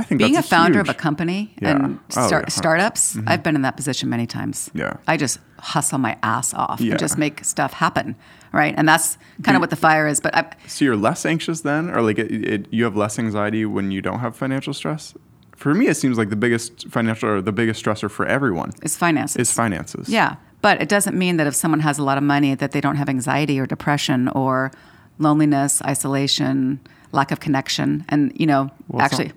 I 0.00 0.02
think 0.04 0.18
Being 0.18 0.36
a 0.36 0.42
founder 0.42 0.80
of 0.80 0.88
a 0.88 0.94
company 0.94 1.54
Yeah. 1.60 1.70
and 1.70 1.98
Oh, 2.16 2.26
start, 2.26 2.44
yeah. 2.46 2.50
startups, 2.60 3.16
mm-hmm. 3.16 3.28
I've 3.28 3.42
been 3.42 3.54
in 3.54 3.62
that 3.62 3.76
position 3.76 4.08
many 4.08 4.26
times. 4.26 4.70
Yeah. 4.74 4.94
I 5.06 5.16
just 5.16 5.38
hustle 5.58 5.98
my 5.98 6.16
ass 6.22 6.54
off 6.54 6.80
Yeah. 6.80 6.92
and 6.92 6.98
just 7.00 7.18
make 7.18 7.44
stuff 7.44 7.72
happen, 7.74 8.16
right? 8.52 8.74
And 8.78 8.88
that's 8.88 9.18
kind 9.42 9.56
of 9.56 9.60
what 9.60 9.70
the 9.70 9.76
fire 9.76 10.06
is. 10.08 10.20
But 10.20 10.34
I, 10.34 10.42
So 10.66 10.84
you're 10.84 10.96
less 10.96 11.24
anxious 11.26 11.60
then, 11.60 11.90
or 11.90 12.00
like 12.02 12.18
it, 12.18 12.30
it, 12.32 12.66
you 12.70 12.84
have 12.84 12.96
less 12.96 13.18
anxiety 13.18 13.64
when 13.66 13.90
you 13.90 14.00
don't 14.02 14.20
have 14.20 14.34
financial 14.36 14.72
stress. 14.74 15.14
For 15.56 15.74
me, 15.74 15.88
it 15.88 15.96
seems 15.96 16.16
like 16.16 16.30
the 16.30 16.36
biggest 16.36 16.88
financial 16.88 17.28
or 17.28 17.42
the 17.42 17.52
biggest 17.52 17.84
stressor 17.84 18.10
for 18.10 18.24
everyone 18.26 18.70
it's 18.82 18.96
finances. 18.96 19.36
is 19.36 19.52
finances. 19.52 20.08
Yeah, 20.08 20.36
but 20.62 20.80
it 20.80 20.88
doesn't 20.88 21.16
mean 21.18 21.36
that 21.36 21.46
if 21.46 21.54
someone 21.54 21.80
has 21.80 21.98
a 21.98 22.02
lot 22.02 22.16
of 22.16 22.24
money 22.24 22.54
that 22.54 22.70
they 22.72 22.80
don't 22.80 22.96
have 22.96 23.10
anxiety 23.10 23.60
or 23.60 23.66
depression 23.66 24.28
or 24.28 24.70
loneliness, 25.18 25.82
isolation, 25.82 26.80
lack 27.12 27.30
of 27.30 27.40
connection, 27.40 28.04
and 28.08 28.32
you 28.40 28.46
know, 28.46 28.70
Well, 28.88 29.02
actually, 29.02 29.32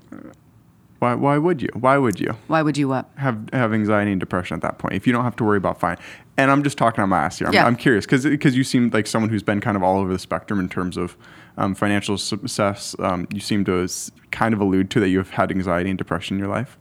Why? 1.04 1.16
Why 1.16 1.38
would 1.38 1.62
you? 1.62 1.68
Why 1.74 1.98
would 1.98 2.18
you? 2.22 2.34
why 2.48 2.62
would 2.62 2.78
you 2.78 2.88
what? 2.88 3.10
have 3.18 3.38
have 3.52 3.74
anxiety 3.74 4.12
and 4.12 4.20
depression 4.22 4.56
at 4.56 4.62
that 4.62 4.78
point 4.78 4.94
if 4.96 5.06
you 5.06 5.12
don't 5.12 5.26
have 5.26 5.36
to 5.36 5.44
worry 5.44 5.58
about 5.58 5.78
fine 5.80 5.98
and 6.38 6.50
i'm 6.50 6.64
just 6.64 6.78
talking 6.78 7.02
on 7.04 7.10
my 7.10 7.20
ass 7.26 7.40
here 7.40 7.48
i'm, 7.48 7.54
Yeah. 7.54 7.66
I'm 7.68 7.76
curious 7.76 8.06
because 8.06 8.56
you 8.56 8.64
seem 8.64 8.90
like 8.92 9.06
someone 9.08 9.30
who's 9.30 9.44
been 9.44 9.60
kind 9.60 9.76
of 9.76 9.84
all 9.84 9.98
over 10.00 10.12
the 10.14 10.20
spectrum 10.20 10.60
in 10.62 10.70
terms 10.70 10.96
of 10.96 11.18
um, 11.58 11.76
financial 11.76 12.18
success 12.18 12.96
um, 13.00 13.28
you 13.34 13.42
seem 13.42 13.66
to 13.66 13.88
kind 14.32 14.54
of 14.54 14.62
allude 14.62 14.90
to 14.92 15.00
that 15.02 15.10
you've 15.10 15.32
had 15.32 15.52
anxiety 15.52 15.90
and 15.90 15.98
depression 15.98 16.36
in 16.38 16.40
your 16.40 16.50
life 16.60 16.78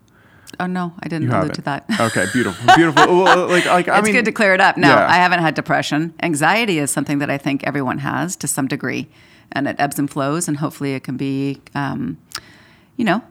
Oh 0.60 0.66
no, 0.66 0.92
I 1.02 1.08
didn't 1.08 1.22
you 1.22 1.28
allude 1.30 1.56
haven't 1.56 1.60
to 1.60 1.62
that. 1.62 2.00
okay 2.08 2.26
beautiful 2.32 2.62
beautiful 2.76 3.06
well, 3.24 3.48
like, 3.48 3.64
like 3.64 3.88
i 3.88 3.98
it's 3.98 4.04
mean 4.06 4.14
good 4.14 4.26
to 4.26 4.32
clear 4.32 4.52
it 4.54 4.60
up. 4.60 4.76
No, 4.76 4.86
yeah. 4.88 5.06
I 5.08 5.16
haven't 5.16 5.40
had 5.40 5.54
depression. 5.54 6.12
Anxiety 6.22 6.78
is 6.78 6.90
something 6.90 7.18
that 7.20 7.30
I 7.30 7.38
think 7.38 7.64
everyone 7.64 7.98
has 7.98 8.36
to 8.36 8.46
some 8.46 8.68
degree, 8.68 9.08
and 9.50 9.66
it 9.66 9.76
ebbs 9.78 9.98
and 9.98 10.08
flows, 10.10 10.48
and 10.48 10.58
hopefully 10.58 10.92
it 10.94 11.04
can 11.04 11.16
be, 11.16 11.60
um, 11.74 12.18
you 12.98 13.04
know, 13.06 13.22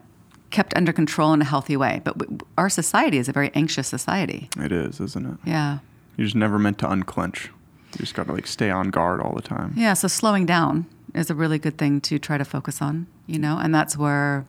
kept 0.52 0.72
under 0.76 0.92
control 0.92 1.32
in 1.34 1.40
a 1.42 1.44
healthy 1.44 1.76
way. 1.76 2.00
But 2.04 2.18
w- 2.18 2.38
our 2.56 2.70
society 2.70 3.18
is 3.18 3.28
a 3.28 3.32
very 3.32 3.50
anxious 3.54 3.88
society. 3.88 4.48
it 4.58 4.70
is 4.72 5.00
isn't 5.00 5.26
it 5.26 5.38
Yeah. 5.44 5.78
you're 6.16 6.26
just 6.26 6.36
never 6.36 6.58
meant 6.58 6.78
to 6.78 6.90
unclench 6.90 7.50
you 7.94 7.98
just 7.98 8.14
got 8.14 8.26
to 8.26 8.32
like 8.32 8.46
stay 8.46 8.70
on 8.70 8.90
guard 8.90 9.20
all 9.20 9.34
the 9.34 9.42
time 9.42 9.72
Yeah, 9.76 9.94
so 9.94 10.08
slowing 10.08 10.46
down 10.46 10.86
is 11.14 11.28
a 11.30 11.34
really 11.34 11.58
good 11.58 11.76
thing 11.76 12.00
to 12.08 12.18
try 12.18 12.38
to 12.38 12.44
focus 12.44 12.80
on, 12.80 13.06
you 13.26 13.38
know, 13.38 13.58
and 13.58 13.74
that's 13.74 13.96
where 13.98 14.46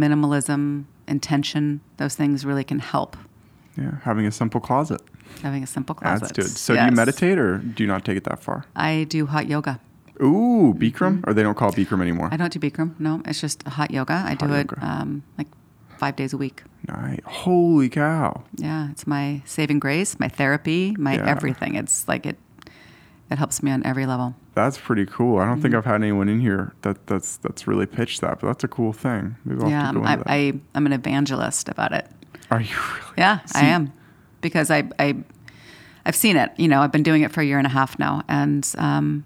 minimalism, 0.00 0.84
intention, 1.08 1.80
those 1.98 2.14
things 2.14 2.44
really 2.44 2.64
can 2.64 2.78
help. 2.78 3.16
yeah 3.76 3.96
having 4.02 4.26
a 4.26 4.32
simple 4.32 4.60
closet 4.60 5.00
Having 5.42 5.62
a 5.64 5.66
simple 5.66 5.94
closet. 5.94 6.24
adds 6.24 6.32
to 6.32 6.40
it 6.42 6.48
so 6.48 6.74
do 6.74 6.82
you 6.84 6.90
meditate 6.92 7.38
or 7.38 7.58
do 7.58 7.82
you 7.82 7.86
not 7.88 8.04
take 8.04 8.16
it 8.16 8.24
that 8.24 8.38
far 8.46 8.64
I 8.74 9.04
do 9.16 9.26
hot 9.26 9.46
yoga. 9.48 9.80
Ooh 10.22 10.74
bikram 10.76 11.22
or 11.26 11.34
they 11.34 11.42
don't 11.42 11.56
call 11.56 11.68
it 11.70 11.74
bikram 11.76 12.00
anymore 12.00 12.26
Mm-hmm. 12.26 12.34
I 12.34 12.36
don't 12.36 12.52
do 12.52 12.58
Bikram. 12.60 12.98
No, 12.98 13.22
it's 13.24 13.40
just 13.40 13.62
hot 13.64 13.90
yoga. 13.90 14.22
I 14.26 14.34
do 14.34 14.46
Hot 14.46 14.58
it 14.58 14.70
um, 14.82 15.22
like 15.38 15.48
five 15.98 16.16
days 16.16 16.32
a 16.32 16.36
week. 16.36 16.62
Nice. 16.88 17.20
Holy 17.24 17.88
cow. 17.88 18.42
Yeah, 18.56 18.90
it's 18.90 19.06
my 19.06 19.42
saving 19.44 19.78
grace, 19.80 20.18
my 20.20 20.28
therapy, 20.28 20.94
my 20.98 21.14
Yeah. 21.16 21.26
everything. 21.26 21.74
It's 21.74 22.06
like 22.08 22.26
it. 22.26 22.38
It 23.28 23.38
helps 23.38 23.60
me 23.62 23.72
on 23.72 23.84
every 23.84 24.06
level. 24.06 24.36
That's 24.54 24.78
pretty 24.78 25.04
cool. 25.06 25.38
I 25.38 25.44
don't 25.46 25.54
Mm-hmm. 25.54 25.62
think 25.62 25.74
I've 25.74 25.84
had 25.84 25.96
anyone 26.02 26.28
in 26.28 26.40
here 26.40 26.72
that 26.82 27.06
that's 27.08 27.38
that's 27.38 27.66
really 27.66 27.86
pitched 27.86 28.20
that, 28.20 28.38
but 28.40 28.46
that's 28.46 28.62
a 28.64 28.68
cool 28.68 28.92
thing. 28.92 29.36
Maybe 29.44 29.62
I'll 29.62 29.68
yeah, 29.70 29.86
have 29.86 29.94
to 29.94 30.02
I'm, 30.02 30.22
I. 30.26 30.34
I, 30.36 30.52
I'm 30.74 30.86
an 30.86 30.92
evangelist 30.92 31.68
about 31.68 31.92
it. 31.92 32.06
Are 32.50 32.60
you 32.60 32.76
really? 32.76 33.14
Yeah, 33.18 33.40
I 33.54 33.64
am, 33.66 33.92
because 34.40 34.70
I, 34.70 34.88
I, 35.00 35.16
I've 36.04 36.14
seen 36.14 36.36
it. 36.36 36.52
You 36.56 36.68
know, 36.68 36.80
I've 36.82 36.92
been 36.92 37.02
doing 37.02 37.22
it 37.22 37.32
for 37.32 37.40
a 37.40 37.44
year 37.44 37.58
and 37.58 37.66
a 37.66 37.70
half 37.70 37.98
now, 37.98 38.22
and 38.28 38.64
um, 38.78 39.24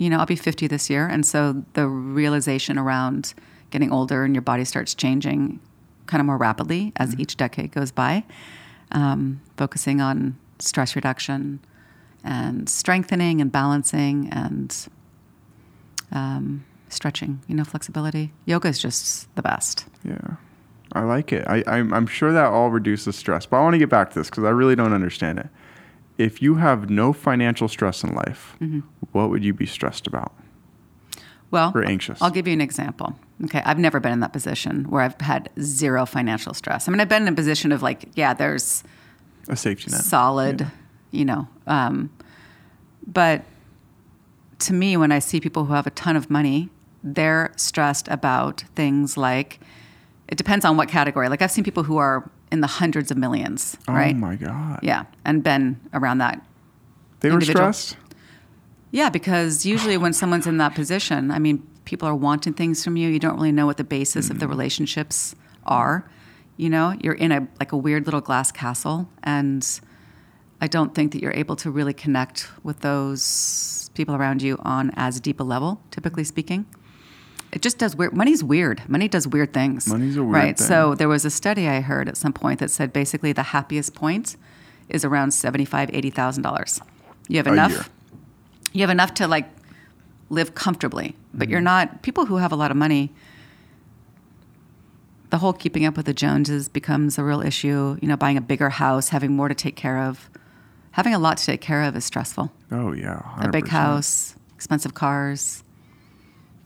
you 0.00 0.08
know, 0.08 0.18
I'll 0.18 0.26
be 0.26 0.34
50 0.34 0.66
this 0.66 0.88
year, 0.88 1.06
and 1.06 1.26
so 1.26 1.62
the 1.74 1.86
realization 1.86 2.78
around 2.78 3.34
getting 3.70 3.92
older 3.92 4.24
and 4.24 4.34
your 4.34 4.40
body 4.40 4.64
starts 4.64 4.94
changing 4.94 5.60
kind 6.06 6.20
of 6.22 6.26
more 6.26 6.38
rapidly 6.38 6.92
as 6.96 7.14
each 7.18 7.36
decade 7.36 7.70
goes 7.72 7.92
by. 7.92 8.24
Um, 8.92 9.42
focusing 9.58 10.00
on 10.00 10.38
stress 10.58 10.96
reduction 10.96 11.60
and 12.24 12.66
strengthening 12.66 13.42
and 13.42 13.52
balancing 13.52 14.30
and 14.32 14.74
um, 16.12 16.64
stretching. 16.88 17.42
You 17.46 17.54
know, 17.54 17.64
flexibility. 17.64 18.32
Yoga 18.46 18.68
is 18.68 18.78
just 18.78 19.32
the 19.36 19.42
best. 19.42 19.84
Yeah. 20.02 20.36
I 20.92 21.02
like 21.02 21.30
it. 21.30 21.46
I, 21.46 21.62
I'm, 21.66 21.92
I'm 21.92 22.06
sure 22.06 22.32
that 22.32 22.46
all 22.46 22.70
reduces 22.70 23.16
stress, 23.16 23.44
but 23.44 23.58
I 23.58 23.60
want 23.60 23.74
to 23.74 23.78
get 23.78 23.90
back 23.90 24.10
to 24.12 24.18
this 24.18 24.30
because 24.30 24.44
I 24.44 24.50
really 24.50 24.74
don't 24.74 24.94
understand 24.94 25.38
it. 25.38 25.48
If 26.20 26.42
you 26.42 26.56
have 26.56 26.90
no 26.90 27.12
financial 27.12 27.68
stress 27.68 28.04
in 28.04 28.14
life, 28.14 28.56
Mm-hmm. 28.60 28.80
what 29.12 29.30
would 29.30 29.42
you 29.44 29.54
be 29.54 29.66
stressed 29.66 30.06
about? 30.06 30.32
Well, 31.50 31.72
Or 31.74 31.82
anxious. 31.84 32.20
I'll 32.22 32.30
give 32.30 32.46
you 32.46 32.52
an 32.52 32.60
example. 32.60 33.16
Okay, 33.44 33.62
I've 33.64 33.78
never 33.78 33.98
been 34.00 34.12
in 34.12 34.20
that 34.20 34.32
position 34.32 34.84
where 34.90 35.02
I've 35.02 35.20
had 35.20 35.48
zero 35.60 36.04
financial 36.06 36.52
stress. 36.54 36.86
I 36.86 36.90
mean, 36.92 37.00
I've 37.00 37.08
been 37.08 37.22
in 37.22 37.32
a 37.32 37.36
position 37.36 37.72
of 37.72 37.82
like, 37.82 38.04
yeah, 38.14 38.34
there's 38.34 38.84
A 39.48 39.56
safety 39.56 39.90
net. 39.90 40.00
solid, 40.02 40.60
Yeah. 40.60 40.68
you 41.10 41.24
know, 41.24 41.48
um, 41.66 42.10
but 43.06 43.42
to 44.66 44.72
me, 44.74 44.96
when 44.98 45.10
I 45.10 45.20
see 45.20 45.40
people 45.40 45.64
who 45.64 45.72
have 45.72 45.86
a 45.86 45.90
ton 45.90 46.16
of 46.16 46.28
money, 46.30 46.68
they're 47.02 47.50
stressed 47.56 48.06
about 48.08 48.60
things 48.76 49.16
like 49.16 49.58
it 50.28 50.36
depends 50.36 50.64
on 50.66 50.76
what 50.76 50.88
category. 50.88 51.28
Like 51.30 51.40
I've 51.42 51.50
seen 51.50 51.64
people 51.64 51.82
who 51.82 51.96
are 51.96 52.30
in 52.52 52.60
the 52.60 52.66
hundreds 52.66 53.10
of 53.10 53.16
millions, 53.16 53.76
right? 53.88 54.14
Oh 54.14 54.18
my 54.18 54.36
God. 54.36 54.80
Yeah, 54.82 55.04
and 55.24 55.42
been 55.42 55.80
around 55.92 56.18
that 56.18 56.44
They 57.20 57.30
were 57.30 57.40
stressed? 57.40 57.96
Yeah, 58.90 59.08
because 59.08 59.64
usually 59.64 59.96
when 59.96 60.12
someone's 60.12 60.46
in 60.48 60.58
that 60.58 60.74
position, 60.74 61.30
I 61.30 61.38
mean, 61.38 61.64
people 61.84 62.08
are 62.08 62.14
wanting 62.14 62.54
things 62.54 62.82
from 62.82 62.96
you. 62.96 63.08
You 63.08 63.20
don't 63.20 63.36
really 63.36 63.52
know 63.52 63.66
what 63.66 63.76
the 63.76 63.84
basis 63.84 64.30
of 64.30 64.38
the 64.40 64.46
Mm-hmm. 64.46 64.50
relationships 64.50 65.34
are. 65.64 66.10
You 66.56 66.68
know, 66.70 66.94
you're 67.00 67.14
in 67.14 67.30
a 67.32 67.46
like 67.60 67.72
a 67.72 67.76
weird 67.76 68.06
little 68.06 68.20
glass 68.20 68.50
castle, 68.52 69.08
and 69.22 69.66
I 70.60 70.66
don't 70.66 70.94
think 70.94 71.12
that 71.12 71.22
you're 71.22 71.32
able 71.32 71.56
to 71.56 71.70
really 71.70 71.94
connect 71.94 72.48
with 72.64 72.80
those 72.80 73.90
people 73.94 74.14
around 74.14 74.42
you 74.42 74.58
on 74.62 74.90
as 74.96 75.20
deep 75.20 75.40
a 75.40 75.44
level. 75.44 75.80
Typically 75.90 76.24
speaking, 76.24 76.66
it 77.52 77.62
just 77.62 77.78
does 77.78 77.96
weird. 77.96 78.12
Money's 78.12 78.44
weird. 78.44 78.88
Money 78.88 79.08
does 79.08 79.26
weird 79.26 79.52
things. 79.52 79.86
Money's 79.88 80.16
a 80.16 80.22
weird 80.22 80.34
right. 80.34 80.58
thing. 80.58 80.66
So 80.66 80.94
there 80.94 81.08
was 81.08 81.24
a 81.24 81.30
study 81.30 81.66
I 81.68 81.80
heard 81.80 82.08
at 82.08 82.16
some 82.16 82.32
point 82.32 82.60
that 82.60 82.70
said 82.70 82.92
basically 82.92 83.32
the 83.32 83.42
happiest 83.42 83.94
point 83.94 84.36
is 84.88 85.04
around 85.04 85.32
seventy 85.32 85.64
five, 85.64 85.90
eighty 85.92 86.10
thousand 86.10 86.42
dollars. 86.42 86.80
You 87.28 87.36
have 87.38 87.46
enough 87.46 87.90
you 88.72 88.80
have 88.82 88.90
enough 88.90 89.14
to 89.14 89.26
like 89.28 89.48
live 90.28 90.54
comfortably 90.54 91.16
but 91.34 91.44
Mm-hmm. 91.44 91.50
you're 91.52 91.60
not 91.60 92.02
people 92.02 92.26
who 92.26 92.36
have 92.36 92.52
a 92.52 92.56
lot 92.56 92.70
of 92.70 92.76
money 92.76 93.12
the 95.30 95.38
whole 95.38 95.52
keeping 95.52 95.84
up 95.84 95.96
with 95.96 96.06
the 96.06 96.14
joneses 96.14 96.68
becomes 96.68 97.18
a 97.18 97.24
real 97.24 97.40
issue 97.40 97.96
you 98.00 98.08
know 98.08 98.16
buying 98.16 98.36
a 98.36 98.40
bigger 98.40 98.68
house 98.70 99.08
having 99.10 99.34
more 99.34 99.48
to 99.48 99.54
take 99.54 99.76
care 99.76 99.98
of 99.98 100.28
having 100.92 101.14
a 101.14 101.18
lot 101.18 101.36
to 101.36 101.44
take 101.44 101.60
care 101.60 101.82
of 101.82 101.96
is 101.96 102.04
stressful 102.04 102.52
Oh, 102.72 102.92
yeah. 102.92 103.20
a 103.38 103.48
big 103.48 103.68
house 103.68 104.34
expensive 104.54 104.94
cars 104.94 105.62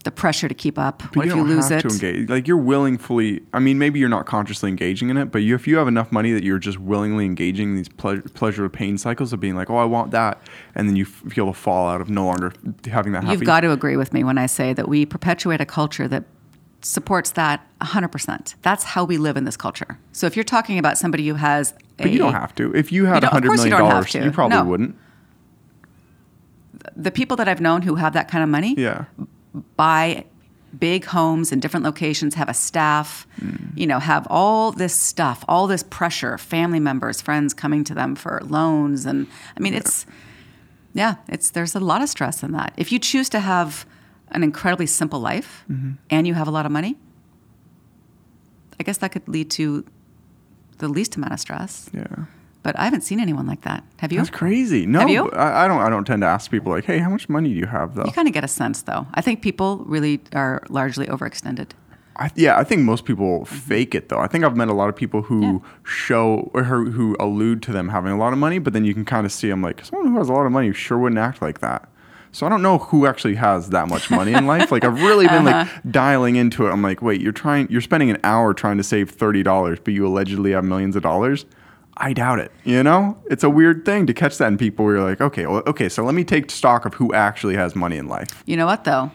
the 0.05 0.11
pressure 0.11 0.47
to 0.47 0.53
keep 0.53 0.79
up. 0.79 0.99
But 0.99 1.15
what 1.17 1.25
you 1.25 1.31
if 1.33 1.35
you 1.37 1.43
don't 1.43 1.49
lose 1.55 1.69
have 1.69 1.79
it? 1.85 1.89
to 1.89 1.93
engage. 1.93 2.29
Like 2.29 2.47
you're 2.47 2.55
willingly. 2.57 3.41
I 3.53 3.59
mean, 3.59 3.77
maybe 3.77 3.99
you're 3.99 4.07
not 4.07 4.25
consciously 4.25 4.69
engaging 4.69 5.09
in 5.09 5.17
it, 5.17 5.25
but 5.31 5.39
you, 5.39 5.53
if 5.55 5.67
you 5.67 5.75
have 5.77 5.87
enough 5.89 6.11
money 6.11 6.31
that 6.31 6.43
you're 6.43 6.59
just 6.59 6.79
willingly 6.79 7.25
engaging 7.25 7.71
in 7.71 7.75
these 7.75 7.89
pleasure, 7.89 8.21
pleasure 8.33 8.69
pain 8.69 8.97
cycles 8.97 9.33
of 9.33 9.39
being 9.41 9.55
like, 9.55 9.69
oh, 9.69 9.75
I 9.77 9.83
want 9.83 10.11
that, 10.11 10.41
and 10.73 10.87
then 10.87 10.95
you 10.95 11.03
f- 11.03 11.33
feel 11.33 11.47
the 11.47 11.53
fallout 11.53 11.99
of 11.99 12.09
no 12.09 12.25
longer 12.25 12.53
having 12.89 13.11
that. 13.13 13.25
You've 13.27 13.43
got 13.43 13.61
to 13.61 13.71
agree 13.71 13.97
with 13.97 14.13
me 14.13 14.23
when 14.23 14.37
I 14.37 14.45
say 14.45 14.71
that 14.73 14.87
we 14.87 15.05
perpetuate 15.05 15.59
a 15.59 15.65
culture 15.65 16.07
that 16.07 16.23
supports 16.81 17.31
that 17.31 17.65
100%. 17.81 18.55
That's 18.61 18.83
how 18.83 19.03
we 19.03 19.17
live 19.17 19.37
in 19.37 19.43
this 19.43 19.57
culture. 19.57 19.97
So 20.11 20.27
if 20.27 20.35
you're 20.37 20.43
talking 20.43 20.77
about 20.77 20.97
somebody 20.99 21.27
who 21.27 21.33
has 21.33 21.73
But 21.97 22.11
you 22.11 22.19
don't 22.19 22.33
have 22.33 22.53
to. 22.55 22.71
If 22.75 22.91
you 22.91 23.05
had 23.05 23.21
don't- 23.21 23.23
a 23.23 23.27
of 23.27 23.31
hundred 23.33 23.47
course 23.47 23.59
you 23.65 23.69
million 23.71 23.79
don't 23.79 23.91
have 24.03 24.07
dollars, 24.11 24.25
you 24.25 24.31
probably 24.31 24.57
No. 24.57 24.65
wouldn't. 24.65 24.95
the 26.95 27.11
people 27.11 27.35
that 27.37 27.47
I've 27.47 27.61
known 27.61 27.81
who 27.81 27.95
have 27.95 28.13
that 28.13 28.27
kind 28.29 28.43
of 28.43 28.49
money 28.49 28.75
Yeah. 28.77 29.05
Buy 29.75 30.25
big 30.77 31.05
homes 31.05 31.51
in 31.51 31.59
different 31.59 31.85
locations, 31.85 32.35
have 32.35 32.49
a 32.49 32.53
staff, 32.53 33.27
mm. 33.39 33.77
you 33.77 33.87
know, 33.87 33.99
have 33.99 34.27
all 34.29 34.71
this 34.71 34.93
stuff, 34.93 35.45
all 35.47 35.67
this 35.67 35.83
pressure, 35.83 36.37
family 36.37 36.79
members, 36.79 37.21
friends 37.21 37.53
coming 37.53 37.83
to 37.85 37.93
them 37.93 38.15
for 38.15 38.41
loans 38.43 39.05
and 39.05 39.27
I 39.57 39.59
mean 39.61 39.73
it's 39.73 40.05
yeah, 40.93 41.15
it's 41.27 41.51
there's 41.51 41.75
a 41.75 41.79
lot 41.79 42.01
of 42.01 42.09
stress 42.09 42.41
in 42.41 42.51
that. 42.53 42.73
If 42.77 42.91
you 42.91 42.99
choose 42.99 43.29
to 43.29 43.39
have 43.39 43.85
an 44.29 44.43
incredibly 44.43 44.85
simple 44.85 45.19
life 45.19 45.65
mm-hmm. 45.69 45.93
and 46.09 46.25
you 46.25 46.33
have 46.33 46.47
a 46.47 46.51
lot 46.51 46.65
of 46.65 46.71
money, 46.71 46.95
I 48.79 48.83
guess 48.83 48.97
that 48.97 49.11
could 49.11 49.27
lead 49.27 49.51
to 49.51 49.85
the 50.77 50.87
least 50.87 51.15
amount 51.15 51.33
of 51.33 51.39
stress. 51.39 51.89
Yeah. 51.93 52.25
But 52.65 52.79
I 52.79 52.83
haven't 52.85 53.01
seen 53.01 53.19
anyone 53.19 53.45
like 53.45 53.61
that. 53.61 53.83
Have 53.97 54.11
you? 54.11 54.17
That's 54.17 54.31
crazy. 54.31 54.87
No? 54.87 54.99
I, 55.33 55.65
I 55.65 55.67
don't. 55.67 55.81
I 55.81 55.87
don't 55.89 56.03
tend 56.03 56.23
to 56.23 56.27
ask 56.27 56.49
people 56.49 56.71
like, 56.71 56.85
"Hey, 56.85 56.97
how 56.97 57.09
much 57.09 57.29
money 57.29 57.49
do 57.53 57.59
you 57.59 57.67
have?" 57.67 57.93
Though. 57.93 58.05
You 58.05 58.11
kind 58.11 58.27
of 58.27 58.33
get 58.33 58.43
a 58.43 58.47
sense, 58.47 58.81
though. 58.81 59.05
I 59.13 59.21
think 59.21 59.43
people 59.43 59.83
really 59.85 60.19
are 60.33 60.63
largely 60.69 61.05
overextended. 61.05 61.69
I, 62.15 62.31
yeah, 62.35 62.57
I 62.57 62.63
think 62.63 62.81
most 62.81 63.05
people 63.05 63.45
fake 63.45 63.93
it 63.93 64.09
though. 64.09 64.19
I 64.19 64.25
think 64.27 64.43
I've 64.45 64.55
met 64.57 64.69
a 64.69 64.73
lot 64.73 64.89
of 64.89 64.95
people 64.95 65.21
who 65.21 65.41
Yeah. 65.41 65.57
show 65.83 66.49
or 66.55 66.63
who, 66.63 66.89
who 66.89 67.15
allude 67.19 67.61
to 67.63 67.71
them 67.71 67.89
having 67.89 68.11
a 68.11 68.17
lot 68.17 68.33
of 68.33 68.39
money, 68.39 68.57
but 68.57 68.73
then 68.73 68.83
you 68.85 68.93
can 68.95 69.05
kind 69.05 69.25
of 69.25 69.31
see 69.33 69.49
them 69.49 69.61
like 69.61 69.83
someone 69.85 70.07
who 70.11 70.17
has 70.17 70.29
a 70.29 70.33
lot 70.33 70.45
of 70.45 70.51
money 70.51 70.71
sure 70.73 70.97
wouldn't 70.97 71.19
act 71.19 71.41
like 71.41 71.59
that. 71.59 71.87
So 72.31 72.45
I 72.45 72.49
don't 72.49 72.61
know 72.61 72.77
who 72.79 73.05
actually 73.05 73.35
has 73.35 73.69
that 73.71 73.87
much 73.89 74.09
money 74.09 74.33
in 74.33 74.47
life. 74.47 74.71
Like 74.71 74.83
I've 74.85 75.01
really 75.03 75.27
been 75.27 75.47
Uh-huh. 75.47 75.69
like 75.83 75.91
dialing 75.91 76.35
into 76.37 76.65
it. 76.67 76.71
I'm 76.71 76.81
like, 76.81 77.01
wait, 77.01 77.19
you're 77.21 77.31
trying, 77.33 77.67
you're 77.69 77.81
spending 77.81 78.09
an 78.09 78.17
hour 78.23 78.53
trying 78.53 78.77
to 78.77 78.83
save 78.83 79.09
thirty 79.11 79.43
dollars, 79.43 79.79
but 79.83 79.93
you 79.93 80.07
allegedly 80.07 80.51
have 80.51 80.63
millions 80.63 80.95
of 80.95 81.03
dollars. 81.03 81.45
I 81.97 82.11
doubt 82.13 82.39
it. 82.39 82.51
You 82.65 82.83
know, 82.83 83.17
it's 83.29 83.43
a 83.43 83.49
weird 83.49 83.85
thing 83.85 84.05
to 84.07 84.13
catch 84.13 84.37
that 84.39 84.47
in 84.47 84.57
people. 84.57 84.83
Where 84.85 84.95
you're 84.95 85.03
like, 85.03 85.21
okay, 85.21 85.45
well, 85.45 85.63
okay, 85.65 85.87
so 85.87 86.03
let 86.03 86.13
me 86.13 86.23
take 86.25 86.51
stock 86.51 86.85
of 86.85 86.93
who 86.95 87.13
actually 87.13 87.55
has 87.55 87.75
money 87.75 87.95
in 87.97 88.07
life. 88.07 88.43
You 88.45 88.57
know 88.57 88.65
what, 88.65 88.83
though? 88.83 89.11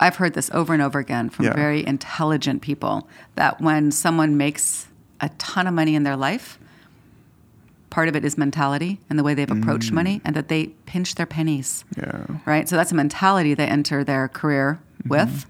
I've 0.00 0.16
heard 0.16 0.34
this 0.34 0.50
over 0.52 0.72
and 0.72 0.82
over 0.82 0.98
again 0.98 1.30
from 1.30 1.44
Yeah. 1.44 1.54
very 1.54 1.86
intelligent 1.86 2.62
people 2.62 3.08
that 3.36 3.60
when 3.60 3.92
someone 3.92 4.36
makes 4.36 4.86
a 5.20 5.28
ton 5.38 5.66
of 5.68 5.74
money 5.74 5.94
in 5.94 6.02
their 6.02 6.16
life, 6.16 6.58
part 7.90 8.08
of 8.08 8.16
it 8.16 8.24
is 8.24 8.36
mentality 8.36 8.98
and 9.08 9.18
the 9.18 9.22
way 9.22 9.32
they've 9.32 9.50
approached 9.50 9.92
money, 9.92 10.20
and 10.24 10.34
that 10.34 10.48
they 10.48 10.66
pinch 10.86 11.14
their 11.14 11.26
pennies. 11.26 11.84
Yeah. 11.96 12.26
Right? 12.44 12.68
So 12.68 12.76
that's 12.76 12.90
a 12.92 12.96
mentality 12.96 13.54
they 13.54 13.66
enter 13.66 14.02
their 14.04 14.28
career 14.28 14.80
Mm-hmm. 15.04 15.10
with. 15.10 15.46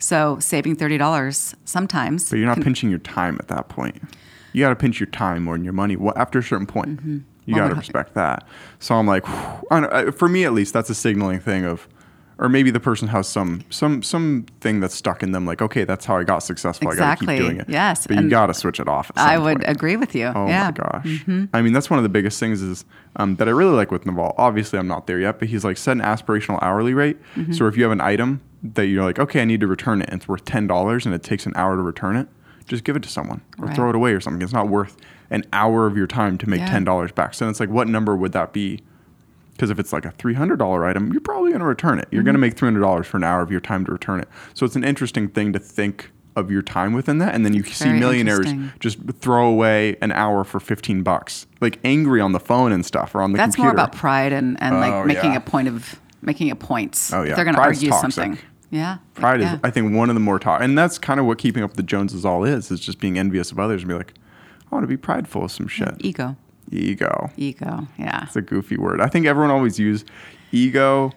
So 0.00 0.38
saving 0.40 0.76
$30 0.76 1.54
sometimes. 1.64 2.28
But 2.30 2.38
you're 2.38 2.46
not 2.48 2.54
can- 2.54 2.64
pinching 2.64 2.90
your 2.90 2.98
time 2.98 3.36
at 3.38 3.46
that 3.48 3.68
point. 3.68 4.02
You 4.54 4.62
got 4.62 4.70
to 4.70 4.76
pinch 4.76 4.98
your 5.00 5.08
time 5.08 5.44
more 5.44 5.54
than 5.56 5.64
your 5.64 5.72
money. 5.74 5.96
Well, 5.96 6.14
after 6.16 6.38
a 6.38 6.42
certain 6.42 6.66
point, 6.66 6.88
you 6.88 6.96
Mm-hmm. 6.96 7.52
Well, 7.52 7.56
got 7.56 7.68
to 7.68 7.74
respect 7.74 8.14
that. 8.14 8.46
So 8.78 8.94
I'm 8.94 9.06
like, 9.06 9.26
whew, 9.26 9.68
I 9.70 9.80
don't- 9.80 9.92
I- 9.92 10.10
for 10.12 10.30
me 10.30 10.44
at 10.44 10.54
least, 10.54 10.72
that's 10.72 10.88
a 10.88 10.94
signaling 10.94 11.40
thing 11.40 11.66
of, 11.66 11.86
or 12.38 12.48
maybe 12.48 12.70
the 12.72 12.80
person 12.80 13.06
has 13.08 13.28
some 13.28 13.62
some 13.70 14.02
some 14.02 14.46
thing 14.60 14.80
that's 14.80 14.94
stuck 14.94 15.22
in 15.22 15.30
them. 15.32 15.44
Like, 15.46 15.60
okay, 15.62 15.84
that's 15.84 16.04
how 16.04 16.16
I 16.16 16.24
got 16.24 16.38
successful. 16.40 16.88
I 16.88 16.96
got 16.96 16.96
to 16.96 17.12
Exactly. 17.12 17.36
keep 17.36 17.44
doing 17.44 17.60
it. 17.60 17.68
Yes, 17.68 18.06
but 18.08 18.16
you 18.20 18.28
got 18.30 18.46
to 18.46 18.54
switch 18.54 18.80
it 18.80 18.88
off. 18.88 19.12
I 19.14 19.38
would 19.38 19.58
point. 19.58 19.70
agree 19.70 19.96
with 19.96 20.14
you. 20.16 20.32
Oh 20.34 20.46
yeah. 20.48 20.64
my 20.64 20.70
gosh. 20.72 21.04
Mm-hmm. 21.04 21.44
I 21.52 21.62
mean, 21.62 21.72
that's 21.72 21.90
one 21.90 21.98
of 21.98 22.02
the 22.02 22.08
biggest 22.08 22.40
things 22.40 22.60
is 22.62 22.84
um, 23.16 23.36
that 23.36 23.46
I 23.46 23.52
really 23.52 23.76
like 23.76 23.90
with 23.92 24.04
Naval. 24.06 24.34
Obviously, 24.38 24.78
I'm 24.80 24.88
not 24.88 25.06
there 25.06 25.20
yet, 25.20 25.38
but 25.38 25.46
he's 25.48 25.64
like 25.64 25.76
set 25.76 25.92
an 25.92 26.02
aspirational 26.02 26.58
hourly 26.60 26.92
rate. 26.94 27.18
Mm-hmm. 27.36 27.52
So 27.52 27.66
if 27.68 27.76
you 27.76 27.82
have 27.84 27.92
an 27.92 28.00
item 28.00 28.40
that 28.64 28.86
you're 28.86 29.04
like, 29.04 29.18
okay, 29.20 29.42
I 29.42 29.44
need 29.44 29.60
to 29.60 29.66
return 29.68 30.00
it, 30.02 30.08
and 30.08 30.20
it's 30.20 30.26
worth 30.26 30.44
ten 30.46 30.66
dollars, 30.66 31.04
and 31.06 31.14
it 31.14 31.22
takes 31.22 31.44
an 31.46 31.52
hour 31.54 31.76
to 31.76 31.82
return 31.82 32.16
it, 32.16 32.26
just 32.66 32.84
give 32.84 32.96
it 32.96 33.02
to 33.02 33.08
someone 33.08 33.40
or 33.58 33.66
Right. 33.66 33.76
throw 33.76 33.90
it 33.90 33.94
away 33.94 34.12
or 34.12 34.20
something. 34.20 34.40
It's 34.42 34.52
not 34.52 34.68
worth 34.68 34.96
an 35.30 35.44
hour 35.52 35.86
of 35.86 35.96
your 35.96 36.06
time 36.06 36.38
to 36.38 36.48
make 36.48 36.60
Yeah. 36.60 36.70
ten 36.70 36.84
dollars 36.84 37.12
back. 37.12 37.34
So 37.34 37.48
it's 37.48 37.60
like, 37.60 37.68
what 37.70 37.88
number 37.88 38.16
would 38.16 38.32
that 38.32 38.52
be? 38.52 38.80
Because 39.52 39.70
if 39.70 39.78
it's 39.78 39.92
like 39.92 40.04
a 40.04 40.10
three 40.12 40.34
hundred 40.34 40.58
dollar 40.58 40.84
item, 40.84 41.12
you're 41.12 41.20
probably 41.20 41.50
going 41.50 41.60
to 41.60 41.66
return 41.66 41.98
it. 41.98 42.08
You're 42.10 42.20
Mm-hmm. 42.20 42.26
going 42.26 42.34
to 42.34 42.40
make 42.40 42.56
three 42.56 42.66
hundred 42.66 42.80
dollars 42.80 43.06
for 43.06 43.16
an 43.18 43.24
hour 43.24 43.40
of 43.42 43.50
your 43.50 43.60
time 43.60 43.84
to 43.86 43.92
return 43.92 44.18
it. 44.20 44.28
So 44.54 44.66
it's 44.66 44.76
an 44.76 44.84
interesting 44.84 45.28
thing 45.28 45.52
to 45.52 45.58
think 45.58 46.10
of 46.36 46.50
your 46.50 46.62
time 46.62 46.92
within 46.92 47.18
that, 47.18 47.32
and 47.32 47.44
then 47.46 47.54
you 47.54 47.62
see 47.62 47.92
millionaires 47.92 48.52
just 48.80 48.98
throw 49.20 49.46
away 49.46 49.94
an 50.02 50.10
hour 50.10 50.42
for 50.42 50.58
15 50.58 51.04
bucks 51.04 51.46
like 51.60 51.78
angry 51.84 52.20
on 52.20 52.32
the 52.32 52.40
phone 52.40 52.72
and 52.72 52.84
stuff 52.84 53.14
or 53.14 53.22
on 53.22 53.30
the 53.30 53.36
That's 53.36 53.54
computer 53.54 53.76
more 53.76 53.84
about 53.84 53.94
pride 53.94 54.32
and, 54.32 54.60
and 54.60 54.74
Oh, 54.74 54.80
like 54.80 55.06
making 55.06 55.30
yeah. 55.30 55.36
a 55.36 55.40
point 55.40 55.68
of 55.68 55.94
making 56.22 56.50
a 56.50 56.56
point. 56.56 57.10
Oh, 57.12 57.22
yeah. 57.22 57.36
They're 57.36 57.44
going 57.44 57.54
to 57.54 57.60
argue 57.62 57.90
toxic. 57.90 58.12
something. 58.14 58.38
Yeah. 58.70 58.98
pride 59.14 59.40
yeah. 59.40 59.54
is 59.54 59.60
i 59.62 59.70
think 59.70 59.94
one 59.94 60.10
of 60.10 60.14
the 60.14 60.20
more 60.20 60.38
taught 60.38 60.62
and 60.62 60.76
that's 60.76 60.98
kind 60.98 61.20
of 61.20 61.26
what 61.26 61.38
keeping 61.38 61.62
up 61.62 61.70
with 61.70 61.76
the 61.76 61.82
joneses 61.82 62.24
all 62.24 62.44
is 62.44 62.70
is 62.70 62.80
just 62.80 62.98
being 62.98 63.18
envious 63.18 63.52
of 63.52 63.58
others 63.58 63.82
and 63.82 63.88
be 63.88 63.94
like 63.94 64.14
i 64.70 64.74
want 64.74 64.82
to 64.82 64.88
be 64.88 64.96
prideful 64.96 65.44
of 65.44 65.50
some 65.52 65.68
shit 65.68 65.94
ego. 66.00 66.36
ego 66.72 67.30
Ego. 67.36 67.86
Yeah. 67.98 68.24
it's 68.24 68.36
a 68.36 68.42
goofy 68.42 68.76
word 68.76 69.00
i 69.00 69.06
think 69.06 69.26
everyone 69.26 69.50
always 69.50 69.78
use 69.78 70.04
ego 70.52 71.12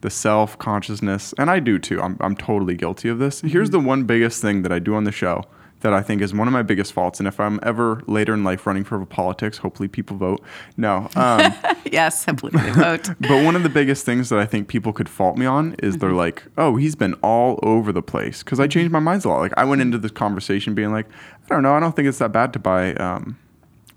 the 0.00 0.10
self 0.10 0.58
consciousness 0.58 1.32
and 1.38 1.50
i 1.50 1.60
do 1.60 1.78
too 1.78 2.02
i'm, 2.02 2.16
I'm 2.20 2.36
totally 2.36 2.74
guilty 2.74 3.08
of 3.08 3.18
this 3.18 3.40
here's 3.40 3.70
mm-hmm. 3.70 3.82
the 3.82 3.88
one 3.88 4.04
biggest 4.04 4.42
thing 4.42 4.62
that 4.62 4.72
i 4.72 4.78
do 4.78 4.94
on 4.94 5.04
the 5.04 5.12
show 5.12 5.44
that 5.80 5.92
I 5.92 6.02
think 6.02 6.22
is 6.22 6.32
one 6.32 6.48
of 6.48 6.52
my 6.52 6.62
biggest 6.62 6.92
faults. 6.92 7.20
And 7.20 7.26
if 7.26 7.38
I'm 7.38 7.60
ever 7.62 8.02
later 8.06 8.34
in 8.34 8.44
life 8.44 8.66
running 8.66 8.84
for 8.84 9.04
politics, 9.06 9.58
hopefully 9.58 9.88
people 9.88 10.16
vote. 10.16 10.42
No, 10.76 11.08
um, 11.14 11.52
yes. 11.92 12.24
Politically 12.24 12.70
vote. 12.70 13.10
But 13.20 13.44
one 13.44 13.56
of 13.56 13.62
the 13.62 13.68
biggest 13.68 14.04
things 14.04 14.28
that 14.30 14.38
I 14.38 14.46
think 14.46 14.68
people 14.68 14.92
could 14.92 15.08
fault 15.08 15.36
me 15.36 15.46
on 15.46 15.74
is 15.82 15.98
they're 15.98 16.12
like, 16.12 16.44
"Oh, 16.56 16.76
he's 16.76 16.96
been 16.96 17.14
all 17.14 17.58
over 17.62 17.92
the 17.92 18.02
place." 18.02 18.42
Because 18.42 18.60
I 18.60 18.66
changed 18.66 18.92
my 18.92 19.00
mind 19.00 19.24
a 19.24 19.28
lot. 19.28 19.38
Like 19.40 19.52
I 19.56 19.64
went 19.64 19.82
into 19.82 19.98
this 19.98 20.10
conversation 20.12 20.74
being 20.74 20.92
like, 20.92 21.06
"I 21.44 21.48
don't 21.48 21.62
know. 21.62 21.74
I 21.74 21.80
don't 21.80 21.94
think 21.94 22.08
it's 22.08 22.18
that 22.18 22.32
bad 22.32 22.52
to 22.54 22.58
buy 22.58 22.94
um, 22.94 23.38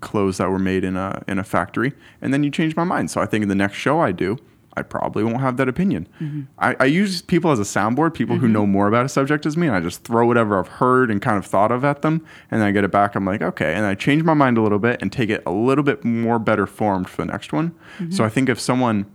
clothes 0.01 0.37
that 0.37 0.49
were 0.49 0.59
made 0.59 0.83
in 0.83 0.97
a 0.97 1.23
in 1.27 1.39
a 1.39 1.43
factory." 1.43 1.93
And 2.21 2.33
then 2.33 2.43
you 2.43 2.51
change 2.51 2.75
my 2.75 2.83
mind. 2.83 3.11
So 3.11 3.21
I 3.21 3.25
think 3.25 3.43
in 3.43 3.49
the 3.49 3.55
next 3.55 3.77
show 3.77 3.99
I 3.99 4.11
do, 4.11 4.37
I 4.77 4.81
probably 4.83 5.23
won't 5.23 5.41
have 5.41 5.57
that 5.57 5.67
opinion. 5.67 6.07
Mm-hmm. 6.19 6.41
I, 6.57 6.75
I 6.79 6.85
use 6.85 7.21
people 7.21 7.51
as 7.51 7.59
a 7.59 7.63
soundboard, 7.63 8.13
people 8.13 8.37
who 8.37 8.45
mm-hmm. 8.45 8.53
know 8.53 8.67
more 8.67 8.87
about 8.87 9.05
a 9.05 9.09
subject 9.09 9.45
as 9.45 9.57
me, 9.57 9.67
and 9.67 9.75
I 9.75 9.79
just 9.79 10.03
throw 10.03 10.25
whatever 10.25 10.59
I've 10.59 10.67
heard 10.67 11.11
and 11.11 11.21
kind 11.21 11.37
of 11.37 11.45
thought 11.45 11.71
of 11.71 11.83
at 11.83 12.01
them, 12.01 12.25
and 12.51 12.61
then 12.61 12.67
I 12.67 12.71
get 12.71 12.83
it 12.83 12.91
back. 12.91 13.15
I'm 13.15 13.25
like, 13.25 13.41
okay, 13.41 13.73
and 13.73 13.85
I 13.85 13.95
change 13.95 14.23
my 14.23 14.33
mind 14.33 14.57
a 14.57 14.61
little 14.61 14.79
bit 14.79 15.01
and 15.01 15.11
take 15.11 15.29
it 15.29 15.43
a 15.45 15.51
little 15.51 15.83
bit 15.83 16.03
more 16.05 16.39
better 16.39 16.65
formed 16.67 17.09
for 17.09 17.17
the 17.17 17.25
next 17.25 17.51
one. 17.51 17.71
Mm-hmm. 17.97 18.11
So 18.11 18.23
I 18.23 18.29
think 18.29 18.47
if 18.47 18.59
someone 18.59 19.05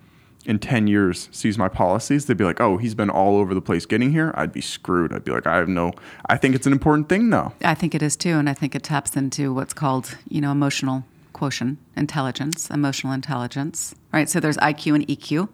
in 0.47 0.59
10 0.59 0.87
years 0.87 1.29
sees 1.33 1.57
my 1.57 1.69
policies, 1.69 2.27
they'd 2.27 2.37
be 2.37 2.45
like, 2.45 2.61
oh, 2.61 2.77
he's 2.77 2.95
been 2.95 3.11
all 3.11 3.37
over 3.37 3.55
the 3.55 3.63
place 3.63 3.87
getting 3.87 4.13
here. 4.13 4.33
I'd 4.35 4.53
be 4.53 4.61
screwed. 4.61 5.13
I'd 5.13 5.25
be 5.25 5.33
like, 5.33 5.47
I 5.47 5.57
have 5.57 5.69
no, 5.69 5.93
I 6.27 6.37
think 6.37 6.55
it's 6.55 6.67
an 6.67 6.73
important 6.73 7.09
thing 7.09 7.31
though. 7.31 7.53
I 7.63 7.75
think 7.75 7.95
it 7.95 8.03
is 8.03 8.17
too, 8.17 8.35
and 8.35 8.49
I 8.49 8.55
think 8.55 8.75
it 8.75 8.83
taps 8.83 9.17
into 9.17 9.55
what's 9.55 9.73
called, 9.73 10.17
you 10.29 10.41
know, 10.41 10.53
emotional 10.53 11.05
quotient 11.35 11.79
intelligence, 11.97 12.71
emotional 12.71 13.13
intelligence. 13.13 13.95
Right. 14.13 14.29
So 14.31 14.41
there's 14.41 14.57
IQ 14.57 14.95
and 14.95 15.07
EQ. 15.07 15.49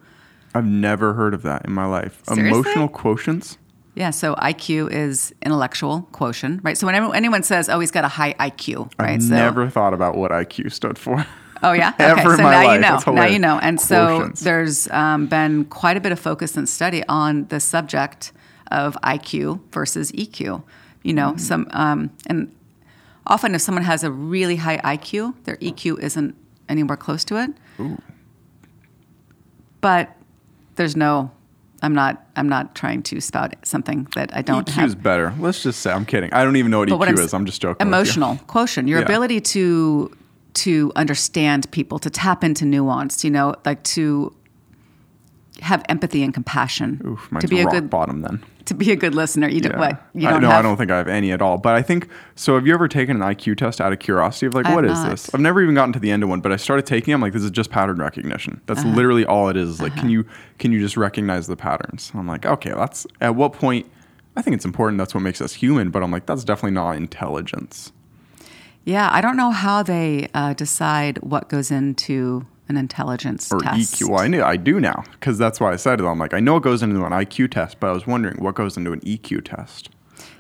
I've 0.55 0.65
never 0.65 1.15
heard 1.15 1.35
of 1.35 1.43
that 1.43 1.65
in 1.65 1.73
my 1.73 1.87
life. 1.87 2.23
Seriously? 2.29 2.51
Emotional 2.61 2.89
quotients. 2.89 3.57
Yeah. 3.97 4.11
So 4.11 4.35
IQ 4.37 4.93
is 4.93 5.35
intellectual 5.43 6.03
quotient, 6.13 6.61
right? 6.63 6.79
So 6.79 6.87
whenever 6.87 7.13
anyone 7.15 7.43
says, 7.43 7.69
"Oh, 7.69 7.81
he's 7.81 7.91
got 7.91 8.05
a 8.05 8.09
high 8.09 8.35
IQ," 8.35 8.91
right? 8.99 9.15
I've 9.15 9.23
so, 9.23 9.35
never 9.35 9.69
thought 9.69 9.93
about 9.95 10.17
what 10.17 10.31
IQ 10.31 10.73
stood 10.73 10.97
for. 10.99 11.27
Oh 11.63 11.73
yeah. 11.73 11.93
Ever 11.99 12.21
okay. 12.21 12.37
So 12.37 12.43
now 12.43 12.65
life. 12.65 12.75
you 12.75 13.13
know. 13.13 13.13
Now 13.21 13.27
you 13.27 13.39
know. 13.39 13.59
And 13.61 13.81
so 13.81 14.21
Quotients. 14.21 14.41
there's 14.41 14.89
um, 14.91 15.27
been 15.27 15.65
quite 15.67 15.97
a 15.97 16.01
bit 16.01 16.13
of 16.13 16.19
focus 16.21 16.57
and 16.57 16.69
study 16.69 17.03
on 17.09 17.47
the 17.49 17.61
subject 17.61 18.33
of 18.71 18.97
IQ 19.03 19.61
versus 19.73 20.13
EQ. 20.13 20.63
You 21.03 21.13
know, 21.15 21.33
Mm. 21.33 21.41
some 21.41 21.69
um, 21.73 22.11
and 22.27 22.51
often 23.31 23.55
if 23.55 23.63
someone 23.63 23.85
has 23.85 24.05
a 24.05 24.11
really 24.11 24.57
high 24.57 24.77
IQ, 24.97 25.35
their 25.45 25.57
EQ 25.57 25.99
isn't 26.01 26.35
anywhere 26.69 26.97
close 26.99 27.25
to 27.25 27.37
it. 27.43 27.51
But 29.81 30.15
there's 30.77 30.97
no. 30.97 31.31
I'm 31.83 31.95
not. 31.95 32.27
I'm 32.37 32.49
not 32.49 32.75
trying 32.75 33.03
to 33.05 33.21
spout 33.23 33.55
something 33.63 34.07
that 34.15 34.37
I 34.37 34.43
don't 34.43 34.69
know. 34.69 34.73
EQ 34.73 34.77
have. 34.77 34.89
is 34.89 34.95
better. 34.95 35.33
Let's 35.39 35.63
just 35.63 35.81
say 35.81 35.91
I'm 35.91 36.05
kidding. 36.05 36.31
I 36.35 36.45
don't 36.45 36.57
even 36.57 36.71
know 36.71 36.81
what 36.81 36.91
But 36.91 36.99
what 36.99 37.09
EQ 37.09 37.13
I'm 37.13 37.25
is. 37.25 37.35
I'm 37.35 37.47
just 37.47 37.63
joking. 37.63 37.87
with 37.87 37.95
you. 37.95 38.01
Emotional 38.01 38.37
quotient, 38.49 38.87
your 38.89 38.99
Yeah. 38.99 39.05
ability 39.07 39.41
to 39.41 40.15
to 40.53 40.93
understand 40.97 41.71
people, 41.71 41.99
to 42.01 42.11
tap 42.11 42.43
into 42.45 42.65
nuance, 42.67 43.25
you 43.25 43.31
know, 43.31 43.55
like 43.65 43.83
to 43.85 44.35
have 45.61 45.85
empathy 45.89 46.23
and 46.23 46.33
compassion. 46.35 47.01
Oof, 47.07 47.29
to 47.41 47.49
be 47.49 47.61
a 47.61 47.65
rock 47.65 47.73
good 47.75 47.91
bottom 47.91 48.23
then. 48.23 48.43
to 48.67 48.75
be 48.75 48.91
a 48.93 48.97
good 48.97 49.15
listener. 49.15 49.49
You 49.49 49.61
don't 49.61 49.73
Yeah. 49.73 49.79
what? 49.79 50.03
You 50.15 50.29
I, 50.29 50.33
don't 50.33 50.43
no, 50.43 50.49
have 50.51 50.59
I 50.59 50.63
don't 50.63 50.77
think 50.77 50.91
I 50.91 50.97
have 50.99 51.09
any 51.09 51.33
at 51.33 51.41
all. 51.43 51.59
But 51.59 51.75
I 51.75 51.83
think 51.83 52.09
so. 52.35 52.55
Have 52.55 52.67
you 52.67 52.75
ever 52.75 52.89
taken 52.89 53.17
an 53.21 53.23
IQ 53.23 53.57
test 53.59 53.81
out 53.81 53.93
of 53.93 53.99
curiosity 53.99 54.47
of 54.47 54.55
like, 54.55 54.67
I 54.67 54.75
what 54.75 54.85
is 54.85 54.93
not. 54.93 55.11
this? 55.11 55.35
I've 55.35 55.41
never 55.41 55.63
even 55.63 55.75
gotten 55.75 55.93
to 55.93 55.99
the 55.99 56.11
end 56.11 56.23
of 56.23 56.29
one, 56.29 56.41
but 56.41 56.53
I 56.53 56.57
started 56.57 56.87
taking. 56.87 57.13
I'm 57.15 57.21
like, 57.21 57.33
this 57.33 57.43
is 57.43 57.51
just 57.51 57.71
pattern 57.71 57.97
recognition. 57.99 58.61
That's 58.67 58.81
Uh-huh. 58.81 58.95
literally 58.95 59.25
all 59.25 59.49
it 59.49 59.57
is. 59.57 59.81
Like, 59.81 59.95
can 59.97 60.09
you 60.11 60.25
can 60.59 60.73
you 60.73 60.81
just 60.81 60.97
recognize 60.97 61.47
the 61.47 61.57
patterns? 61.57 62.13
I'm 62.15 62.27
like, 62.27 62.47
okay, 62.47 62.71
that's 62.73 63.07
at 63.21 63.35
what 63.35 63.53
point. 63.53 63.87
I 64.37 64.43
think 64.43 64.55
it's 64.55 64.65
important. 64.65 64.99
That's 64.99 65.13
what 65.15 65.23
makes 65.23 65.41
us 65.41 65.55
human. 65.55 65.91
But 65.91 66.03
I'm 66.03 66.11
like, 66.13 66.27
that's 66.27 66.45
definitely 66.45 66.71
not 66.73 66.97
intelligence. 66.97 67.93
Yeah, 68.85 69.11
I 69.13 69.21
don't 69.21 69.37
know 69.37 69.51
how 69.51 69.83
they 69.83 70.29
uh, 70.33 70.55
decide 70.55 71.19
what 71.19 71.49
goes 71.49 71.71
into 71.71 72.47
an 72.71 72.77
intelligence 72.79 73.53
or 73.53 73.59
test. 73.61 73.97
EQ. 73.97 74.09
Well, 74.09 74.21
I 74.21 74.29
knew 74.29 74.43
I 74.43 74.57
do 74.57 74.81
now 74.81 75.05
because 75.13 75.37
that's 75.37 75.61
why 75.61 75.73
I 75.73 75.77
said 75.77 76.01
it. 76.01 76.07
I'm 76.07 76.19
like, 76.19 76.33
I 76.33 76.41
know 76.41 76.57
it 76.57 76.63
goes 76.63 76.83
into 76.83 77.05
an 77.05 77.13
IQ 77.13 77.51
test, 77.51 77.79
but 77.81 77.89
I 77.89 77.93
was 77.93 78.07
wondering 78.07 78.43
what 78.43 78.55
goes 78.55 78.77
into 78.77 78.93
an 78.93 79.01
EQ 79.01 79.45
test. 79.45 79.91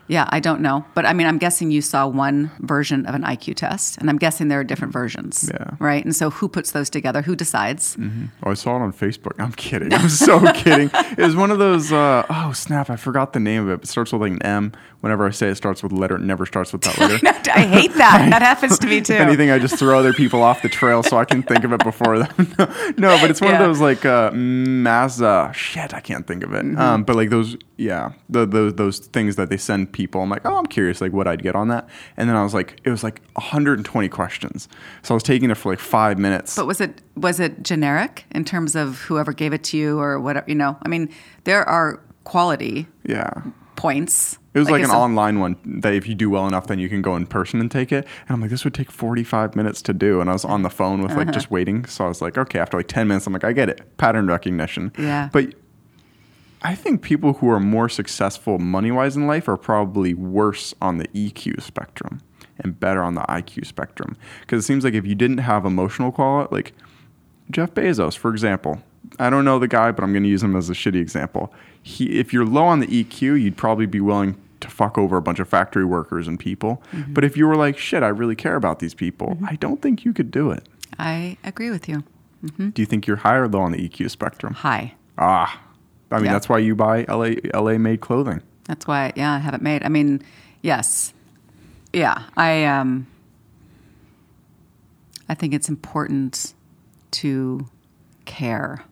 Yeah, 0.06 0.26
I 0.30 0.40
don't 0.40 0.60
know, 0.60 0.84
but 0.94 1.06
I 1.06 1.12
mean, 1.12 1.28
I'm 1.28 1.38
guessing 1.38 1.70
you 1.70 1.80
saw 1.80 2.08
one 2.08 2.50
version 2.58 3.06
of 3.06 3.14
an 3.14 3.22
IQ 3.22 3.54
test, 3.54 3.96
and 3.98 4.10
I'm 4.10 4.18
guessing 4.18 4.48
there 4.48 4.58
are 4.58 4.64
different 4.64 4.92
versions. 4.92 5.48
Yeah. 5.54 5.70
Right. 5.78 6.04
And 6.04 6.16
so, 6.16 6.30
who 6.30 6.48
puts 6.48 6.72
those 6.72 6.90
together? 6.90 7.22
Who 7.22 7.36
decides? 7.36 7.96
Oh, 8.42 8.50
I 8.50 8.54
saw 8.54 8.74
it 8.74 8.80
on 8.80 8.92
Facebook. 8.92 9.34
I'm 9.38 9.52
kidding. 9.52 9.94
I'm 9.94 10.08
so 10.08 10.40
kidding. 10.52 10.90
It 10.92 11.18
was 11.18 11.36
one 11.36 11.52
of 11.52 11.60
those. 11.60 11.92
Uh, 11.92 12.26
oh 12.28 12.50
snap! 12.52 12.90
I 12.90 12.96
forgot 12.96 13.34
the 13.34 13.38
name 13.40 13.62
of 13.62 13.70
it. 13.70 13.84
It 13.84 13.86
starts 13.86 14.12
with 14.12 14.22
like 14.22 14.32
an 14.32 14.42
M. 14.42 14.72
Whenever 15.00 15.26
I 15.26 15.30
say 15.30 15.48
it 15.48 15.54
starts 15.54 15.82
with 15.82 15.92
a 15.92 15.96
letter, 15.96 16.16
it 16.16 16.22
never 16.22 16.44
starts 16.44 16.72
with 16.72 16.82
that 16.82 16.98
letter. 16.98 17.18
I 17.54 17.62
hate 17.66 17.94
that. 17.94 18.28
That 18.30 18.42
happens 18.42 18.78
to 18.78 18.86
me 18.86 19.00
too. 19.02 19.14
If 19.14 19.20
anything, 19.20 19.50
I 19.50 19.58
just 19.58 19.76
throw 19.78 19.98
other 19.98 20.12
people 20.12 20.42
off 20.42 20.60
the 20.62 20.68
trail 20.68 21.02
so 21.02 21.16
I 21.16 21.24
can 21.24 21.42
think 21.42 21.64
of 21.64 21.72
it 21.72 21.82
before 21.82 22.18
them. 22.18 22.54
no, 22.98 23.18
but 23.20 23.30
it's 23.30 23.40
one 23.40 23.50
Yeah. 23.52 23.62
of 23.62 23.68
those 23.68 23.80
like 23.80 24.04
uh, 24.04 24.30
Mazda. 24.32 25.52
Shit, 25.54 25.94
I 25.94 26.00
can't 26.00 26.26
think 26.26 26.42
of 26.42 26.52
it. 26.52 26.64
Mm-hmm. 26.64 26.78
Um, 26.78 27.04
but 27.04 27.16
like 27.16 27.30
those, 27.30 27.56
yeah, 27.76 28.12
the, 28.28 28.46
those 28.46 28.74
those 28.74 28.98
things 28.98 29.36
that 29.36 29.48
they 29.50 29.56
send 29.56 29.92
people. 29.92 30.20
I'm 30.20 30.28
like, 30.30 30.44
oh, 30.44 30.56
I'm 30.56 30.66
curious, 30.66 31.00
like 31.00 31.12
what 31.12 31.26
I'd 31.26 31.42
get 31.42 31.54
on 31.54 31.68
that. 31.68 31.88
And 32.16 32.28
then 32.28 32.36
I 32.36 32.42
was 32.42 32.52
like, 32.54 32.80
it 32.84 32.90
was 32.90 33.02
like 33.02 33.22
120 33.34 34.08
questions. 34.08 34.68
So 35.02 35.14
I 35.14 35.16
was 35.16 35.22
taking 35.22 35.50
it 35.50 35.56
for 35.56 35.72
like 35.72 35.80
five 35.80 36.18
minutes. 36.18 36.56
But 36.56 36.66
was 36.66 36.80
it 36.80 37.00
was 37.16 37.40
it 37.40 37.62
generic 37.62 38.26
in 38.32 38.44
terms 38.44 38.74
of 38.76 39.00
whoever 39.02 39.32
gave 39.32 39.52
it 39.52 39.64
to 39.64 39.76
you 39.78 39.98
or 39.98 40.20
whatever? 40.20 40.44
You 40.48 40.56
know, 40.56 40.76
I 40.82 40.88
mean, 40.88 41.08
there 41.44 41.66
are 41.68 42.00
quality 42.24 42.86
yeah. 43.04 43.30
points. 43.76 44.38
It 44.52 44.58
was 44.58 44.68
like, 44.68 44.82
it's 44.82 44.90
an 44.90 44.96
online 44.96 45.38
one 45.38 45.56
that 45.64 45.94
if 45.94 46.08
you 46.08 46.14
do 46.16 46.28
well 46.28 46.46
enough, 46.48 46.66
then 46.66 46.80
you 46.80 46.88
can 46.88 47.02
go 47.02 47.14
in 47.14 47.24
person 47.26 47.60
and 47.60 47.70
take 47.70 47.92
it. 47.92 48.04
And 48.26 48.30
I'm 48.34 48.40
like, 48.40 48.50
this 48.50 48.64
would 48.64 48.74
take 48.74 48.90
45 48.90 49.54
minutes 49.54 49.80
to 49.82 49.92
do. 49.92 50.20
And 50.20 50.28
I 50.28 50.32
was 50.32 50.44
on 50.44 50.62
the 50.62 50.70
phone 50.70 51.02
with 51.02 51.12
like 51.12 51.28
Uh-huh. 51.28 51.32
just 51.32 51.50
waiting. 51.52 51.84
So 51.84 52.04
I 52.04 52.08
was 52.08 52.20
like, 52.20 52.36
okay, 52.36 52.58
after 52.58 52.76
like 52.76 52.88
10 52.88 53.06
minutes, 53.06 53.26
I'm 53.28 53.32
like, 53.32 53.44
I 53.44 53.52
get 53.52 53.68
it. 53.68 53.96
Pattern 53.96 54.26
recognition. 54.26 54.92
Yeah. 54.98 55.28
But 55.32 55.54
I 56.62 56.74
think 56.74 57.00
people 57.02 57.34
who 57.34 57.48
are 57.48 57.60
more 57.60 57.88
successful 57.88 58.58
money 58.58 58.90
wise 58.90 59.16
in 59.16 59.26
life 59.28 59.46
are 59.48 59.56
probably 59.56 60.14
worse 60.14 60.74
on 60.82 60.98
the 60.98 61.06
EQ 61.08 61.62
spectrum 61.62 62.20
and 62.58 62.78
better 62.78 63.02
on 63.04 63.14
the 63.14 63.22
IQ 63.22 63.64
spectrum. 63.66 64.16
Because 64.40 64.64
it 64.64 64.66
seems 64.66 64.82
like 64.82 64.94
if 64.94 65.06
you 65.06 65.14
didn't 65.14 65.38
have 65.38 65.64
emotional 65.64 66.10
quality, 66.10 66.48
like 66.52 66.72
Jeff 67.52 67.72
Bezos, 67.72 68.16
for 68.16 68.30
example. 68.32 68.82
I 69.18 69.30
don't 69.30 69.44
know 69.44 69.58
the 69.58 69.68
guy, 69.68 69.90
but 69.92 70.02
I'm 70.02 70.12
going 70.12 70.22
to 70.22 70.28
use 70.28 70.42
him 70.42 70.54
as 70.56 70.70
a 70.70 70.72
shitty 70.72 71.00
example. 71.00 71.52
He, 71.82 72.18
if 72.18 72.32
you're 72.32 72.44
low 72.44 72.64
on 72.64 72.80
the 72.80 72.86
EQ, 72.86 73.40
you'd 73.40 73.56
probably 73.56 73.86
be 73.86 74.00
willing 74.00 74.36
to 74.60 74.68
fuck 74.68 74.98
over 74.98 75.16
a 75.16 75.22
bunch 75.22 75.40
of 75.40 75.48
factory 75.48 75.84
workers 75.84 76.28
and 76.28 76.38
people. 76.38 76.82
Mm-hmm. 76.92 77.14
But 77.14 77.24
if 77.24 77.36
you 77.36 77.46
were 77.46 77.56
like, 77.56 77.78
shit, 77.78 78.02
I 78.02 78.08
really 78.08 78.36
care 78.36 78.56
about 78.56 78.78
these 78.78 78.92
people, 78.94 79.38
I 79.46 79.56
don't 79.56 79.80
think 79.80 80.04
you 80.04 80.12
could 80.12 80.30
do 80.30 80.50
it. 80.50 80.64
I 80.98 81.38
agree 81.44 81.70
with 81.70 81.88
you. 81.88 82.04
Do 82.42 82.72
you 82.76 82.86
think 82.86 83.06
you're 83.06 83.16
high 83.18 83.36
or 83.36 83.48
low 83.48 83.60
on 83.60 83.72
the 83.72 83.88
EQ 83.88 84.10
spectrum? 84.10 84.54
High. 84.54 84.94
Ah, 85.18 85.60
I 86.10 86.16
mean, 86.16 86.26
Yeah. 86.26 86.32
that's 86.32 86.48
why 86.48 86.58
you 86.58 86.74
buy 86.74 87.04
LA, 87.08 87.32
LA 87.54 87.76
made 87.78 88.00
clothing. 88.00 88.40
That's 88.64 88.86
why, 88.86 89.12
yeah, 89.16 89.32
I 89.34 89.38
have 89.38 89.52
it 89.54 89.60
made. 89.62 89.82
I 89.82 89.88
mean, 89.88 90.22
yes, 90.62 91.12
yeah. 91.92 92.22
I 92.36 92.64
um, 92.64 93.06
I 95.28 95.34
think 95.34 95.54
it's 95.54 95.68
important 95.68 96.54
to 97.12 97.66
care. 98.24 98.84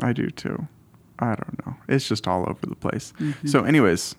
I 0.00 0.12
do 0.12 0.30
too. 0.30 0.66
I 1.18 1.34
don't 1.34 1.66
know. 1.66 1.76
It's 1.88 2.06
just 2.08 2.28
all 2.28 2.42
over 2.48 2.60
the 2.66 2.76
place. 2.76 3.12
Mm-hmm. 3.18 3.48
So, 3.48 3.64
anyways, 3.64 4.14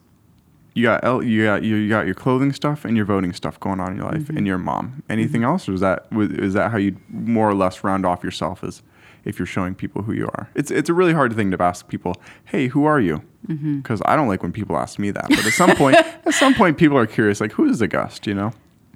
you 0.74 0.84
got 0.84 1.04
L, 1.04 1.24
you 1.24 1.46
got 1.46 1.64
you, 1.64 1.88
got 1.90 2.06
your 2.06 2.16
clothing 2.16 2.52
stuff 2.54 2.84
and 2.86 2.96
your 2.98 3.06
voting 3.06 3.32
stuff 3.34 3.60
going 3.60 3.80
on 3.80 3.92
in 3.94 3.98
your 3.98 4.06
life, 4.12 4.24
Mm-hmm. 4.24 4.38
and 4.38 4.46
your 4.48 4.58
mom. 4.58 5.04
Anything 5.10 5.44
else, 5.44 5.70
or 5.70 5.74
is 5.74 5.80
that 5.82 6.08
is 6.12 6.54
that 6.54 6.72
how 6.72 6.78
you 6.78 6.98
more 7.10 7.50
or 7.50 7.54
less 7.56 7.84
round 7.84 8.06
off 8.06 8.24
yourself 8.24 8.64
as 8.64 8.82
if 9.26 9.38
you're 9.40 9.46
showing 9.46 9.76
people 9.76 10.02
who 10.04 10.12
you 10.14 10.26
are? 10.28 10.50
It's 10.56 10.70
it's 10.72 10.90
a 10.90 10.94
really 10.94 11.14
hard 11.14 11.34
thing 11.36 11.52
to 11.52 11.62
ask 11.62 11.88
people. 11.88 12.16
Hey, 12.46 12.68
who 12.68 12.84
are 12.86 13.00
you? 13.00 13.22
Mm-hmm. 13.48 13.78
Because 13.78 14.02
I 14.06 14.18
don't 14.18 14.28
like 14.28 14.44
when 14.44 14.52
people 14.52 14.78
ask 14.78 15.00
me 15.00 15.12
that. 15.12 15.28
But 15.30 15.46
at 15.46 15.54
some 15.54 15.76
point, 15.78 15.96
at 16.26 16.34
some 16.34 16.54
point, 16.54 16.78
people 16.78 16.98
are 16.98 17.08
curious. 17.08 17.40
Like, 17.40 17.54
who 17.54 17.66
is 17.70 17.80
the 17.80 17.88
guest? 17.88 18.28
You 18.28 18.34
know? 18.36 18.52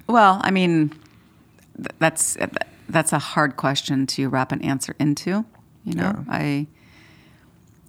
Well, 0.06 0.40
I 0.44 0.50
mean, 0.50 0.90
th- 1.76 1.88
that's 1.98 2.36
that's 2.90 3.12
a 3.14 3.18
hard 3.18 3.56
question 3.56 4.06
to 4.08 4.28
wrap 4.28 4.52
an 4.52 4.60
answer 4.60 4.94
into. 5.00 5.46
You 5.84 5.94
know, 5.94 6.02
Yeah. 6.02 6.24
I 6.28 6.66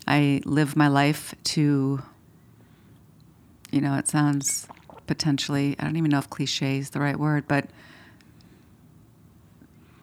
I 0.07 0.41
live 0.45 0.75
my 0.75 0.87
life 0.87 1.33
to. 1.55 2.01
You 3.71 3.81
know, 3.81 3.95
it 3.97 4.07
sounds 4.07 4.67
potentially. 5.07 5.75
I 5.79 5.83
don't 5.83 5.97
even 5.97 6.11
know 6.11 6.19
if 6.19 6.29
cliche 6.29 6.77
is 6.77 6.91
the 6.91 6.99
right 6.99 7.17
word, 7.19 7.47
but 7.47 7.69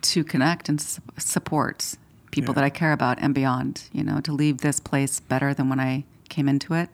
to 0.03 0.25
connect 0.25 0.69
and 0.69 0.81
su- 0.81 1.01
support 1.19 1.95
people 2.33 2.53
Yeah. 2.53 2.57
that 2.57 2.65
I 2.65 2.71
care 2.71 2.93
about 2.93 3.19
and 3.21 3.35
beyond. 3.35 3.85
You 3.93 4.03
know, 4.05 4.21
to 4.21 4.33
leave 4.33 4.59
this 4.59 4.81
place 4.81 5.21
better 5.21 5.55
than 5.55 5.69
when 5.69 5.81
I 5.81 6.05
came 6.29 6.49
into 6.49 6.75
it. 6.75 6.91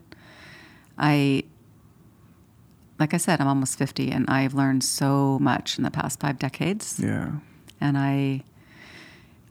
I 0.99 1.45
like 2.99 3.15
I 3.15 3.17
said, 3.19 3.41
I'm 3.41 3.47
almost 3.47 3.79
50 3.79 4.11
and 4.11 4.29
I've 4.29 4.55
learned 4.55 4.83
so 4.83 5.39
much 5.39 5.79
in 5.79 5.85
the 5.85 5.91
past 5.91 6.19
five 6.19 6.37
decades. 6.37 6.99
Yeah. 7.01 7.31
And 7.81 7.97
I, 7.97 8.43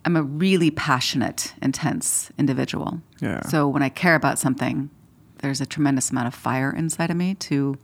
I'm 0.08 0.16
a 0.16 0.24
really 0.24 0.72
passionate, 0.72 1.54
intense 1.62 2.32
individual. 2.38 3.02
Yeah. 3.20 3.42
So 3.42 3.68
when 3.68 3.84
I 3.84 3.90
care 3.90 4.16
about 4.16 4.40
something, 4.40 4.90
there's 5.40 5.60
a 5.60 5.66
tremendous 5.66 6.12
amount 6.12 6.28
of 6.28 6.34
fire 6.34 6.72
inside 6.72 7.12
of 7.12 7.18
me 7.18 7.36
to 7.36 7.78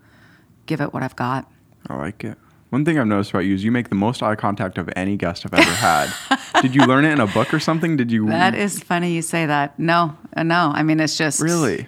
give 0.65 0.79
it 0.79 0.93
what 0.93 1.03
I've 1.03 1.17
got. 1.17 1.51
I 1.89 1.97
like 1.97 2.23
it. 2.23 2.37
One 2.69 2.85
thing 2.85 2.97
I've 2.97 3.07
noticed 3.07 3.31
about 3.31 3.39
you 3.39 3.53
is 3.55 3.65
you 3.65 3.73
make 3.73 3.89
the 3.89 3.95
most 3.95 4.23
eye 4.23 4.35
contact 4.35 4.77
of 4.77 4.89
any 4.95 5.17
guest 5.17 5.45
I've 5.45 5.53
ever 5.53 5.69
had. 5.69 6.13
Did 6.61 6.73
you 6.73 6.85
learn 6.85 7.03
it 7.03 7.11
in 7.11 7.19
a 7.19 7.27
book 7.27 7.53
or 7.53 7.59
something? 7.59 7.97
Did 7.97 8.09
you 8.09 8.25
That 8.27 8.55
is 8.55 8.79
funny 8.79 9.11
you 9.11 9.21
say 9.21 9.45
that. 9.45 9.77
No, 9.77 10.15
uh, 10.33 10.43
no. 10.43 10.71
I 10.73 10.81
mean, 10.81 11.01
it's 11.01 11.17
just. 11.17 11.41
really? 11.41 11.87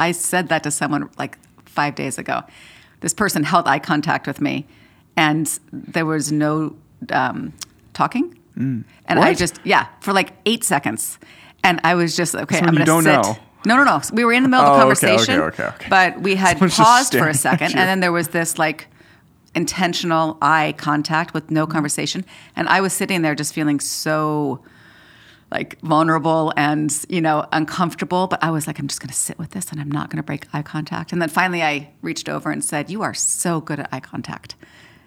I 0.00 0.10
said 0.10 0.48
that 0.48 0.64
to 0.64 0.72
someone 0.72 1.08
like 1.18 1.38
five 1.66 1.94
days 1.94 2.18
ago. 2.18 2.42
This 2.98 3.14
person 3.14 3.44
held 3.44 3.68
eye 3.68 3.78
contact 3.78 4.26
with 4.26 4.40
me, 4.40 4.66
and 5.16 5.46
there 5.72 6.04
was 6.04 6.32
no 6.32 6.74
um, 7.10 7.52
talking. 7.94 8.36
And 8.56 8.84
I 9.08 9.32
Mm. 9.34 9.38
Just, 9.38 9.58
yeah, 9.64 9.86
for 10.00 10.12
like 10.12 10.32
eight 10.46 10.64
seconds. 10.64 11.18
And 11.64 11.80
I 11.84 11.94
was 11.94 12.16
just, 12.16 12.34
okay, 12.34 12.58
I'm 12.58 12.64
going 12.66 12.78
to 12.78 12.84
don't 12.84 13.02
sit. 13.04 13.12
know. 13.12 13.36
No, 13.66 13.76
no, 13.76 13.84
no. 13.84 14.00
We 14.12 14.24
were 14.24 14.32
in 14.32 14.42
the 14.42 14.48
middle 14.48 14.64
of 14.66 14.76
the 14.78 14.84
Oh, 14.84 14.90
okay, 14.90 15.06
okay, 15.06 15.16
conversation, 15.16 15.40
okay, 15.40 15.64
okay. 15.64 15.86
but 15.90 16.20
we 16.22 16.34
had 16.34 16.52
Someone's 16.58 16.76
paused 16.76 17.12
for 17.12 17.28
a 17.28 17.34
second, 17.34 17.72
and 17.76 17.86
then 17.88 18.00
there 18.00 18.12
was 18.12 18.28
this 18.28 18.58
like 18.58 18.86
intentional 19.54 20.38
eye 20.40 20.74
contact 20.78 21.34
with 21.34 21.48
Mm. 21.48 21.50
no 21.52 21.66
conversation, 21.66 22.24
and 22.56 22.68
I 22.68 22.80
was 22.80 22.92
sitting 22.92 23.22
there 23.22 23.34
just 23.34 23.52
feeling 23.52 23.80
so 23.80 24.60
like 25.52 25.80
vulnerable 25.80 26.52
and 26.56 27.04
you 27.08 27.20
know 27.20 27.44
uncomfortable 27.50 28.28
but 28.28 28.40
i 28.40 28.48
was 28.52 28.68
like 28.68 28.78
i'm 28.78 28.86
just 28.86 29.00
going 29.00 29.08
to 29.08 29.14
sit 29.16 29.36
with 29.36 29.50
this 29.50 29.72
and 29.72 29.80
i'm 29.80 29.90
not 29.90 30.08
going 30.08 30.16
to 30.16 30.22
break 30.22 30.46
eye 30.52 30.62
contact 30.62 31.10
and 31.12 31.20
then 31.20 31.28
finally 31.28 31.60
i 31.60 31.90
reached 32.02 32.28
over 32.28 32.52
and 32.52 32.62
said 32.62 32.88
you 32.88 33.02
are 33.02 33.12
so 33.12 33.60
good 33.60 33.80
at 33.80 33.88
eye 33.92 33.98
contact 33.98 34.54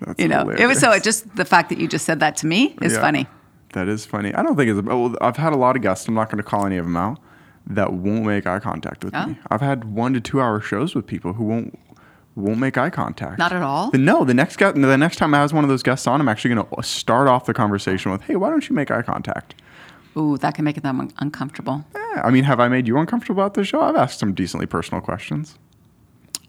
That's 0.02 0.20
you 0.22 0.28
know 0.28 0.50
it 0.50 0.66
was 0.68 0.80
so 0.80 0.92
it 0.92 1.04
just 1.04 1.36
the 1.36 1.46
fact 1.46 1.70
that 1.70 1.78
you 1.80 1.88
just 1.88 2.06
said 2.06 2.20
that 2.20 2.36
to 2.38 2.48
me 2.48 2.76
is 2.82 2.94
Yeah. 2.94 3.02
funny 3.02 3.28
That 3.74 3.88
is 3.88 4.06
funny. 4.06 4.32
I 4.36 4.44
don't 4.44 4.56
think 4.56 4.70
it's. 4.70 4.82
Well, 4.82 5.16
I've 5.20 5.38
had 5.38 5.52
a 5.52 5.56
lot 5.58 5.76
of 5.76 5.82
guests. 5.82 6.08
I'm 6.08 6.14
not 6.14 6.30
going 6.30 6.38
to 6.38 6.44
call 6.44 6.66
any 6.68 6.78
of 6.78 6.86
them 6.86 6.96
out 6.96 7.18
that 7.66 7.92
won't 7.92 8.24
make 8.26 8.46
eye 8.46 8.60
contact 8.60 9.04
with 9.04 9.16
Oh. 9.16 9.26
me. 9.28 9.40
I've 9.50 9.62
had 9.62 9.86
one 9.86 10.14
to 10.14 10.22
two 10.22 10.40
hour 10.42 10.60
shows 10.62 10.94
with 10.94 11.08
people 11.08 11.34
who 11.34 11.44
won't 11.46 11.80
won't 12.36 12.60
make 12.60 12.78
eye 12.78 12.90
contact. 12.92 13.38
Not 13.40 13.52
at 13.54 13.62
all? 13.64 13.90
The, 13.92 13.98
no, 14.00 14.24
the 14.26 14.34
next 14.34 14.58
guest, 14.58 14.76
the 14.76 14.98
next 14.98 15.16
time 15.18 15.34
I 15.34 15.40
have 15.40 15.54
one 15.54 15.64
of 15.64 15.70
those 15.70 15.82
guests 15.84 16.06
on, 16.08 16.20
I'm 16.22 16.28
actually 16.30 16.54
going 16.56 16.68
to 16.68 16.84
start 16.84 17.28
off 17.28 17.46
the 17.46 17.54
conversation 17.54 18.12
with, 18.12 18.22
"Hey, 18.24 18.36
why 18.36 18.50
don't 18.52 18.68
you 18.70 18.76
make 18.76 18.92
eye 18.92 19.02
contact?" 19.04 19.56
ooh 20.16 20.38
that 20.38 20.54
can 20.54 20.64
make 20.66 20.80
them 20.84 21.00
un- 21.00 21.12
uncomfortable 21.18 21.84
Yeah, 21.96 22.22
I 22.24 22.30
mean, 22.30 22.44
have 22.44 22.60
I 22.60 22.68
made 22.68 22.88
you 22.88 23.00
uncomfortable 23.00 23.42
about 23.42 23.56
the 23.56 23.64
show? 23.64 23.82
I've 23.82 23.96
asked 23.96 24.20
some 24.20 24.34
decently 24.36 24.68
personal 24.68 25.02
questions. 25.02 25.58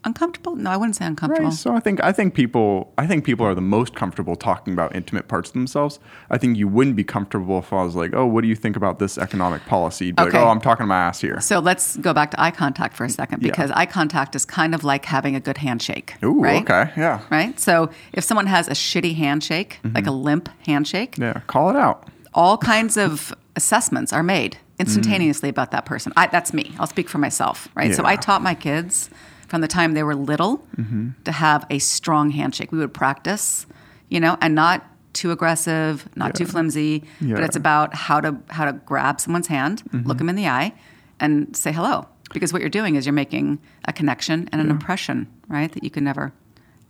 Uncomfortable 0.04 0.54
no 0.56 0.70
i 0.70 0.76
wouldn't 0.76 0.96
say 0.96 1.04
uncomfortable 1.04 1.48
Right. 1.48 1.52
So 1.52 1.74
I 1.74 1.80
think 1.80 2.02
I 2.02 2.12
think 2.12 2.34
people 2.34 2.92
I 2.96 3.06
think 3.06 3.24
people 3.24 3.44
are 3.46 3.54
the 3.54 3.60
most 3.60 3.94
comfortable 3.94 4.36
talking 4.36 4.72
about 4.72 4.94
intimate 4.94 5.28
parts 5.28 5.50
of 5.50 5.54
themselves. 5.54 5.98
I 6.30 6.38
think 6.38 6.56
you 6.56 6.68
wouldn't 6.68 6.96
be 6.96 7.04
comfortable 7.04 7.58
if 7.58 7.72
I 7.72 7.82
was 7.82 7.94
like, 7.96 8.14
"Oh, 8.14 8.26
what 8.26 8.42
do 8.42 8.48
you 8.48 8.54
think 8.54 8.76
about 8.76 8.98
this 8.98 9.18
economic 9.18 9.64
policy?" 9.66 10.06
You'd 10.06 10.16
be 10.16 10.22
Okay. 10.22 10.38
like, 10.38 10.46
"Oh, 10.46 10.50
I'm 10.50 10.60
talking 10.60 10.86
my 10.86 10.96
ass 10.98 11.20
here." 11.20 11.40
so 11.40 11.58
let's 11.58 11.96
go 11.96 12.12
back 12.12 12.30
to 12.32 12.40
eye 12.40 12.50
contact 12.50 12.96
for 12.96 13.04
a 13.04 13.10
second 13.10 13.42
Yeah. 13.42 13.50
because 13.50 13.70
eye 13.72 13.86
contact 13.86 14.34
is 14.36 14.44
kind 14.44 14.74
of 14.74 14.84
like 14.84 15.04
having 15.06 15.34
a 15.36 15.40
good 15.40 15.58
handshake 15.58 16.14
Ooh, 16.22 16.40
right 16.40 16.62
okay, 16.62 16.90
yeah, 16.96 17.20
right 17.30 17.58
so 17.58 17.90
if 18.12 18.22
someone 18.24 18.46
has 18.46 18.68
a 18.68 18.72
shitty 18.72 19.14
handshake 19.16 19.80
mm-hmm. 19.82 19.94
like 19.96 20.06
a 20.06 20.10
limp 20.12 20.48
handshake 20.66 21.16
yeah. 21.18 21.40
Call 21.46 21.70
it 21.70 21.76
out. 21.76 22.08
all 22.32 22.56
kinds 22.58 22.96
of 22.96 23.34
assessments 23.56 24.12
are 24.12 24.22
made 24.22 24.52
mm. 24.52 24.80
instantaneously 24.80 25.48
about 25.48 25.70
that 25.70 25.84
person. 25.86 26.12
I, 26.16 26.26
that's 26.26 26.52
me. 26.52 26.72
I'll 26.78 26.86
speak 26.86 27.08
for 27.08 27.18
myself, 27.18 27.68
right? 27.74 27.94
So 27.94 28.04
I 28.04 28.16
taught 28.16 28.42
my 28.42 28.54
kids 28.54 29.10
from 29.48 29.60
the 29.60 29.68
time 29.68 29.92
they 29.92 30.02
were 30.02 30.14
little 30.14 30.58
mm-hmm. 30.76 31.10
to 31.24 31.32
have 31.32 31.66
a 31.70 31.78
strong 31.78 32.30
handshake. 32.30 32.72
We 32.72 32.78
would 32.78 32.94
practice, 32.94 33.66
you 34.08 34.20
know, 34.20 34.36
and 34.40 34.54
not 34.54 34.84
too 35.12 35.30
aggressive, 35.30 36.08
not 36.16 36.34
too 36.34 36.44
Yeah. 36.44 36.50
flimsy, 36.50 37.04
but 37.20 37.40
it's 37.40 37.56
about 37.56 37.94
how 37.94 38.20
to 38.20 38.36
how 38.50 38.64
to 38.64 38.72
grab 38.72 39.20
someone's 39.20 39.46
hand, 39.46 39.82
look 39.92 40.02
mm-hmm. 40.02 40.16
them 40.16 40.28
in 40.28 40.36
the 40.36 40.48
eye, 40.48 40.74
and 41.20 41.56
say 41.56 41.72
hello. 41.72 42.08
Because 42.32 42.52
what 42.52 42.60
you're 42.60 42.70
doing 42.70 42.96
is 42.96 43.06
you're 43.06 43.12
making 43.12 43.60
a 43.84 43.92
connection 43.92 44.48
and 44.50 44.60
an 44.60 44.70
impression, 44.70 45.28
right? 45.46 45.70
That 45.70 45.84
you 45.84 45.90
can 45.90 46.02
never 46.02 46.32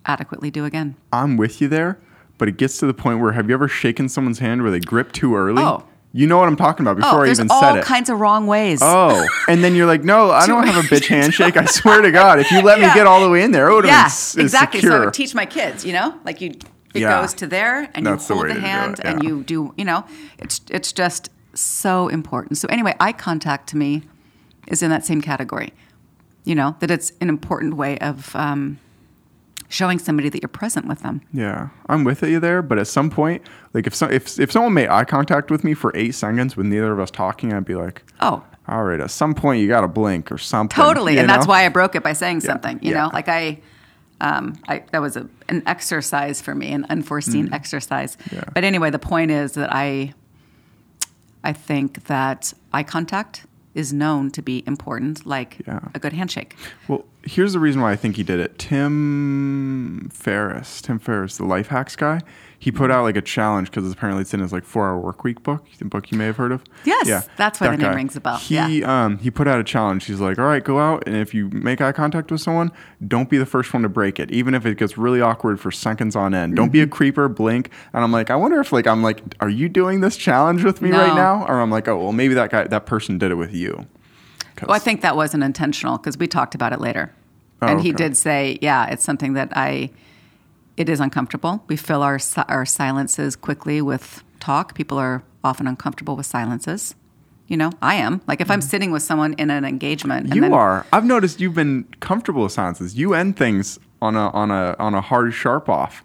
adequately 0.07 0.51
do 0.51 0.65
again. 0.65 0.97
I'm 1.13 1.37
with 1.37 1.61
you 1.61 1.69
there, 1.69 1.99
but 2.39 2.49
it 2.49 2.57
gets 2.57 2.79
to 2.79 2.87
the 2.87 2.95
point 2.95 3.21
where 3.21 3.33
have 3.33 3.49
you 3.49 3.55
ever 3.55 3.69
shaken 3.69 4.09
someone's 4.09 4.39
hand 4.39 4.63
where 4.63 4.71
they 4.71 4.81
grip 4.81 5.13
too 5.13 5.37
early? 5.37 5.63
Oh. 5.63 5.85
You 6.17 6.29
know 6.29 6.39
what 6.39 6.47
I'm 6.47 6.55
talking 6.55 6.87
about 6.87 6.97
before 6.97 7.23
oh, 7.23 7.29
I 7.29 7.31
even 7.33 7.49
said 7.49 7.75
it. 7.75 7.79
All 7.79 7.83
kinds 7.83 8.09
of 8.09 8.21
wrong 8.21 8.47
ways. 8.47 8.79
Oh, 8.81 9.27
and 9.49 9.65
then 9.65 9.75
you're 9.75 9.89
like, 9.89 10.05
no, 10.05 10.31
I 10.31 10.47
don't 10.47 10.65
have 10.65 10.77
a 10.77 10.87
bitch 10.95 11.09
handshake. 11.09 11.57
I 11.57 11.65
swear 11.81 12.03
to 12.03 12.13
God, 12.13 12.39
if 12.39 12.53
you 12.53 12.63
let 12.63 12.79
me 12.79 12.87
get 12.95 13.09
all 13.09 13.21
the 13.21 13.29
way 13.29 13.43
in 13.43 13.51
there, 13.51 13.69
it 13.69 13.75
would 13.75 13.85
have 13.85 13.93
yeah, 13.93 14.37
been 14.37 14.45
exactly. 14.45 14.81
So 14.81 14.95
I 14.97 15.05
would 15.07 15.13
teach 15.15 15.35
my 15.35 15.45
kids, 15.45 15.85
you 15.85 15.93
know, 15.93 16.17
like 16.25 16.41
you, 16.41 16.51
it 16.95 17.01
Yeah. 17.01 17.21
goes 17.21 17.35
to 17.35 17.49
there, 17.49 17.91
and 17.95 18.07
That's 18.07 18.29
you 18.29 18.37
hold 18.37 18.47
the, 18.47 18.53
it, 18.53 18.61
hand, 18.61 19.01
and 19.05 19.25
you 19.25 19.43
do, 19.43 19.75
you 19.77 19.85
know, 19.85 20.05
it's 20.39 20.61
it's 20.71 20.93
just 20.93 21.31
so 21.53 22.07
important. 22.07 22.59
So 22.59 22.69
anyway, 22.69 22.95
eye 23.01 23.11
contact 23.13 23.69
to 23.71 23.77
me 23.77 24.03
is 24.69 24.85
in 24.85 24.91
that 24.91 25.05
same 25.05 25.21
category. 25.21 25.73
You 26.45 26.55
know 26.55 26.77
that 26.79 26.93
it's 26.93 27.11
an 27.21 27.29
important 27.29 27.75
way 27.75 27.99
of 27.99 28.37
um, 28.37 28.79
showing 29.69 29.99
somebody 29.99 30.29
that 30.29 30.43
you're 30.43 30.49
present 30.49 30.87
with 30.87 31.01
them. 31.01 31.21
Yeah, 31.33 31.69
I'm 31.89 32.05
with 32.05 32.23
you 32.23 32.41
there, 32.41 32.63
but 32.63 32.79
at 32.79 32.87
some 32.87 33.11
point, 33.11 33.43
like 33.73 33.87
if 33.87 33.95
so, 33.95 34.07
if 34.07 34.39
if 34.39 34.53
someone 34.53 34.75
made 34.75 34.89
eye 34.89 35.05
contact 35.05 35.51
with 35.51 35.65
me 35.65 35.75
for 35.75 35.93
eight 35.95 36.15
seconds 36.15 36.57
with 36.57 36.67
neither 36.67 36.93
of 36.93 37.01
us 37.01 37.11
talking, 37.11 37.53
I'd 37.53 37.65
be 37.65 37.75
like, 37.75 38.03
Oh, 38.21 38.45
all 38.69 38.85
right, 38.85 39.01
at 39.01 39.11
some 39.11 39.35
point 39.35 39.61
you 39.61 39.69
got 39.69 39.83
to 39.83 39.89
blink 39.89 40.31
or 40.33 40.39
something. 40.39 40.75
totally, 40.75 41.19
and 41.19 41.29
that's 41.29 41.47
why 41.47 41.65
I 41.65 41.69
broke 41.69 41.95
it 41.95 42.03
by 42.03 42.13
saying 42.13 42.41
something. 42.41 42.79
You 42.83 42.93
yeah. 42.93 43.05
know, 43.05 43.11
like 43.13 43.29
I. 43.29 43.61
Um, 44.21 44.55
I, 44.69 44.85
that 44.93 45.01
was 45.03 45.17
a, 45.17 45.29
an 45.49 45.65
exercise 45.67 46.41
for 46.41 46.55
me, 46.55 46.71
an 46.73 46.87
unforeseen 46.89 47.53
exercise. 47.53 48.17
Mm. 48.17 48.33
Yeah. 48.33 48.45
But 48.55 48.63
anyway, 48.63 48.91
the 48.91 48.99
point 48.99 49.33
is 49.33 49.53
that 49.53 49.75
I, 49.75 50.15
I 51.43 51.53
think 51.53 52.05
that 52.05 52.55
eye 52.73 52.85
contact 52.85 53.45
is 53.75 53.93
known 53.93 54.31
to 54.31 54.43
be 54.43 54.63
important, 54.67 55.27
like 55.27 55.61
Yeah. 55.67 55.81
a 55.95 55.99
good 55.99 56.13
handshake. 56.13 56.57
Well, 56.89 57.05
here's 57.25 57.53
the 57.53 57.59
reason 57.61 57.81
why 57.81 57.93
I 57.93 57.97
think 57.97 58.17
he 58.17 58.23
did 58.23 58.39
it. 58.41 58.59
Tim 58.59 60.09
Ferriss, 60.13 60.81
Tim 60.83 60.99
Ferriss, 60.99 61.37
the 61.37 61.45
life 61.45 61.69
hacks 61.69 61.97
guy, 61.97 62.21
he 62.65 62.73
put 62.73 62.91
out 62.91 63.03
like 63.03 63.17
a 63.17 63.23
challenge 63.23 63.71
because 63.71 63.91
apparently 63.93 64.23
it's 64.23 64.33
in 64.33 64.41
his 64.41 64.53
like 64.53 64.65
four 64.65 64.87
hour 64.89 64.99
work 64.99 65.23
week 65.23 65.43
book, 65.43 65.67
the 65.79 65.85
book 65.85 66.11
you 66.11 66.17
may 66.19 66.25
have 66.27 66.37
heard 66.37 66.51
of. 66.51 66.63
Yes, 66.85 67.07
yeah, 67.07 67.23
that's 67.37 67.61
why 67.61 67.69
that 67.69 67.77
the 67.79 67.83
name 67.83 67.95
rings 67.95 68.17
a 68.17 68.21
bell. 68.21 68.37
He 68.39 68.55
Yeah. 68.55 69.05
um 69.05 69.19
he 69.19 69.31
put 69.31 69.47
out 69.47 69.61
a 69.61 69.65
challenge. 69.65 70.07
He's 70.07 70.21
like, 70.21 70.39
all 70.39 70.47
right, 70.47 70.65
go 70.65 70.79
out 70.79 71.03
and 71.07 71.15
if 71.17 71.35
you 71.35 71.51
make 71.51 71.81
eye 71.81 71.93
contact 71.93 72.31
with 72.31 72.41
someone, 72.41 72.73
don't 73.07 73.29
be 73.29 73.37
the 73.39 73.47
first 73.47 73.73
one 73.75 73.83
to 73.83 73.89
break 73.89 74.19
it, 74.19 74.31
even 74.31 74.55
if 74.55 74.65
it 74.65 74.79
gets 74.79 74.97
really 74.97 75.21
awkward 75.21 75.61
for 75.61 75.71
seconds 75.71 76.17
on 76.17 76.33
end. 76.35 76.57
Don't 76.57 76.73
be 76.73 76.79
Mm-hmm. 76.79 76.89
a 76.93 76.97
creeper, 76.97 77.29
blink. 77.29 77.71
And 77.93 78.03
I'm 78.03 78.13
like, 78.13 78.31
I 78.31 78.37
wonder 78.37 78.59
if 78.61 78.73
like 78.73 78.87
I'm 78.87 79.03
like, 79.03 79.21
are 79.41 79.51
you 79.51 79.69
doing 79.69 80.01
this 80.01 80.17
challenge 80.17 80.65
with 80.65 80.81
me 80.81 80.91
right 80.91 81.15
now? 81.15 81.45
Or 81.47 81.61
I'm 81.61 81.71
like, 81.71 81.87
oh 81.87 81.99
well, 81.99 82.13
maybe 82.13 82.35
that 82.35 82.51
guy 82.51 82.65
that 82.65 82.87
person 82.87 83.19
did 83.19 83.31
it 83.31 83.37
with 83.37 83.53
you. 83.55 83.87
Well, 84.63 84.73
I 84.75 84.79
think 84.79 85.03
that 85.03 85.17
wasn't 85.17 85.43
intentional 85.45 85.99
because 85.99 86.17
we 86.17 86.27
talked 86.29 86.55
about 86.55 86.73
it 86.73 86.81
later. 86.81 87.13
Oh, 87.61 87.67
and 87.67 87.81
he 87.81 87.93
did 87.93 88.17
say, 88.17 88.59
yeah, 88.63 88.87
it's 88.87 89.05
something 89.05 89.35
that 89.35 89.51
I, 89.57 89.91
it 90.77 90.89
is 90.89 91.01
uncomfortable. 91.01 91.63
We 91.69 91.77
fill 91.77 92.03
our, 92.03 92.19
our 92.49 92.67
silences 92.67 93.37
quickly 93.37 93.81
with 93.83 94.23
talk. 94.41 94.75
People 94.75 94.99
are 94.99 95.23
often 95.43 95.67
uncomfortable 95.67 96.17
with 96.17 96.27
silences. 96.27 96.95
You 97.47 97.59
know, 97.59 97.71
I 97.83 97.97
am. 97.97 98.23
Like 98.27 98.41
if 98.41 98.51
I'm 98.51 98.63
sitting 98.63 98.91
with 98.91 99.03
someone 99.03 99.35
in 99.35 99.51
an 99.51 99.65
engagement. 99.65 100.25
and 100.25 100.33
Mm. 100.33 100.37
You 100.37 100.41
then- 100.43 100.53
are. 100.55 100.87
I've 100.93 101.05
noticed 101.05 101.41
you've 101.41 101.55
been 101.55 101.85
comfortable 102.01 102.43
with 102.45 102.53
silences. 102.53 102.95
You 102.97 103.13
end 103.15 103.37
things 103.37 103.79
on 104.01 104.17
a 104.17 104.29
on 104.31 104.51
a 104.51 104.75
on 104.79 104.95
a 104.95 105.01
hard 105.03 105.33
sharp 105.35 105.69
off, 105.69 106.03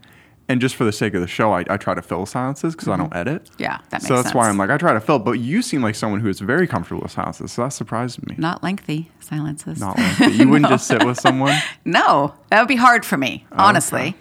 and 0.50 0.60
just 0.60 0.76
for 0.76 0.84
the 0.84 0.92
sake 0.92 1.14
of 1.14 1.22
the 1.22 1.28
show, 1.28 1.54
I, 1.54 1.64
I 1.70 1.78
try 1.78 1.94
to 1.94 2.02
fill 2.02 2.26
silences 2.26 2.76
because 2.76 2.90
I 2.90 2.98
don't 2.98 3.14
edit. 3.16 3.46
Mm-hmm. 3.46 3.62
Yeah, 3.64 3.80
that 3.90 4.02
so 4.02 4.16
makes 4.16 4.24
that's 4.24 4.36
why. 4.36 4.50
I'm 4.50 4.58
like 4.58 4.70
I 4.70 4.78
try 4.78 4.92
to 4.94 5.00
fill. 5.00 5.20
But 5.20 5.34
you 5.34 5.62
seem 5.62 5.82
like 5.82 5.96
someone 5.96 6.20
who 6.20 6.28
is 6.28 6.42
very 6.42 6.68
comfortable 6.68 7.02
with 7.02 7.12
silences, 7.12 7.54
so 7.54 7.64
that 7.64 7.70
surprised 7.70 8.26
me. 8.28 8.36
Not 8.38 8.62
lengthy 8.62 9.10
silences. 9.22 9.80
Not 9.80 9.96
that. 9.96 10.34
You 10.34 10.50
wouldn't 10.50 10.70
just 10.70 10.88
sit 10.88 11.06
with 11.06 11.20
someone. 11.22 11.58
No, 11.86 12.34
that 12.50 12.60
would 12.60 12.68
be 12.68 12.76
hard 12.76 13.06
for 13.06 13.18
me, 13.18 13.46
honestly. 13.54 14.16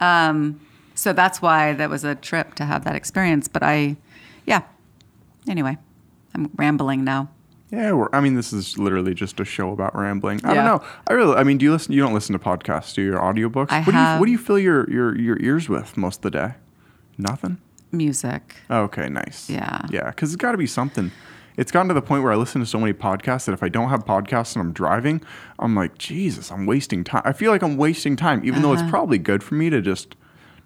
Um, 0.00 0.60
so 0.94 1.12
that's 1.12 1.40
why 1.42 1.74
that 1.74 1.90
was 1.90 2.04
a 2.04 2.14
trip 2.14 2.54
to 2.56 2.64
have 2.64 2.84
that 2.84 2.96
experience. 2.96 3.48
But 3.48 3.62
I, 3.62 3.96
yeah. 4.46 4.62
Anyway, 5.48 5.76
I'm 6.34 6.50
rambling 6.56 7.04
now. 7.04 7.28
Yeah, 7.70 7.92
we're, 7.92 8.08
I 8.14 8.20
mean, 8.20 8.34
this 8.34 8.52
is 8.52 8.78
literally 8.78 9.12
just 9.14 9.40
a 9.40 9.44
show 9.44 9.72
about 9.72 9.94
rambling. 9.94 10.40
I 10.42 10.54
Yeah. 10.54 10.54
don't 10.54 10.64
know. 10.82 10.88
I 11.06 11.12
really, 11.12 11.36
I 11.36 11.44
mean, 11.44 11.58
do 11.58 11.64
you 11.66 11.72
listen? 11.72 11.92
You 11.92 12.00
don't 12.00 12.14
listen 12.14 12.32
to 12.32 12.38
podcasts, 12.38 12.94
do 12.94 13.02
you? 13.02 13.14
Or 13.14 13.20
audiobooks? 13.20 13.70
I 13.70 13.80
what 13.80 13.84
do 13.86 13.90
you 13.92 13.98
have- 13.98 14.20
What 14.20 14.26
do 14.26 14.32
you 14.32 14.38
fill 14.38 14.58
your, 14.58 14.88
your 14.90 15.14
your 15.18 15.36
ears 15.40 15.68
with 15.68 15.96
most 15.96 16.16
of 16.18 16.22
the 16.22 16.30
day? 16.30 16.54
Nothing. 17.18 17.58
Music. 17.92 18.56
Okay, 18.70 19.08
nice. 19.08 19.50
Yeah. 19.50 19.82
Yeah, 19.90 20.06
because 20.10 20.32
it's 20.32 20.40
got 20.40 20.52
to 20.52 20.58
be 20.58 20.66
something. 20.66 21.10
It's 21.58 21.72
gotten 21.72 21.88
to 21.88 21.94
the 21.94 22.00
point 22.00 22.22
where 22.22 22.32
I 22.32 22.36
listen 22.36 22.60
to 22.60 22.66
so 22.66 22.78
many 22.78 22.92
podcasts 22.92 23.44
that 23.46 23.52
if 23.52 23.62
I 23.64 23.68
don't 23.68 23.90
have 23.90 24.04
podcasts 24.06 24.54
and 24.54 24.62
I'm 24.64 24.72
driving, 24.72 25.20
I'm 25.58 25.74
like, 25.74 25.98
Jesus, 25.98 26.50
I'm 26.52 26.66
wasting 26.66 27.02
time. 27.04 27.22
I 27.24 27.32
feel 27.32 27.50
like 27.50 27.62
I'm 27.62 27.76
wasting 27.76 28.14
time, 28.16 28.42
even 28.44 28.62
though 28.62 28.72
Uh-huh. 28.72 28.82
it's 28.84 28.90
probably 28.90 29.18
good 29.18 29.42
for 29.42 29.56
me 29.56 29.68
to 29.68 29.80
just 29.82 30.14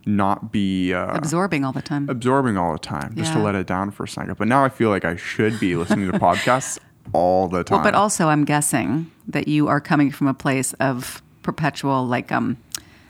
not 0.04 0.52
be 0.52 0.92
uh, 0.92 1.16
Absorbing 1.16 1.64
all 1.64 1.72
the 1.72 1.80
time. 1.80 2.08
absorbing 2.10 2.56
all 2.58 2.72
the 2.72 2.78
time, 2.78 3.14
just 3.16 3.32
to 3.32 3.38
let 3.38 3.54
it 3.54 3.66
down 3.66 3.90
for 3.90 4.04
a 4.04 4.08
second. 4.08 4.36
But 4.36 4.48
now 4.48 4.62
I 4.64 4.68
feel 4.68 4.90
like 4.90 5.04
I 5.06 5.16
should 5.16 5.58
be 5.58 5.76
listening 5.76 6.12
to 6.12 6.18
podcasts 6.18 6.78
all 7.14 7.48
the 7.48 7.64
time. 7.64 7.76
Well, 7.78 7.84
but 7.84 7.94
also, 7.94 8.28
I'm 8.28 8.44
guessing 8.44 9.10
that 9.28 9.48
you 9.48 9.68
are 9.68 9.80
coming 9.80 10.10
from 10.10 10.26
a 10.26 10.34
place 10.34 10.72
of 10.74 11.22
perpetual, 11.42 12.06
like, 12.06 12.30
um, 12.32 12.58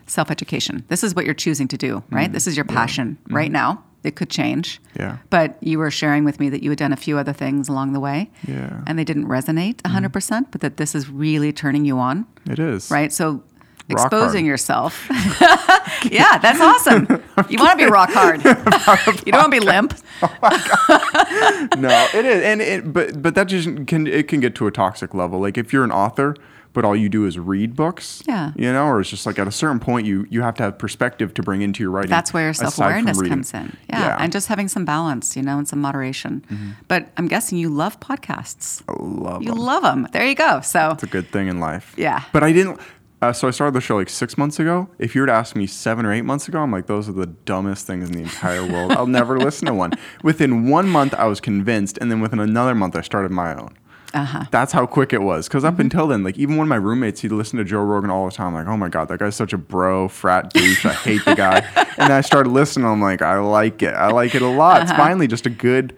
self 0.07 0.31
education. 0.31 0.85
This 0.89 1.03
is 1.03 1.17
what 1.17 1.25
you're 1.25 1.35
choosing 1.35 1.67
to 1.69 1.77
do, 1.77 2.05
right? 2.11 2.31
This 2.31 2.47
is 2.47 2.57
your 2.57 2.65
passion 2.67 3.19
right 3.31 3.51
now. 3.51 3.83
It 4.05 4.17
could 4.17 4.31
change. 4.31 4.81
Mm-hmm. 4.83 5.03
Yeah. 5.03 5.17
But 5.31 5.57
you 5.61 5.79
were 5.79 5.91
sharing 5.91 6.25
with 6.25 6.41
me 6.41 6.49
that 6.51 6.63
you 6.63 6.71
had 6.71 6.79
done 6.79 6.93
a 6.93 6.97
few 6.97 7.19
other 7.19 7.33
things 7.33 7.69
along 7.69 7.93
the 7.93 8.01
way. 8.01 8.31
Yeah. 8.47 8.55
Mm-hmm. 8.55 8.85
And 8.87 8.99
they 8.99 9.05
didn't 9.05 9.27
resonate 9.27 9.77
100%, 9.83 10.47
but 10.51 10.61
that 10.61 10.77
this 10.77 10.95
is 10.95 11.09
really 11.09 11.53
turning 11.53 11.85
you 11.85 11.99
on, 11.99 12.27
it 12.49 12.59
is. 12.59 12.91
right? 12.91 13.13
So, 13.13 13.43
Rock 13.91 14.07
exposing 14.07 14.45
hard. 14.45 14.47
yourself. 14.47 15.09
yeah, 16.11 16.39
that's 16.39 16.61
awesome. 16.61 17.07
You 17.49 17.59
want 17.59 17.79
to 17.79 17.85
be 17.85 17.91
rock 17.91 18.11
hard. 18.13 18.45
you 19.27 19.33
don't 19.33 19.41
want 19.41 19.53
to 19.53 19.61
be 19.61 19.67
limp. 19.67 19.95
oh 20.23 21.69
no, 21.77 22.09
it 22.15 22.25
is, 22.25 22.43
and 22.45 22.63
it, 22.63 22.93
but 22.93 23.21
but 23.21 23.35
that 23.35 23.49
just 23.49 23.87
can 23.89 24.07
it 24.07 24.29
can 24.29 24.39
get 24.41 24.55
to 24.57 24.67
a 24.67 24.71
toxic 24.71 25.15
level. 25.15 25.41
Like 25.41 25.59
if 25.59 25.73
you're 25.73 25.85
an 25.85 25.91
author, 25.91 26.37
but 26.73 26.85
all 26.85 26.97
you 26.97 27.09
do 27.09 27.27
is 27.27 27.39
read 27.39 27.77
books, 27.77 28.23
Yeah. 28.27 28.53
you 28.57 28.73
know, 28.73 28.87
or 28.87 29.01
it's 29.01 29.11
just 29.11 29.27
like 29.27 29.39
at 29.39 29.47
a 29.47 29.53
certain 29.53 29.79
point 29.81 30.07
you 30.07 30.27
you 30.31 30.43
have 30.43 30.55
to 30.57 30.63
have 30.63 30.79
perspective 30.79 31.35
to 31.35 31.43
bring 31.43 31.63
into 31.63 31.83
your 31.83 31.91
writing. 31.91 32.11
That's 32.11 32.33
where 32.33 32.45
your 32.45 32.55
self 32.55 32.79
awareness 32.79 33.21
comes 33.21 33.53
in. 33.55 33.77
Yeah, 33.91 34.17
And 34.19 34.33
just 34.33 34.49
having 34.49 34.69
some 34.69 34.85
balance, 34.85 35.37
you 35.37 35.43
know, 35.43 35.59
and 35.59 35.69
some 35.69 35.81
moderation. 35.81 36.45
But 36.89 37.11
I'm 37.17 37.29
guessing 37.29 37.59
you 37.59 37.69
love 37.69 38.01
podcasts. 38.01 38.83
I 38.89 38.93
love 38.99 39.35
them. 39.35 39.43
You 39.43 39.51
them. 39.55 39.59
love 39.59 39.83
them. 39.83 40.09
There 40.13 40.25
you 40.27 40.35
go. 40.35 40.61
So, 40.63 40.91
It's 40.93 41.03
a 41.03 41.07
good 41.07 41.29
thing 41.31 41.49
in 41.49 41.61
life. 41.61 41.95
Yeah. 41.97 42.23
But 42.33 42.43
I 42.43 42.53
didn't. 42.53 42.81
Uh, 43.21 43.33
so 43.33 43.47
I 43.47 43.53
started 43.53 43.73
the 43.75 43.81
show 43.81 43.95
like 43.97 44.09
six 44.09 44.37
months 44.37 44.59
ago. 44.59 44.89
If 44.99 45.15
you 45.15 45.21
were 45.21 45.29
to 45.29 45.33
ask 45.33 45.55
me 45.55 45.69
seven 45.69 46.05
or 46.05 46.13
eight 46.13 46.23
months 46.25 46.49
ago, 46.49 46.59
I'm 46.59 46.73
like, 46.73 46.87
those 46.87 47.09
are 47.09 47.13
the 47.13 47.27
dumbest 47.27 47.87
things 47.87 48.09
in 48.09 48.17
the 48.17 48.23
entire 48.23 48.67
world. 48.67 48.91
I'll 48.91 49.07
never 49.07 49.39
listen 49.39 49.67
to 49.67 49.75
one. 49.75 49.93
Within 50.25 50.69
one 50.69 50.89
month, 50.89 51.15
I 51.15 51.27
was 51.27 51.41
convinced, 51.41 51.99
and 52.01 52.11
then 52.11 52.21
within 52.21 52.41
another 52.41 52.75
month, 52.75 52.97
I 52.97 53.01
started 53.03 53.31
my 53.31 53.55
own. 53.55 53.77
Uh-huh. 54.15 54.45
That's 54.51 54.73
how 54.73 54.87
quick 54.87 55.13
it 55.13 55.23
was. 55.23 55.49
Because 55.49 55.65
up 55.65 55.75
Mm-hmm. 55.75 55.81
until 55.83 56.07
then, 56.07 56.23
like 56.23 56.37
even 56.39 56.57
one 56.57 56.67
of 56.67 56.69
my 56.69 56.77
roommates, 56.77 57.21
he'd 57.23 57.33
listen 57.33 57.59
to 57.59 57.65
Joe 57.65 57.81
Rogan 57.83 58.11
all 58.11 58.27
the 58.27 58.33
time. 58.33 58.53
Like, 58.55 58.67
oh 58.67 58.77
my 58.77 58.89
god, 58.89 59.09
that 59.09 59.19
guy's 59.21 59.35
such 59.37 59.53
a 59.53 59.59
bro, 59.59 60.09
frat 60.09 60.53
douche. 60.53 60.85
I 60.85 60.93
hate 60.93 61.25
the 61.25 61.35
guy. 61.35 61.59
and 61.77 61.87
then 61.99 62.13
I 62.13 62.21
started 62.21 62.51
listening. 62.51 62.87
I'm 62.87 63.01
like, 63.01 63.23
I 63.23 63.39
like 63.39 63.83
it. 63.83 63.95
I 63.95 64.09
like 64.09 64.35
it 64.35 64.43
a 64.43 64.49
lot. 64.49 64.77
Uh-huh. 64.77 64.83
It's 64.83 64.93
finally 64.93 65.27
just 65.27 65.47
a 65.47 65.51
good. 65.51 65.97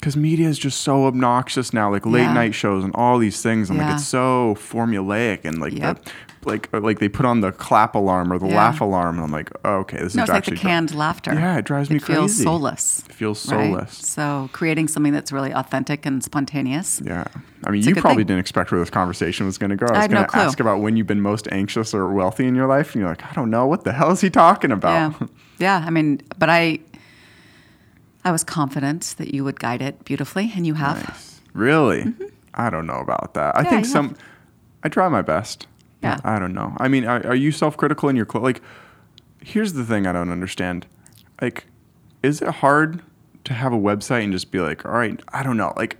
Because 0.00 0.16
media 0.16 0.48
is 0.48 0.58
just 0.58 0.80
so 0.82 1.06
obnoxious 1.06 1.72
now, 1.72 1.90
like 1.90 2.06
late 2.06 2.22
Yeah. 2.22 2.32
night 2.32 2.54
shows 2.54 2.84
and 2.84 2.94
all 2.94 3.18
these 3.18 3.42
things. 3.42 3.68
I'm 3.68 3.76
Yeah. 3.76 3.86
like, 3.86 3.94
it's 3.96 4.06
so 4.06 4.54
formulaic 4.58 5.44
and 5.44 5.58
like 5.60 5.72
Yep. 5.76 6.04
the, 6.04 6.10
like 6.44 6.68
uh, 6.72 6.78
like 6.80 7.00
they 7.00 7.08
put 7.08 7.26
on 7.26 7.40
the 7.40 7.50
clap 7.50 7.96
alarm 7.96 8.32
or 8.32 8.38
the 8.38 8.46
Yeah. 8.46 8.56
laugh 8.56 8.80
alarm, 8.80 9.16
and 9.16 9.24
I'm 9.24 9.32
like, 9.32 9.50
oh, 9.64 9.78
okay, 9.78 9.96
this 9.98 10.14
No, 10.14 10.22
is 10.22 10.28
it's 10.28 10.32
like 10.34 10.44
the 10.44 10.52
actually 10.52 10.56
canned 10.58 10.94
laughter. 10.94 11.34
Yeah, 11.34 11.58
it 11.58 11.64
drives 11.64 11.90
me 11.90 11.98
crazy. 11.98 12.12
it 12.12 12.14
feels 12.16 12.30
crazy. 12.32 12.44
soulless. 12.44 13.02
It 13.08 13.12
feels 13.12 13.52
right? 13.52 13.66
soulless. 13.72 13.92
So, 13.94 14.48
creating 14.52 14.86
something 14.86 15.12
that's 15.12 15.32
really 15.32 15.52
authentic 15.52 16.06
and 16.06 16.22
spontaneous. 16.22 17.02
Yeah. 17.04 17.24
I 17.64 17.70
mean, 17.70 17.80
It's 17.80 17.88
you 17.88 17.94
probably 17.96 18.18
thing. 18.18 18.26
didn't 18.28 18.38
expect 18.40 18.70
where 18.70 18.78
this 18.78 18.90
conversation 18.90 19.46
was 19.46 19.58
going 19.58 19.70
to 19.70 19.76
go. 19.76 19.86
I 19.86 19.98
was 19.98 20.08
going 20.08 20.22
to 20.22 20.28
clue. 20.28 20.40
ask 20.42 20.60
about 20.60 20.80
when 20.80 20.96
you've 20.96 21.08
been 21.08 21.20
most 21.20 21.48
anxious 21.50 21.92
or 21.92 22.08
wealthy 22.12 22.46
in 22.46 22.54
your 22.54 22.68
life. 22.68 22.94
And 22.94 23.00
you're 23.00 23.10
like, 23.10 23.24
I 23.28 23.34
don't 23.34 23.50
know. 23.50 23.66
What 23.66 23.82
the 23.82 23.92
hell 23.92 24.12
is 24.12 24.20
he 24.20 24.30
talking 24.30 24.70
about 24.70 24.90
Yeah. 24.92 25.06
about? 25.16 25.30
Yeah. 25.58 25.84
I 25.84 25.90
mean, 25.90 26.20
but 26.38 26.48
I, 26.48 26.78
I 28.24 28.32
was 28.32 28.44
confident 28.44 29.14
that 29.18 29.32
you 29.34 29.44
would 29.44 29.58
guide 29.60 29.80
it 29.82 30.04
beautifully, 30.04 30.52
and 30.54 30.66
you 30.66 30.74
have. 30.74 31.40
really? 31.54 32.12
I 32.54 32.70
don't 32.70 32.86
know 32.86 32.98
about 32.98 33.34
that. 33.34 33.56
I 33.56 33.60
Mm-hmm. 33.60 33.64
Yeah, 33.64 33.70
think 33.70 33.86
some, 33.86 34.08
have. 34.08 34.18
I 34.84 34.88
try 34.88 35.08
my 35.08 35.22
best. 35.22 35.66
Yeah. 36.02 36.18
I 36.24 36.38
don't 36.38 36.54
know. 36.54 36.74
I 36.78 36.88
mean, 36.88 37.04
are, 37.04 37.24
are 37.26 37.34
you 37.34 37.52
self 37.52 37.76
critical 37.76 38.08
in 38.08 38.16
your, 38.16 38.26
clo- 38.26 38.40
like, 38.42 38.60
here's 39.42 39.72
the 39.74 39.84
thing 39.84 40.06
I 40.06 40.12
don't 40.12 40.30
understand. 40.30 40.86
Like, 41.40 41.66
is 42.22 42.42
it 42.42 42.48
hard 42.48 43.00
to 43.44 43.54
have 43.54 43.72
a 43.72 43.76
website 43.78 44.24
and 44.24 44.32
just 44.32 44.50
be 44.50 44.60
like, 44.60 44.84
all 44.84 44.92
right, 44.92 45.20
I 45.32 45.42
don't 45.42 45.56
know, 45.56 45.72
like. 45.76 45.96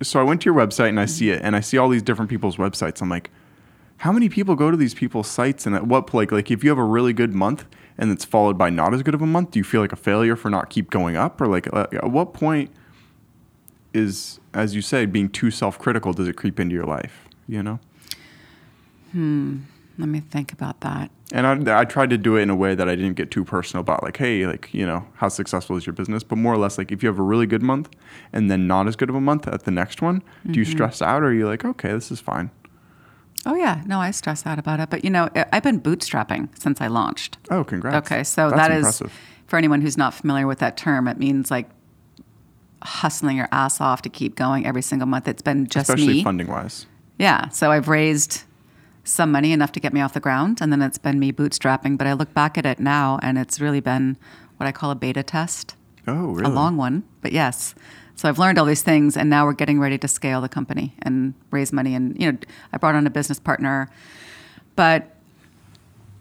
So 0.00 0.20
I 0.20 0.22
went 0.22 0.42
to 0.42 0.44
your 0.46 0.54
website 0.54 0.90
and 0.90 1.00
I 1.00 1.06
see 1.06 1.30
it, 1.30 1.40
and 1.42 1.56
I 1.56 1.60
see 1.60 1.76
all 1.76 1.88
these 1.88 2.02
different 2.02 2.30
people's 2.30 2.56
websites. 2.56 3.02
I'm 3.02 3.08
like, 3.08 3.30
how 3.98 4.12
many 4.12 4.28
people 4.28 4.54
go 4.54 4.70
to 4.70 4.76
these 4.76 4.94
people's 4.94 5.26
sites, 5.28 5.66
and 5.66 5.74
at 5.74 5.88
what 5.88 6.14
like 6.14 6.30
like 6.30 6.52
if 6.52 6.62
you 6.62 6.70
have 6.70 6.78
a 6.78 6.84
really 6.84 7.12
good 7.12 7.34
month 7.34 7.64
and 7.98 8.10
it's 8.10 8.24
followed 8.24 8.56
by 8.56 8.70
not 8.70 8.94
as 8.94 9.02
good 9.02 9.14
of 9.14 9.22
a 9.22 9.26
month, 9.26 9.50
do 9.50 9.58
you 9.58 9.64
feel 9.64 9.80
like 9.80 9.92
a 9.92 9.96
failure 9.96 10.36
for 10.36 10.50
not 10.50 10.70
keep 10.70 10.90
going 10.90 11.16
up, 11.16 11.40
or 11.40 11.46
like 11.46 11.72
uh, 11.72 11.86
at 11.92 12.10
what 12.10 12.32
point 12.32 12.70
is, 13.92 14.40
as 14.54 14.74
you 14.74 14.82
say, 14.82 15.06
being 15.06 15.28
too 15.28 15.50
self-critical 15.50 16.12
does 16.12 16.28
it 16.28 16.36
creep 16.36 16.60
into 16.60 16.74
your 16.74 16.86
life? 16.86 17.28
You 17.46 17.62
know. 17.62 17.80
Hmm. 19.12 19.58
Let 19.98 20.08
me 20.08 20.20
think 20.20 20.52
about 20.52 20.80
that. 20.82 21.10
And 21.32 21.68
I, 21.68 21.80
I 21.80 21.84
tried 21.84 22.10
to 22.10 22.18
do 22.18 22.36
it 22.36 22.42
in 22.42 22.50
a 22.50 22.54
way 22.54 22.76
that 22.76 22.88
I 22.88 22.94
didn't 22.94 23.14
get 23.14 23.32
too 23.32 23.44
personal 23.44 23.80
about, 23.80 24.04
like, 24.04 24.16
hey, 24.16 24.46
like, 24.46 24.72
you 24.72 24.86
know, 24.86 25.04
how 25.16 25.28
successful 25.28 25.76
is 25.76 25.86
your 25.86 25.92
business? 25.92 26.22
But 26.22 26.38
more 26.38 26.54
or 26.54 26.56
less, 26.56 26.78
like, 26.78 26.92
if 26.92 27.02
you 27.02 27.08
have 27.08 27.18
a 27.18 27.22
really 27.22 27.46
good 27.46 27.62
month 27.62 27.90
and 28.32 28.48
then 28.48 28.68
not 28.68 28.86
as 28.86 28.94
good 28.94 29.10
of 29.10 29.16
a 29.16 29.20
month 29.20 29.48
at 29.48 29.64
the 29.64 29.72
next 29.72 30.00
one, 30.00 30.22
do 30.48 30.60
you 30.60 30.64
stress 30.64 31.02
out 31.02 31.22
or 31.22 31.26
are 31.26 31.32
you 31.32 31.48
like, 31.48 31.64
okay, 31.64 31.90
this 31.90 32.12
is 32.12 32.20
fine? 32.20 32.52
Oh 33.48 33.54
yeah, 33.54 33.82
no, 33.86 33.98
I 33.98 34.10
stress 34.10 34.44
out 34.46 34.58
about 34.58 34.78
it. 34.78 34.90
But 34.90 35.02
you 35.04 35.10
know, 35.10 35.28
I've 35.52 35.62
been 35.62 35.80
bootstrapping 35.80 36.50
since 36.58 36.80
I 36.80 36.86
launched. 36.86 37.38
Oh, 37.50 37.64
congrats. 37.64 38.06
Okay, 38.06 38.22
so 38.22 38.50
That's 38.50 38.60
that 38.60 38.70
is 38.70 38.78
impressive. 38.78 39.12
for 39.46 39.56
anyone 39.56 39.80
who's 39.80 39.96
not 39.96 40.12
familiar 40.14 40.46
with 40.46 40.58
that 40.58 40.76
term. 40.76 41.08
It 41.08 41.18
means 41.18 41.50
like 41.50 41.68
hustling 42.82 43.36
your 43.36 43.48
ass 43.50 43.80
off 43.80 44.02
to 44.02 44.08
keep 44.08 44.36
going 44.36 44.66
every 44.66 44.82
single 44.82 45.08
month. 45.08 45.26
It's 45.26 45.42
been 45.42 45.66
just 45.66 45.88
especially 45.88 46.14
me. 46.18 46.22
funding 46.24 46.46
wise. 46.46 46.86
Yeah. 47.18 47.48
So 47.48 47.70
I've 47.72 47.88
raised 47.88 48.42
some 49.02 49.32
money 49.32 49.52
enough 49.52 49.72
to 49.72 49.80
get 49.80 49.92
me 49.94 50.02
off 50.02 50.12
the 50.12 50.20
ground, 50.20 50.58
and 50.60 50.70
then 50.70 50.82
it's 50.82 50.98
been 50.98 51.18
me 51.18 51.32
bootstrapping. 51.32 51.96
But 51.96 52.06
I 52.06 52.12
look 52.12 52.34
back 52.34 52.58
at 52.58 52.66
it 52.66 52.78
now, 52.78 53.18
and 53.22 53.38
it's 53.38 53.60
really 53.60 53.80
been 53.80 54.18
what 54.58 54.66
I 54.66 54.72
call 54.72 54.90
a 54.90 54.94
beta 54.94 55.22
test, 55.22 55.74
Oh, 56.06 56.32
really? 56.32 56.44
a 56.50 56.54
long 56.54 56.76
one. 56.76 57.04
But 57.22 57.32
yes. 57.32 57.74
So 58.18 58.28
I've 58.28 58.38
learned 58.40 58.58
all 58.58 58.64
these 58.64 58.82
things, 58.82 59.16
and 59.16 59.30
now 59.30 59.46
we're 59.46 59.52
getting 59.52 59.78
ready 59.78 59.96
to 59.96 60.08
scale 60.08 60.40
the 60.40 60.48
company 60.48 60.92
and 61.02 61.34
raise 61.52 61.72
money. 61.72 61.94
And 61.94 62.20
you 62.20 62.32
know, 62.32 62.38
I 62.72 62.76
brought 62.76 62.96
on 62.96 63.06
a 63.06 63.10
business 63.10 63.38
partner, 63.38 63.88
but 64.74 65.14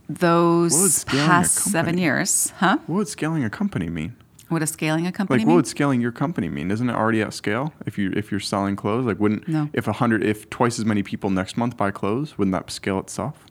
those 0.07 1.03
past 1.05 1.55
seven 1.55 1.97
years, 1.97 2.53
huh? 2.57 2.77
What 2.85 2.97
would 2.97 3.07
scaling 3.07 3.43
a 3.43 3.49
company 3.49 3.89
mean? 3.89 4.15
What 4.49 4.59
does 4.59 4.69
scaling 4.69 5.07
a 5.07 5.11
company 5.11 5.39
Like, 5.39 5.47
mean? 5.47 5.55
what 5.55 5.55
would 5.55 5.67
scaling 5.67 5.99
your 5.99 6.11
company 6.11 6.49
mean? 6.49 6.69
Isn't 6.69 6.87
it 6.87 6.93
already 6.95 7.21
at 7.23 7.33
scale? 7.33 7.73
If 7.87 7.97
you 7.97 8.13
if 8.15 8.29
you're 8.29 8.39
selling 8.39 8.75
clothes, 8.75 9.07
like, 9.07 9.19
wouldn't 9.19 9.47
No. 9.47 9.69
if 9.73 9.87
a 9.87 9.93
hundred 9.93 10.23
if 10.23 10.47
twice 10.51 10.77
as 10.77 10.85
many 10.85 11.01
people 11.01 11.31
next 11.31 11.57
month 11.57 11.75
buy 11.77 11.89
clothes, 11.89 12.37
wouldn't 12.37 12.53
that 12.53 12.69
scale 12.69 12.99
itself? 12.99 13.43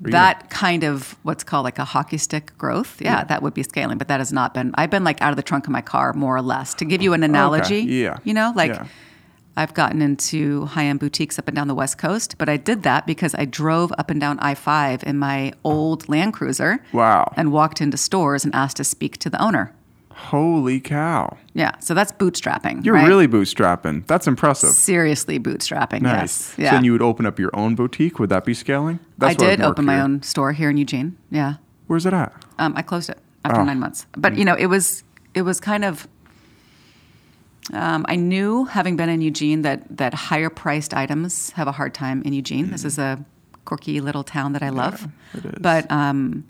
That 0.00 0.48
kind 0.50 0.84
of 0.84 1.16
what's 1.24 1.42
called 1.44 1.64
like 1.64 1.78
a 1.78 1.84
hockey 1.84 2.18
stick 2.18 2.56
growth 2.58 3.00
yeah, 3.00 3.18
Yeah. 3.18 3.24
that 3.24 3.42
would 3.42 3.54
be 3.54 3.62
scaling 3.64 3.98
but 3.98 4.08
that 4.08 4.20
has 4.20 4.32
not 4.32 4.54
been 4.54 4.72
i've 4.76 4.90
been 4.90 5.04
like 5.04 5.20
out 5.20 5.30
of 5.30 5.36
the 5.36 5.42
trunk 5.42 5.66
of 5.66 5.72
my 5.72 5.80
car 5.82 6.12
more 6.12 6.36
or 6.36 6.42
less 6.42 6.74
to 6.74 6.84
give 6.84 7.02
you 7.02 7.12
an 7.14 7.22
analogy 7.24 7.80
yeah. 7.82 8.18
you 8.24 8.32
know 8.32 8.52
like 8.54 8.70
Yeah. 8.72 8.86
i've 9.56 9.74
gotten 9.74 10.00
into 10.00 10.66
high-end 10.66 11.00
boutiques 11.00 11.36
up 11.38 11.48
and 11.48 11.56
down 11.56 11.66
the 11.68 11.74
west 11.74 11.98
coast 11.98 12.36
but 12.38 12.48
i 12.48 12.56
did 12.56 12.84
that 12.84 13.06
because 13.06 13.34
i 13.34 13.44
drove 13.44 13.92
up 13.98 14.08
and 14.10 14.20
down 14.20 14.38
i5 14.38 15.02
in 15.02 15.18
my 15.18 15.52
old 15.64 16.08
land 16.08 16.32
cruiser 16.32 16.78
Wow. 16.92 17.32
and 17.36 17.50
walked 17.52 17.80
into 17.80 17.96
stores 17.96 18.44
and 18.44 18.54
asked 18.54 18.76
to 18.76 18.84
speak 18.84 19.18
to 19.18 19.28
the 19.30 19.42
owner 19.42 19.72
Holy 20.18 20.80
cow! 20.80 21.36
yeah 21.54 21.72
so 21.80 21.94
that's 21.94 22.12
bootstrapping 22.12 22.84
You're 22.84 22.94
right? 22.94 23.06
really 23.08 23.28
bootstrapping. 23.28 24.06
That's 24.06 24.26
impressive. 24.26 24.70
seriously 24.70 25.38
bootstrapping 25.38 26.02
Nice. 26.02 26.20
yes 26.20 26.32
So 26.56 26.62
yeah 26.62 26.70
then 26.72 26.84
you 26.84 26.92
would 26.92 27.02
open 27.02 27.24
up 27.26 27.38
your 27.38 27.50
own 27.54 27.74
boutique. 27.74 28.18
Would 28.18 28.28
that 28.30 28.44
be 28.44 28.52
scaling? 28.54 28.98
i 29.20 29.26
what 29.28 29.38
did 29.38 29.60
open 29.60 29.84
my 29.84 30.00
own 30.00 30.22
store 30.22 30.52
here 30.52 30.70
in 30.70 30.76
eugene 30.76 31.16
yeah 31.30 31.54
Where's 31.86 32.04
it 32.04 32.12
at? 32.12 32.32
Um, 32.58 32.74
I 32.76 32.82
closed 32.82 33.08
it 33.08 33.18
after 33.44 33.60
Oh. 33.60 33.64
nine 33.64 33.78
months. 33.80 34.04
But 34.16 34.36
you 34.36 34.44
know, 34.44 34.54
it 34.54 34.66
was 34.66 35.04
it 35.34 35.40
was 35.42 35.58
kind 35.60 35.84
of. 35.84 36.06
Um, 37.72 38.04
I 38.08 38.16
knew, 38.16 38.64
having 38.66 38.96
been 38.96 39.08
in 39.08 39.20
Eugene, 39.22 39.62
that 39.62 39.96
that 39.96 40.12
higher 40.14 40.50
priced 40.50 40.92
items 40.94 41.50
have 41.50 41.66
a 41.68 41.72
hard 41.72 41.94
time 41.94 42.22
in 42.22 42.32
Eugene. 42.34 42.70
This 42.70 42.84
is 42.84 42.98
a 42.98 43.24
quirky 43.64 44.00
little 44.00 44.22
town 44.24 44.52
that 44.52 44.62
I 44.62 44.68
love. 44.70 45.06
it 45.34 45.44
is. 45.44 45.52
But 45.60 45.90
um, 45.90 46.44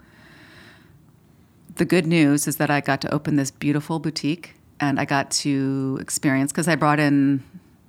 the 1.79 1.85
good 1.85 2.07
news 2.07 2.47
is 2.47 2.57
that 2.57 2.71
I 2.71 2.81
got 2.81 3.01
to 3.03 3.15
open 3.15 3.37
this 3.37 3.51
beautiful 3.51 3.99
boutique, 3.99 4.55
and 4.81 5.01
I 5.01 5.05
got 5.05 5.31
to 5.43 5.99
experience 6.01 6.53
because 6.53 6.69
I 6.69 6.77
brought 6.77 7.01
in. 7.01 7.43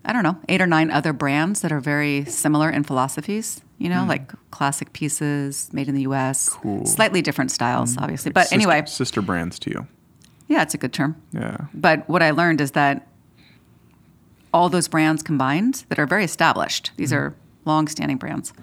I 0.05 0.13
don't 0.13 0.23
know, 0.23 0.37
eight 0.47 0.61
or 0.61 0.65
nine 0.65 0.91
other 0.91 1.11
brands 1.11 1.59
that 1.59 1.73
are 1.73 1.81
very 1.81 2.23
similar 2.23 2.69
in 2.69 2.83
philosophies, 2.83 3.61
you 3.77 3.89
know, 3.89 4.03
hmm. 4.03 4.07
like 4.07 4.31
classic 4.49 4.93
pieces 4.93 5.69
made 5.73 5.89
in 5.89 5.93
the 5.93 6.03
US. 6.03 6.47
Cool. 6.47 6.85
Slightly 6.85 7.21
different 7.21 7.51
styles, 7.51 7.95
hmm. 7.95 8.03
obviously. 8.03 8.31
But 8.31 8.43
Sister- 8.43 8.55
anyway, 8.55 8.83
sister 8.87 9.21
brands 9.21 9.59
to 9.59 9.71
you. 9.71 9.87
yeah, 10.47 10.61
it's 10.61 10.73
a 10.73 10.77
good 10.77 10.93
term. 10.93 11.21
Yeah. 11.33 11.65
But 11.73 12.07
what 12.07 12.23
I 12.23 12.31
learned 12.31 12.61
is 12.61 12.71
that 12.71 13.09
all 14.53 14.69
those 14.69 14.87
brands 14.87 15.21
combined 15.21 15.83
that 15.89 15.99
are 15.99 16.07
very 16.07 16.23
established, 16.23 16.91
these 16.95 17.11
hmm. 17.11 17.17
are 17.17 17.35
long 17.65 17.87
standing 17.89 18.17
brands, 18.17 18.53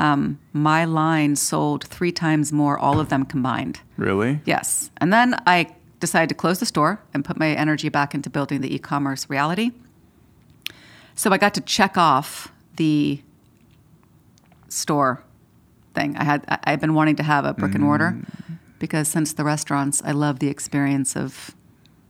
um, 0.00 0.38
my 0.52 0.84
line 0.86 1.36
sold 1.36 1.84
three 1.84 2.12
times 2.12 2.52
more, 2.52 2.78
all 2.78 2.98
of 3.00 3.08
them 3.08 3.24
combined. 3.24 3.80
Really? 3.98 4.40
Yes. 4.46 4.90
And 5.00 5.12
then 5.12 5.28
I 5.46 5.74
decided 6.00 6.28
to 6.30 6.34
close 6.34 6.58
the 6.58 6.66
store 6.66 7.00
and 7.12 7.24
put 7.24 7.38
my 7.38 7.48
energy 7.64 7.90
back 7.90 8.14
into 8.14 8.30
building 8.30 8.60
the 8.62 8.74
e 8.74 8.78
commerce 8.78 9.28
reality. 9.28 9.72
So 11.14 11.30
I 11.32 11.38
got 11.38 11.52
to 11.54 11.60
check 11.60 11.98
off 11.98 12.50
the 12.76 13.20
store 14.68 15.22
thing. 15.94 16.16
I 16.16 16.24
had 16.24 16.44
I- 16.48 16.58
I've 16.72 16.80
been 16.80 16.94
wanting 16.94 17.16
to 17.16 17.22
have 17.22 17.44
a 17.44 17.52
brick 17.52 17.74
and 17.74 17.84
mortar 17.84 18.16
because 18.78 19.06
since 19.08 19.34
the 19.34 19.44
restaurants, 19.44 20.00
I 20.04 20.12
love 20.12 20.38
the 20.38 20.48
experience 20.48 21.14
of 21.16 21.54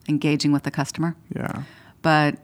engaging 0.08 0.52
with 0.52 0.62
the 0.62 0.70
customer. 0.70 1.16
Yeah. 1.34 1.62
But 2.02 2.36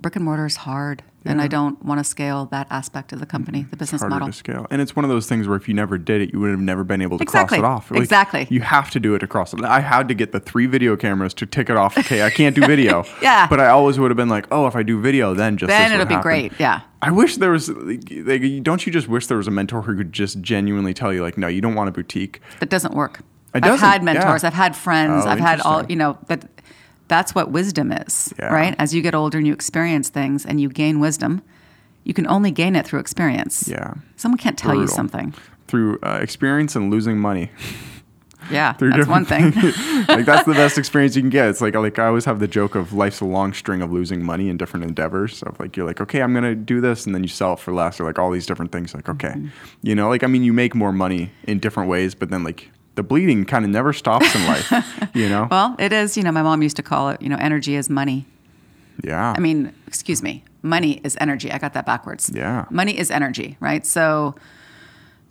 brick 0.00 0.16
and 0.16 0.24
mortar 0.24 0.46
is 0.46 0.56
hard, 0.56 1.02
and 1.24 1.40
I 1.40 1.48
don't 1.48 1.82
want 1.84 1.98
to 2.00 2.04
scale 2.04 2.46
that 2.46 2.66
aspect 2.70 3.12
of 3.12 3.20
the 3.20 3.26
company, 3.26 3.66
the 3.70 3.76
business 3.76 4.00
harder 4.00 4.14
model. 4.14 4.28
to 4.28 4.32
scale. 4.32 4.66
And 4.70 4.80
it's 4.80 4.96
one 4.96 5.04
of 5.04 5.10
those 5.10 5.26
things 5.28 5.46
where 5.46 5.56
if 5.56 5.68
you 5.68 5.74
never 5.74 5.98
did 5.98 6.22
it, 6.22 6.32
you 6.32 6.40
would 6.40 6.50
have 6.50 6.60
never 6.60 6.82
been 6.84 7.02
able 7.02 7.18
to 7.18 7.22
Exactly. 7.22 7.58
cross 7.58 7.90
it 7.90 7.92
off. 7.92 7.98
Exactly. 8.00 8.46
You 8.50 8.60
have 8.62 8.90
to 8.92 9.00
do 9.00 9.14
it 9.14 9.18
to 9.20 9.26
cross 9.26 9.52
it. 9.52 9.62
I 9.62 9.80
had 9.80 10.08
to 10.08 10.14
get 10.14 10.32
the 10.32 10.40
three 10.40 10.66
video 10.66 10.96
cameras 10.96 11.34
to 11.34 11.46
tick 11.46 11.68
it 11.68 11.76
off. 11.76 11.98
Okay, 11.98 12.22
I 12.22 12.30
can't 12.30 12.54
do 12.56 12.66
video. 12.66 13.04
Yeah. 13.22 13.46
But 13.48 13.60
I 13.60 13.68
always 13.68 13.98
would 13.98 14.10
have 14.10 14.16
been 14.16 14.28
like, 14.30 14.46
oh, 14.50 14.66
if 14.66 14.74
I 14.74 14.82
do 14.82 14.98
video, 15.00 15.34
then 15.34 15.56
just 15.58 15.68
Then 15.68 15.92
it'll 15.92 16.06
be 16.06 16.14
happen. 16.14 16.22
great. 16.22 16.52
Yeah. 16.58 16.80
I 17.02 17.10
wish 17.10 17.36
there 17.36 17.50
was. 17.50 17.68
Like, 17.68 18.00
don't 18.62 18.86
you 18.86 18.92
just 18.92 19.08
wish 19.08 19.26
there 19.26 19.36
was 19.36 19.46
a 19.46 19.50
mentor 19.50 19.82
who 19.82 19.96
could 19.96 20.12
just 20.12 20.40
genuinely 20.40 20.94
tell 20.94 21.12
you, 21.12 21.22
like, 21.22 21.36
no, 21.36 21.48
you 21.48 21.60
don't 21.60 21.74
want 21.74 21.88
a 21.88 21.92
boutique. 21.92 22.40
That 22.60 22.70
doesn't 22.70 22.94
work. 22.94 23.20
It 23.54 23.64
I've 23.64 23.80
had 23.80 24.02
mentors, 24.04 24.42
yeah. 24.42 24.46
I've 24.48 24.54
had 24.54 24.76
friends, 24.76 25.24
Oh, 25.26 25.28
I've 25.28 25.40
had 25.40 25.60
all, 25.62 25.84
you 25.86 25.96
know, 25.96 26.16
but 26.28 26.44
that's 27.10 27.34
what 27.34 27.50
wisdom 27.50 27.92
is, 27.92 28.32
Yeah. 28.38 28.54
right? 28.54 28.74
As 28.78 28.94
you 28.94 29.02
get 29.02 29.14
older 29.14 29.36
and 29.38 29.46
you 29.46 29.52
experience 29.52 30.08
things 30.08 30.46
and 30.46 30.60
you 30.60 30.68
gain 30.70 31.00
wisdom, 31.00 31.42
you 32.04 32.14
can 32.14 32.26
only 32.26 32.50
gain 32.50 32.74
it 32.76 32.86
through 32.86 33.00
experience. 33.00 33.68
Yeah. 33.68 33.94
Someone 34.16 34.38
can't 34.38 34.56
tell 34.56 34.74
you 34.74 34.86
something. 34.86 35.34
Through 35.68 35.98
uh, 36.02 36.18
experience 36.22 36.74
and 36.76 36.90
losing 36.90 37.18
money. 37.18 37.50
Yeah, 38.50 38.72
Through 38.72 38.92
that's 38.92 39.06
one 39.06 39.26
thing. 39.26 39.52
like 40.08 40.24
that's 40.24 40.46
the 40.46 40.54
best 40.54 40.78
experience 40.78 41.14
you 41.14 41.20
can 41.22 41.28
get. 41.30 41.50
It's 41.50 41.60
like 41.60 41.74
like 41.74 41.98
I 41.98 42.06
always 42.06 42.24
have 42.24 42.38
the 42.40 42.48
joke 42.48 42.74
of 42.74 42.94
life's 42.94 43.20
a 43.20 43.26
long 43.26 43.52
string 43.52 43.82
of 43.82 43.92
losing 43.92 44.24
money 44.24 44.48
in 44.48 44.56
different 44.56 44.84
endeavors. 44.86 45.36
So 45.36 45.54
like 45.60 45.76
you're 45.76 45.86
like, 45.86 46.00
okay, 46.00 46.22
I'm 46.22 46.32
gonna 46.32 46.54
do 46.54 46.80
this, 46.80 47.04
and 47.04 47.14
then 47.14 47.22
you 47.22 47.28
sell 47.28 47.52
it 47.52 47.58
for 47.60 47.72
less, 47.72 48.00
or 48.00 48.04
like 48.04 48.18
all 48.18 48.30
these 48.32 48.46
different 48.46 48.72
things. 48.72 48.94
Like 48.94 49.08
okay, 49.10 49.34
Mm-hmm. 49.36 49.48
you 49.82 49.94
know, 49.94 50.08
like 50.08 50.24
I 50.24 50.26
mean, 50.26 50.42
you 50.42 50.54
make 50.54 50.74
more 50.74 50.90
money 50.90 51.30
in 51.44 51.58
different 51.60 51.90
ways, 51.90 52.14
but 52.14 52.30
then 52.30 52.42
like 52.42 52.70
the 53.00 53.04
bleeding 53.04 53.46
kind 53.46 53.64
of 53.64 53.70
never 53.70 53.94
stops 53.94 54.34
in 54.34 54.46
life. 54.46 54.70
you 55.14 55.26
know? 55.26 55.48
well, 55.50 55.74
it 55.78 55.90
is, 55.90 56.18
you 56.18 56.22
know, 56.22 56.30
my 56.30 56.42
mom 56.42 56.62
used 56.62 56.76
to 56.76 56.82
call 56.82 57.08
it, 57.08 57.22
you 57.22 57.30
know, 57.30 57.38
energy 57.40 57.74
is 57.74 57.88
money. 57.88 58.26
yeah. 59.02 59.32
I 59.34 59.40
mean, 59.40 59.72
excuse 59.86 60.22
me, 60.22 60.44
money 60.60 61.00
is 61.02 61.16
energy. 61.18 61.50
I 61.50 61.56
got 61.56 61.72
that 61.72 61.86
backwards. 61.86 62.30
Yeah. 62.34 62.66
Money 62.68 62.98
is 62.98 63.10
energy, 63.10 63.56
right? 63.58 63.86
So 63.86 64.34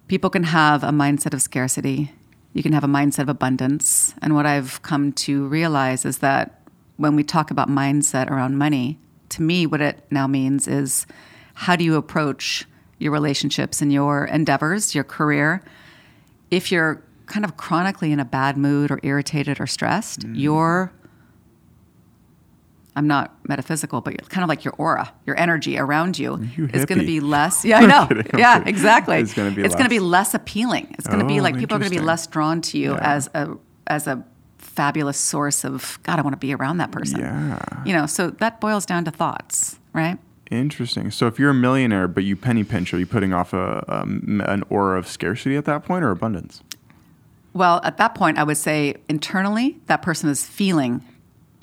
people 0.07 0.31
can 0.31 0.45
have 0.45 0.83
a 0.83 0.89
mindset 0.89 1.35
of 1.35 1.43
scarcity. 1.43 2.11
You 2.53 2.63
can 2.63 2.73
have 2.73 2.83
a 2.83 2.87
mindset 2.87 3.19
of 3.19 3.29
abundance. 3.29 4.15
And 4.19 4.33
what 4.33 4.47
I've 4.47 4.81
come 4.81 5.11
to 5.27 5.45
realize 5.47 6.05
is 6.05 6.17
that 6.17 6.61
when 6.97 7.15
we 7.15 7.23
talk 7.23 7.51
about 7.51 7.69
mindset 7.69 8.31
around 8.31 8.57
money, 8.57 8.97
to 9.29 9.43
me, 9.43 9.67
what 9.67 9.79
it 9.79 10.03
now 10.09 10.25
means 10.25 10.67
is 10.67 11.05
how 11.53 11.75
do 11.75 11.83
you 11.83 11.97
approach 11.97 12.65
your 12.97 13.11
relationships 13.11 13.79
and 13.79 13.93
your 13.93 14.25
endeavors, 14.25 14.95
your 14.95 15.03
career? 15.03 15.61
If 16.49 16.71
you're 16.71 17.03
kind 17.29 17.45
of 17.45 17.55
chronically 17.57 18.11
in 18.11 18.19
a 18.19 18.25
bad 18.25 18.57
mood 18.57 18.91
or 18.91 18.99
irritated 19.03 19.59
or 19.61 19.67
stressed, 19.67 20.25
your 20.27 20.91
I'm 22.95 23.07
not 23.07 23.37
metaphysical, 23.47 24.01
but 24.01 24.29
kind 24.29 24.43
of 24.43 24.49
like 24.49 24.65
your 24.65 24.73
aura, 24.77 25.13
your 25.25 25.39
energy 25.39 25.77
around 25.77 26.19
you, 26.19 26.37
You 26.57 26.69
is 26.73 26.85
going 26.85 26.99
to 26.99 27.05
be 27.05 27.19
less. 27.35 27.63
Yeah, 27.63 27.77
I 27.79 27.85
know. 27.85 28.07
kidding, 28.07 28.27
I'm 28.33 28.39
yeah, 28.39 28.53
kidding. 28.57 28.67
exactly. 28.67 29.17
It's 29.19 29.33
gonna 29.33 29.51
be 29.51 29.61
It's 29.63 29.75
going 29.75 29.85
to 29.85 29.89
be 29.89 29.99
less. 29.99 30.33
appealing. 30.33 30.93
It's 30.97 31.07
going 31.07 31.19
to 31.19 31.25
be 31.25 31.39
Oh, 31.39 31.43
like 31.43 31.57
people 31.57 31.75
are 31.77 31.79
going 31.79 31.91
to 31.91 31.97
be 31.97 32.03
less 32.03 32.27
drawn 32.27 32.61
to 32.61 32.77
you 32.77 32.91
Yeah. 32.93 33.15
as 33.15 33.29
a 33.33 33.55
as 33.87 34.05
a 34.07 34.23
fabulous 34.57 35.17
source 35.17 35.63
of 35.63 35.99
God. 36.03 36.19
I 36.19 36.23
want 36.23 36.33
to 36.33 36.37
be 36.37 36.53
around 36.53 36.77
that 36.77 36.91
person. 36.91 37.19
Yeah. 37.21 37.59
You 37.85 37.93
know, 37.93 38.05
so 38.05 38.31
that 38.31 38.59
boils 38.59 38.85
down 38.85 39.05
to 39.05 39.11
thoughts, 39.11 39.79
right? 39.93 40.17
Interesting. 40.51 41.11
So 41.11 41.27
if 41.27 41.39
you're 41.39 41.51
a 41.51 41.55
millionaire 41.55 42.07
but 42.07 42.23
you 42.23 42.35
penny 42.35 42.63
pinch, 42.63 42.93
are 42.93 42.97
you 42.99 43.05
putting 43.05 43.33
off 43.33 43.53
a, 43.53 43.85
um, 43.87 44.41
an 44.45 44.63
aura 44.69 44.97
of 44.97 45.07
scarcity 45.07 45.55
at 45.55 45.65
that 45.65 45.85
point 45.85 46.03
or 46.03 46.09
abundance? 46.11 46.61
Well, 47.53 47.81
at 47.83 47.97
that 47.97 48.15
point, 48.15 48.37
I 48.37 48.43
would 48.43 48.57
say 48.57 48.95
internally, 49.09 49.79
that 49.87 50.01
person 50.01 50.29
is 50.29 50.45
feeling 50.45 51.03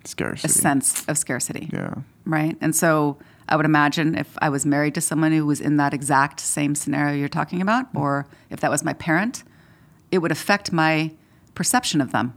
Scarcity. 0.04 0.46
a 0.46 0.52
sense 0.52 1.04
of 1.06 1.16
scarcity, 1.18 1.70
Yeah. 1.72 1.94
right? 2.24 2.56
And 2.60 2.74
so 2.74 3.18
I 3.48 3.56
would 3.56 3.64
imagine 3.66 4.16
if 4.16 4.36
I 4.42 4.48
was 4.48 4.66
married 4.66 4.94
to 4.96 5.00
someone 5.00 5.32
who 5.32 5.46
was 5.46 5.60
in 5.60 5.76
that 5.76 5.94
exact 5.94 6.40
same 6.40 6.74
scenario 6.74 7.14
you're 7.16 7.28
talking 7.28 7.62
about, 7.62 7.92
Mm. 7.94 8.00
or 8.00 8.26
if 8.50 8.58
that 8.60 8.70
was 8.70 8.82
my 8.84 8.92
parent, 8.94 9.44
it 10.10 10.18
would 10.18 10.32
affect 10.32 10.72
my 10.72 11.12
perception 11.54 12.00
of 12.00 12.10
them. 12.12 12.34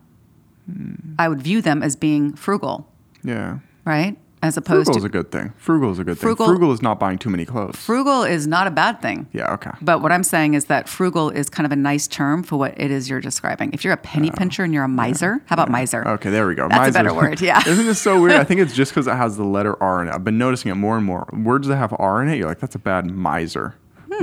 Mm. 0.71 1.15
I 1.17 1.27
would 1.27 1.41
view 1.41 1.61
them 1.61 1.81
as 1.81 1.95
being 1.95 2.33
frugal, 2.33 2.87
Yeah. 3.23 3.59
right? 3.85 4.17
As 4.41 4.55
opposed 4.55 4.87
to. 4.87 4.93
Frugal 4.93 4.97
is 4.97 5.03
a 5.03 5.09
good 5.09 5.31
thing. 5.31 5.53
Frugal 5.57 5.91
is 5.91 5.99
a 5.99 6.03
good 6.03 6.17
Frugal- 6.17 6.45
thing. 6.45 6.55
Frugal 6.55 6.71
is 6.71 6.81
not 6.81 6.97
buying 6.99 7.17
too 7.17 7.29
many 7.29 7.45
clothes. 7.45 7.75
frugal 7.75 8.23
is 8.23 8.47
not 8.47 8.67
a 8.67 8.71
bad 8.71 9.01
thing. 9.01 9.27
yeah. 9.33 9.53
Okay. 9.53 9.71
But 9.81 10.01
what 10.01 10.11
I'm 10.13 10.23
saying 10.23 10.53
is 10.53 10.65
that 10.65 10.87
frugal 10.87 11.29
is 11.29 11.49
kind 11.49 11.65
of 11.65 11.71
a 11.73 11.75
nice 11.75 12.07
term 12.07 12.43
for 12.43 12.57
what 12.57 12.79
it 12.79 12.89
is 12.89 13.09
you're 13.09 13.19
describing. 13.19 13.71
If 13.73 13.83
you're 13.83 13.93
a 13.93 13.97
penny 13.97 14.31
oh. 14.31 14.37
pincher 14.37 14.63
and 14.63 14.73
you're 14.73 14.85
a 14.85 14.87
miser, 14.87 15.41
how 15.47 15.55
about 15.55 15.69
miser? 15.69 16.03
Oh, 16.07 16.13
Okay, 16.13 16.29
there 16.29 16.47
we 16.47 16.55
go. 16.55 16.67
That's 16.69 16.89
a 16.89 16.91
better 16.93 17.13
word, 17.13 17.41
yeah. 17.41 17.61
Isn't 17.67 17.85
this 17.85 17.99
so 18.01 18.21
weird? 18.21 18.33
I 18.33 18.43
think 18.45 18.61
it's 18.61 18.73
just 18.73 18.91
because 18.91 19.07
it 19.07 19.15
has 19.15 19.35
the 19.37 19.43
letter 19.43 19.81
R 19.83 20.01
in 20.01 20.07
it. 20.07 20.13
I've 20.13 20.23
been 20.23 20.37
noticing 20.37 20.71
it 20.71 20.75
more 20.75 20.95
and 20.97 21.05
more. 21.05 21.27
Words 21.33 21.67
that 21.67 21.75
have 21.77 21.93
R 21.99 22.21
in 22.21 22.29
it, 22.29 22.37
you're 22.37 22.47
like, 22.47 22.59
that's 22.59 22.75
a 22.75 22.79
bad 22.79 23.09
miser, 23.11 23.75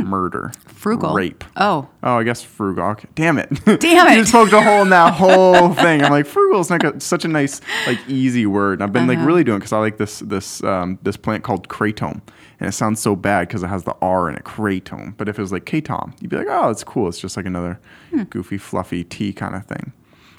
murder, 0.05 0.53
Hmm. 0.55 0.68
Frugal. 0.72 1.14
rape. 1.14 1.44
Oh, 1.57 1.88
Oh, 2.03 2.18
I 2.18 2.22
guess 2.24 2.42
frugal. 2.42 2.97
Damn 3.14 3.38
it. 3.38 3.49
Damn 3.64 4.07
you 4.09 4.12
it. 4.12 4.16
just 4.22 4.32
poked 4.32 4.53
a 4.53 4.61
hole 4.61 4.82
in 4.82 4.90
that 4.90 5.14
whole 5.20 5.74
thing. 5.74 6.03
I'm 6.05 6.11
like, 6.12 6.26
frugal 6.26 6.61
is 6.61 6.70
like 6.70 6.84
a, 6.84 7.01
such 7.01 7.24
a 7.24 7.28
nice, 7.28 7.61
like 7.86 7.99
easy 8.09 8.47
word. 8.47 8.74
And 8.74 8.82
I've 8.84 8.92
been 8.92 9.07
like 9.07 9.18
really 9.26 9.42
doing 9.44 9.59
because 9.59 9.72
I 9.72 9.78
like 9.78 9.97
this 9.99 10.20
this 10.20 10.62
um, 10.64 10.99
this 11.03 11.16
plant 11.16 11.42
called 11.44 11.68
kratom. 11.68 12.20
And 12.61 12.68
it 12.68 12.72
sounds 12.72 13.01
so 13.01 13.14
bad 13.16 13.49
because 13.49 13.62
it 13.62 13.66
has 13.68 13.84
the 13.84 13.94
R 14.01 14.28
in 14.30 14.36
it, 14.36 14.44
kratom. 14.44 15.14
But 15.16 15.28
if 15.28 15.38
it 15.38 15.42
was 15.42 15.53
like 15.53 15.66
K-Tom, 15.66 16.14
you'd 16.20 16.30
be 16.30 16.36
like, 16.38 16.47
oh, 16.49 16.70
it's 16.70 16.82
cool. 16.84 17.07
It's 17.09 17.18
just 17.18 17.36
like 17.36 17.44
another 17.47 17.78
Hmm. 18.11 18.22
goofy, 18.24 18.57
fluffy 18.59 19.05
tea 19.05 19.32
kind 19.32 19.55
of 19.55 19.66
thing. 19.66 19.92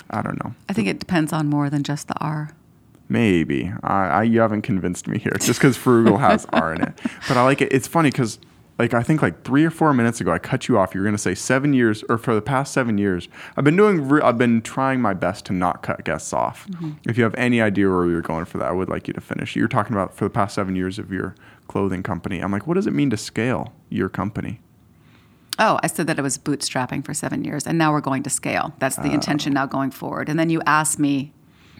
I 0.10 0.22
don't 0.22 0.41
know. 0.43 0.55
I 0.70 0.74
think 0.74 0.88
it 0.88 0.99
depends 0.99 1.32
on 1.34 1.47
more 1.47 1.70
than 1.70 1.84
just 1.84 2.08
the 2.08 2.18
R. 2.20 2.51
Maybe. 3.10 3.72
I, 3.84 4.08
I 4.08 4.24
you 4.24 4.39
haven't 4.41 4.64
convinced 4.64 5.08
me 5.08 5.18
here. 5.20 5.32
Just 5.39 5.60
because 5.60 5.78
frugal 5.78 6.18
has 6.18 6.45
R 6.51 6.74
in 6.74 6.82
it. 6.82 6.99
But 7.28 7.38
I 7.38 7.43
like 7.43 7.62
it. 7.62 7.72
It's 7.72 7.88
funny 7.88 8.10
because 8.12 8.39
like 8.80 8.93
I 8.93 9.03
think 9.03 9.21
like 9.21 9.43
three 9.43 9.65
or 9.65 9.71
four 9.71 9.93
minutes 9.93 10.21
ago 10.21 10.32
I 10.32 10.39
cut 10.39 10.67
you 10.67 10.78
off. 10.78 10.93
You 10.93 11.01
were 11.01 11.05
gonna 11.05 11.17
say 11.17 11.36
seven 11.36 11.73
years 11.73 12.03
or 12.09 12.17
for 12.17 12.36
the 12.36 12.41
past 12.41 12.73
seven 12.73 12.97
years. 12.97 13.28
I've 13.55 13.63
been 13.63 13.75
doing. 13.75 14.07
Re- 14.07 14.21
I've 14.21 14.38
been 14.38 14.61
trying 14.61 15.01
my 15.01 15.13
best 15.13 15.45
to 15.45 15.53
not 15.53 15.84
cut 15.84 16.03
guests 16.03 16.34
off. 16.34 16.67
Mm-hmm. 16.67 16.91
If 17.09 17.17
you 17.17 17.23
have 17.23 17.36
any 17.36 17.61
idea 17.61 17.89
where 17.89 18.05
we 18.05 18.13
were 18.13 18.21
going 18.21 18.45
for 18.45 18.57
that, 18.59 18.67
I 18.67 18.71
would 18.71 18.89
like 18.89 19.07
you 19.07 19.13
to 19.13 19.21
finish. 19.21 19.55
You're 19.55 19.67
talking 19.67 19.93
about 19.93 20.15
for 20.15 20.25
the 20.25 20.30
past 20.30 20.55
seven 20.55 20.75
years 20.75 20.99
of 20.99 21.11
your 21.11 21.36
clothing 21.67 22.03
company. 22.03 22.39
I'm 22.39 22.51
like, 22.51 22.67
what 22.67 22.75
does 22.75 22.88
it 22.88 22.93
mean 22.93 23.09
to 23.09 23.17
scale 23.17 23.73
your 23.89 24.09
company? 24.09 24.61
Oh, 25.59 25.80
I 25.82 25.88
said 25.88 26.05
that 26.07 26.19
it 26.19 26.21
was 26.21 26.38
bootstrapping 26.38 27.03
for 27.03 27.13
seven 27.15 27.43
years, 27.43 27.65
and 27.65 27.78
now 27.78 27.91
we're 27.91 28.01
going 28.01 28.21
to 28.23 28.30
scale. 28.30 28.73
That's 28.78 28.95
the 28.95 29.11
intention 29.11 29.53
oh. 29.53 29.61
now 29.61 29.65
going 29.65 29.89
forward. 29.89 30.30
And 30.30 30.39
then 30.39 30.49
you 30.49 30.61
asked 30.67 30.99
me, 30.99 31.34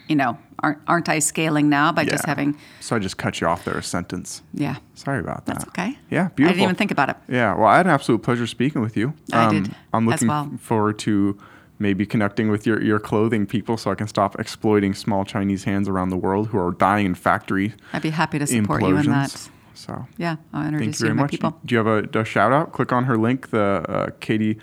you 0.08 0.16
know, 0.16 0.38
aren't 0.60 0.78
aren't 0.86 1.08
I 1.08 1.18
scaling 1.20 1.68
now 1.68 1.92
by 1.92 2.04
just 2.04 2.24
having? 2.26 2.56
So 2.80 2.96
I 2.96 2.98
just 2.98 3.16
cut 3.18 3.40
you 3.40 3.46
off 3.46 3.64
there 3.64 3.76
a 3.78 3.82
sentence. 3.82 4.42
Yeah, 4.54 4.76
Sorry 4.94 5.20
about 5.20 5.46
that. 5.46 5.54
that's 5.58 5.68
okay. 5.68 5.98
Yeah, 6.10 6.28
beautiful. 6.28 6.44
I 6.46 6.52
didn't 6.54 6.62
even 6.64 6.74
think 6.76 6.90
about 6.90 7.10
it. 7.10 7.16
Yeah, 7.28 7.54
well, 7.54 7.66
I 7.66 7.76
had 7.76 7.86
an 7.86 7.92
absolute 7.92 8.22
pleasure 8.22 8.46
speaking 8.46 8.80
with 8.82 8.96
you. 8.96 9.08
Um, 9.32 9.48
I 9.48 9.52
did 9.52 9.74
I'm 9.92 10.06
looking 10.06 10.28
well. 10.28 10.50
forward 10.60 10.98
to 11.00 11.38
maybe 11.80 12.04
connecting 12.04 12.50
with 12.50 12.66
your, 12.66 12.82
your 12.82 12.98
clothing 12.98 13.46
people 13.46 13.76
so 13.76 13.88
I 13.90 13.94
can 13.94 14.08
stop 14.08 14.40
exploiting 14.40 14.94
small 14.94 15.24
Chinese 15.24 15.62
hands 15.62 15.88
around 15.88 16.08
the 16.10 16.16
world 16.16 16.48
who 16.48 16.58
are 16.58 16.72
dying 16.72 17.06
in 17.06 17.14
factory 17.14 17.72
I'd 17.92 18.02
be 18.02 18.10
happy 18.10 18.40
to 18.40 18.46
support 18.48 18.82
you 18.82 18.96
in 18.96 19.06
that. 19.06 19.48
So 19.74 20.06
Yeah, 20.16 20.36
I'll 20.52 20.62
thank 20.64 20.72
introduce 20.72 21.00
you 21.00 21.06
you, 21.06 21.08
very 21.08 21.10
to 21.10 21.14
my 21.14 21.22
much. 21.22 21.30
people. 21.30 21.60
Do 21.64 21.74
you 21.76 21.78
have 21.78 21.86
a, 22.16 22.18
a 22.18 22.24
shout 22.24 22.52
out? 22.52 22.72
Click 22.72 22.92
on 22.92 23.04
her 23.04 23.16
link, 23.16 23.50
the 23.50 23.84
uh, 23.88 24.10
Katie 24.18 24.58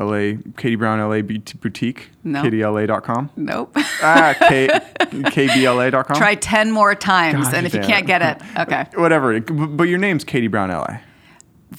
LA, 0.00 0.40
Katie 0.56 0.76
Brown 0.76 0.98
LA 0.98 1.20
Boutique, 1.22 2.10
No. 2.24 2.42
KatieLA.com. 2.42 3.30
Nope. 3.36 3.72
ah, 4.02 4.34
K, 4.48 4.68
KBLA.com. 4.68 6.16
Try 6.16 6.34
ten 6.34 6.70
more 6.72 6.94
times, 6.94 7.46
Gosh 7.48 7.54
and 7.54 7.66
if 7.66 7.74
you 7.74 7.80
can't 7.80 8.06
get 8.06 8.22
it, 8.22 8.42
okay. 8.58 8.86
Whatever. 8.94 9.40
But 9.40 9.84
your 9.84 9.98
name's 9.98 10.24
Katie 10.24 10.48
Brown 10.48 10.70
LA. 10.70 10.98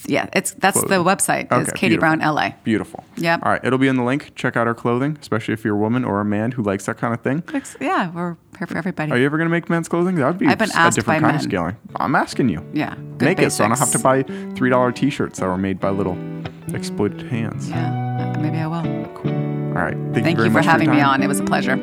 Yeah, 0.06 0.30
it's 0.34 0.52
that's 0.54 0.80
the 0.82 0.88
Clothing. 0.88 1.06
website. 1.06 1.46
Is 1.62 1.68
Okay, 1.70 1.78
Katie 1.78 1.98
beautiful. 1.98 2.16
Brown 2.18 2.36
LA. 2.36 2.52
Beautiful. 2.64 3.04
Yep. 3.18 3.42
All 3.44 3.52
right. 3.52 3.62
It'll 3.64 3.78
be 3.80 3.88
in 3.89 3.98
the 3.98 4.04
link. 4.04 4.32
Check 4.36 4.56
out 4.56 4.66
our 4.68 4.74
clothing, 4.74 5.18
especially 5.22 5.54
if 5.54 5.66
you're 5.66 5.76
a 5.76 5.80
woman 5.80 6.06
or 6.06 6.22
a 6.22 6.26
man 6.26 6.52
who 6.54 6.64
likes 6.64 6.86
that 6.86 6.98
kind 6.98 7.14
of 7.14 7.22
thing. 7.22 7.39
It's- 7.50 7.76
Yeah, 7.82 8.10
we're 8.12 8.38
here 8.58 8.68
for 8.68 8.78
everybody. 8.78 9.12
Are 9.12 9.18
you 9.18 9.26
ever 9.26 9.38
going 9.38 9.48
to 9.50 9.52
make 9.52 9.70
men's 9.70 9.89
clothing? 9.89 10.16
That 10.16 10.28
would 10.28 10.38
be 10.38 10.48
I've 10.48 10.58
been 10.58 10.72
a 10.72 10.76
asked 10.76 10.96
different 10.96 11.22
by 11.22 11.28
kind 11.28 11.36
of 11.36 11.42
scaling. 11.44 11.76
I'm 11.98 12.16
asking 12.16 12.50
you. 12.50 12.66
yeah, 12.74 12.96
Make 13.20 13.39
it 13.39 13.52
so 13.52 13.66
I 13.66 13.68
don't 13.68 13.78
have 13.80 13.92
to 13.92 14.00
buy 14.00 14.24
$3 14.24 14.96
t 14.96 15.10
shirts 15.10 15.39
that 15.39 15.46
were 15.48 15.58
made 15.58 15.80
by 15.80 15.89
little 15.89 16.18
exploited 16.74 17.24
hands. 17.24 17.70
Yeah, 17.70 18.34
maybe 18.39 18.58
I 18.58 18.68
will. 18.68 18.84
Cool. 19.16 19.32
All 19.32 19.84
right. 19.84 19.94
Thank, 20.14 20.14
Thank 20.14 20.28
you 20.30 20.36
very 20.36 20.48
you 20.48 20.52
for 20.52 20.58
much 20.60 20.66
having 20.66 20.89
me 20.89 21.02
on. 21.02 21.22
It 21.22 21.28
was 21.28 21.39
a 21.39 21.44
pleasure. 21.44 21.76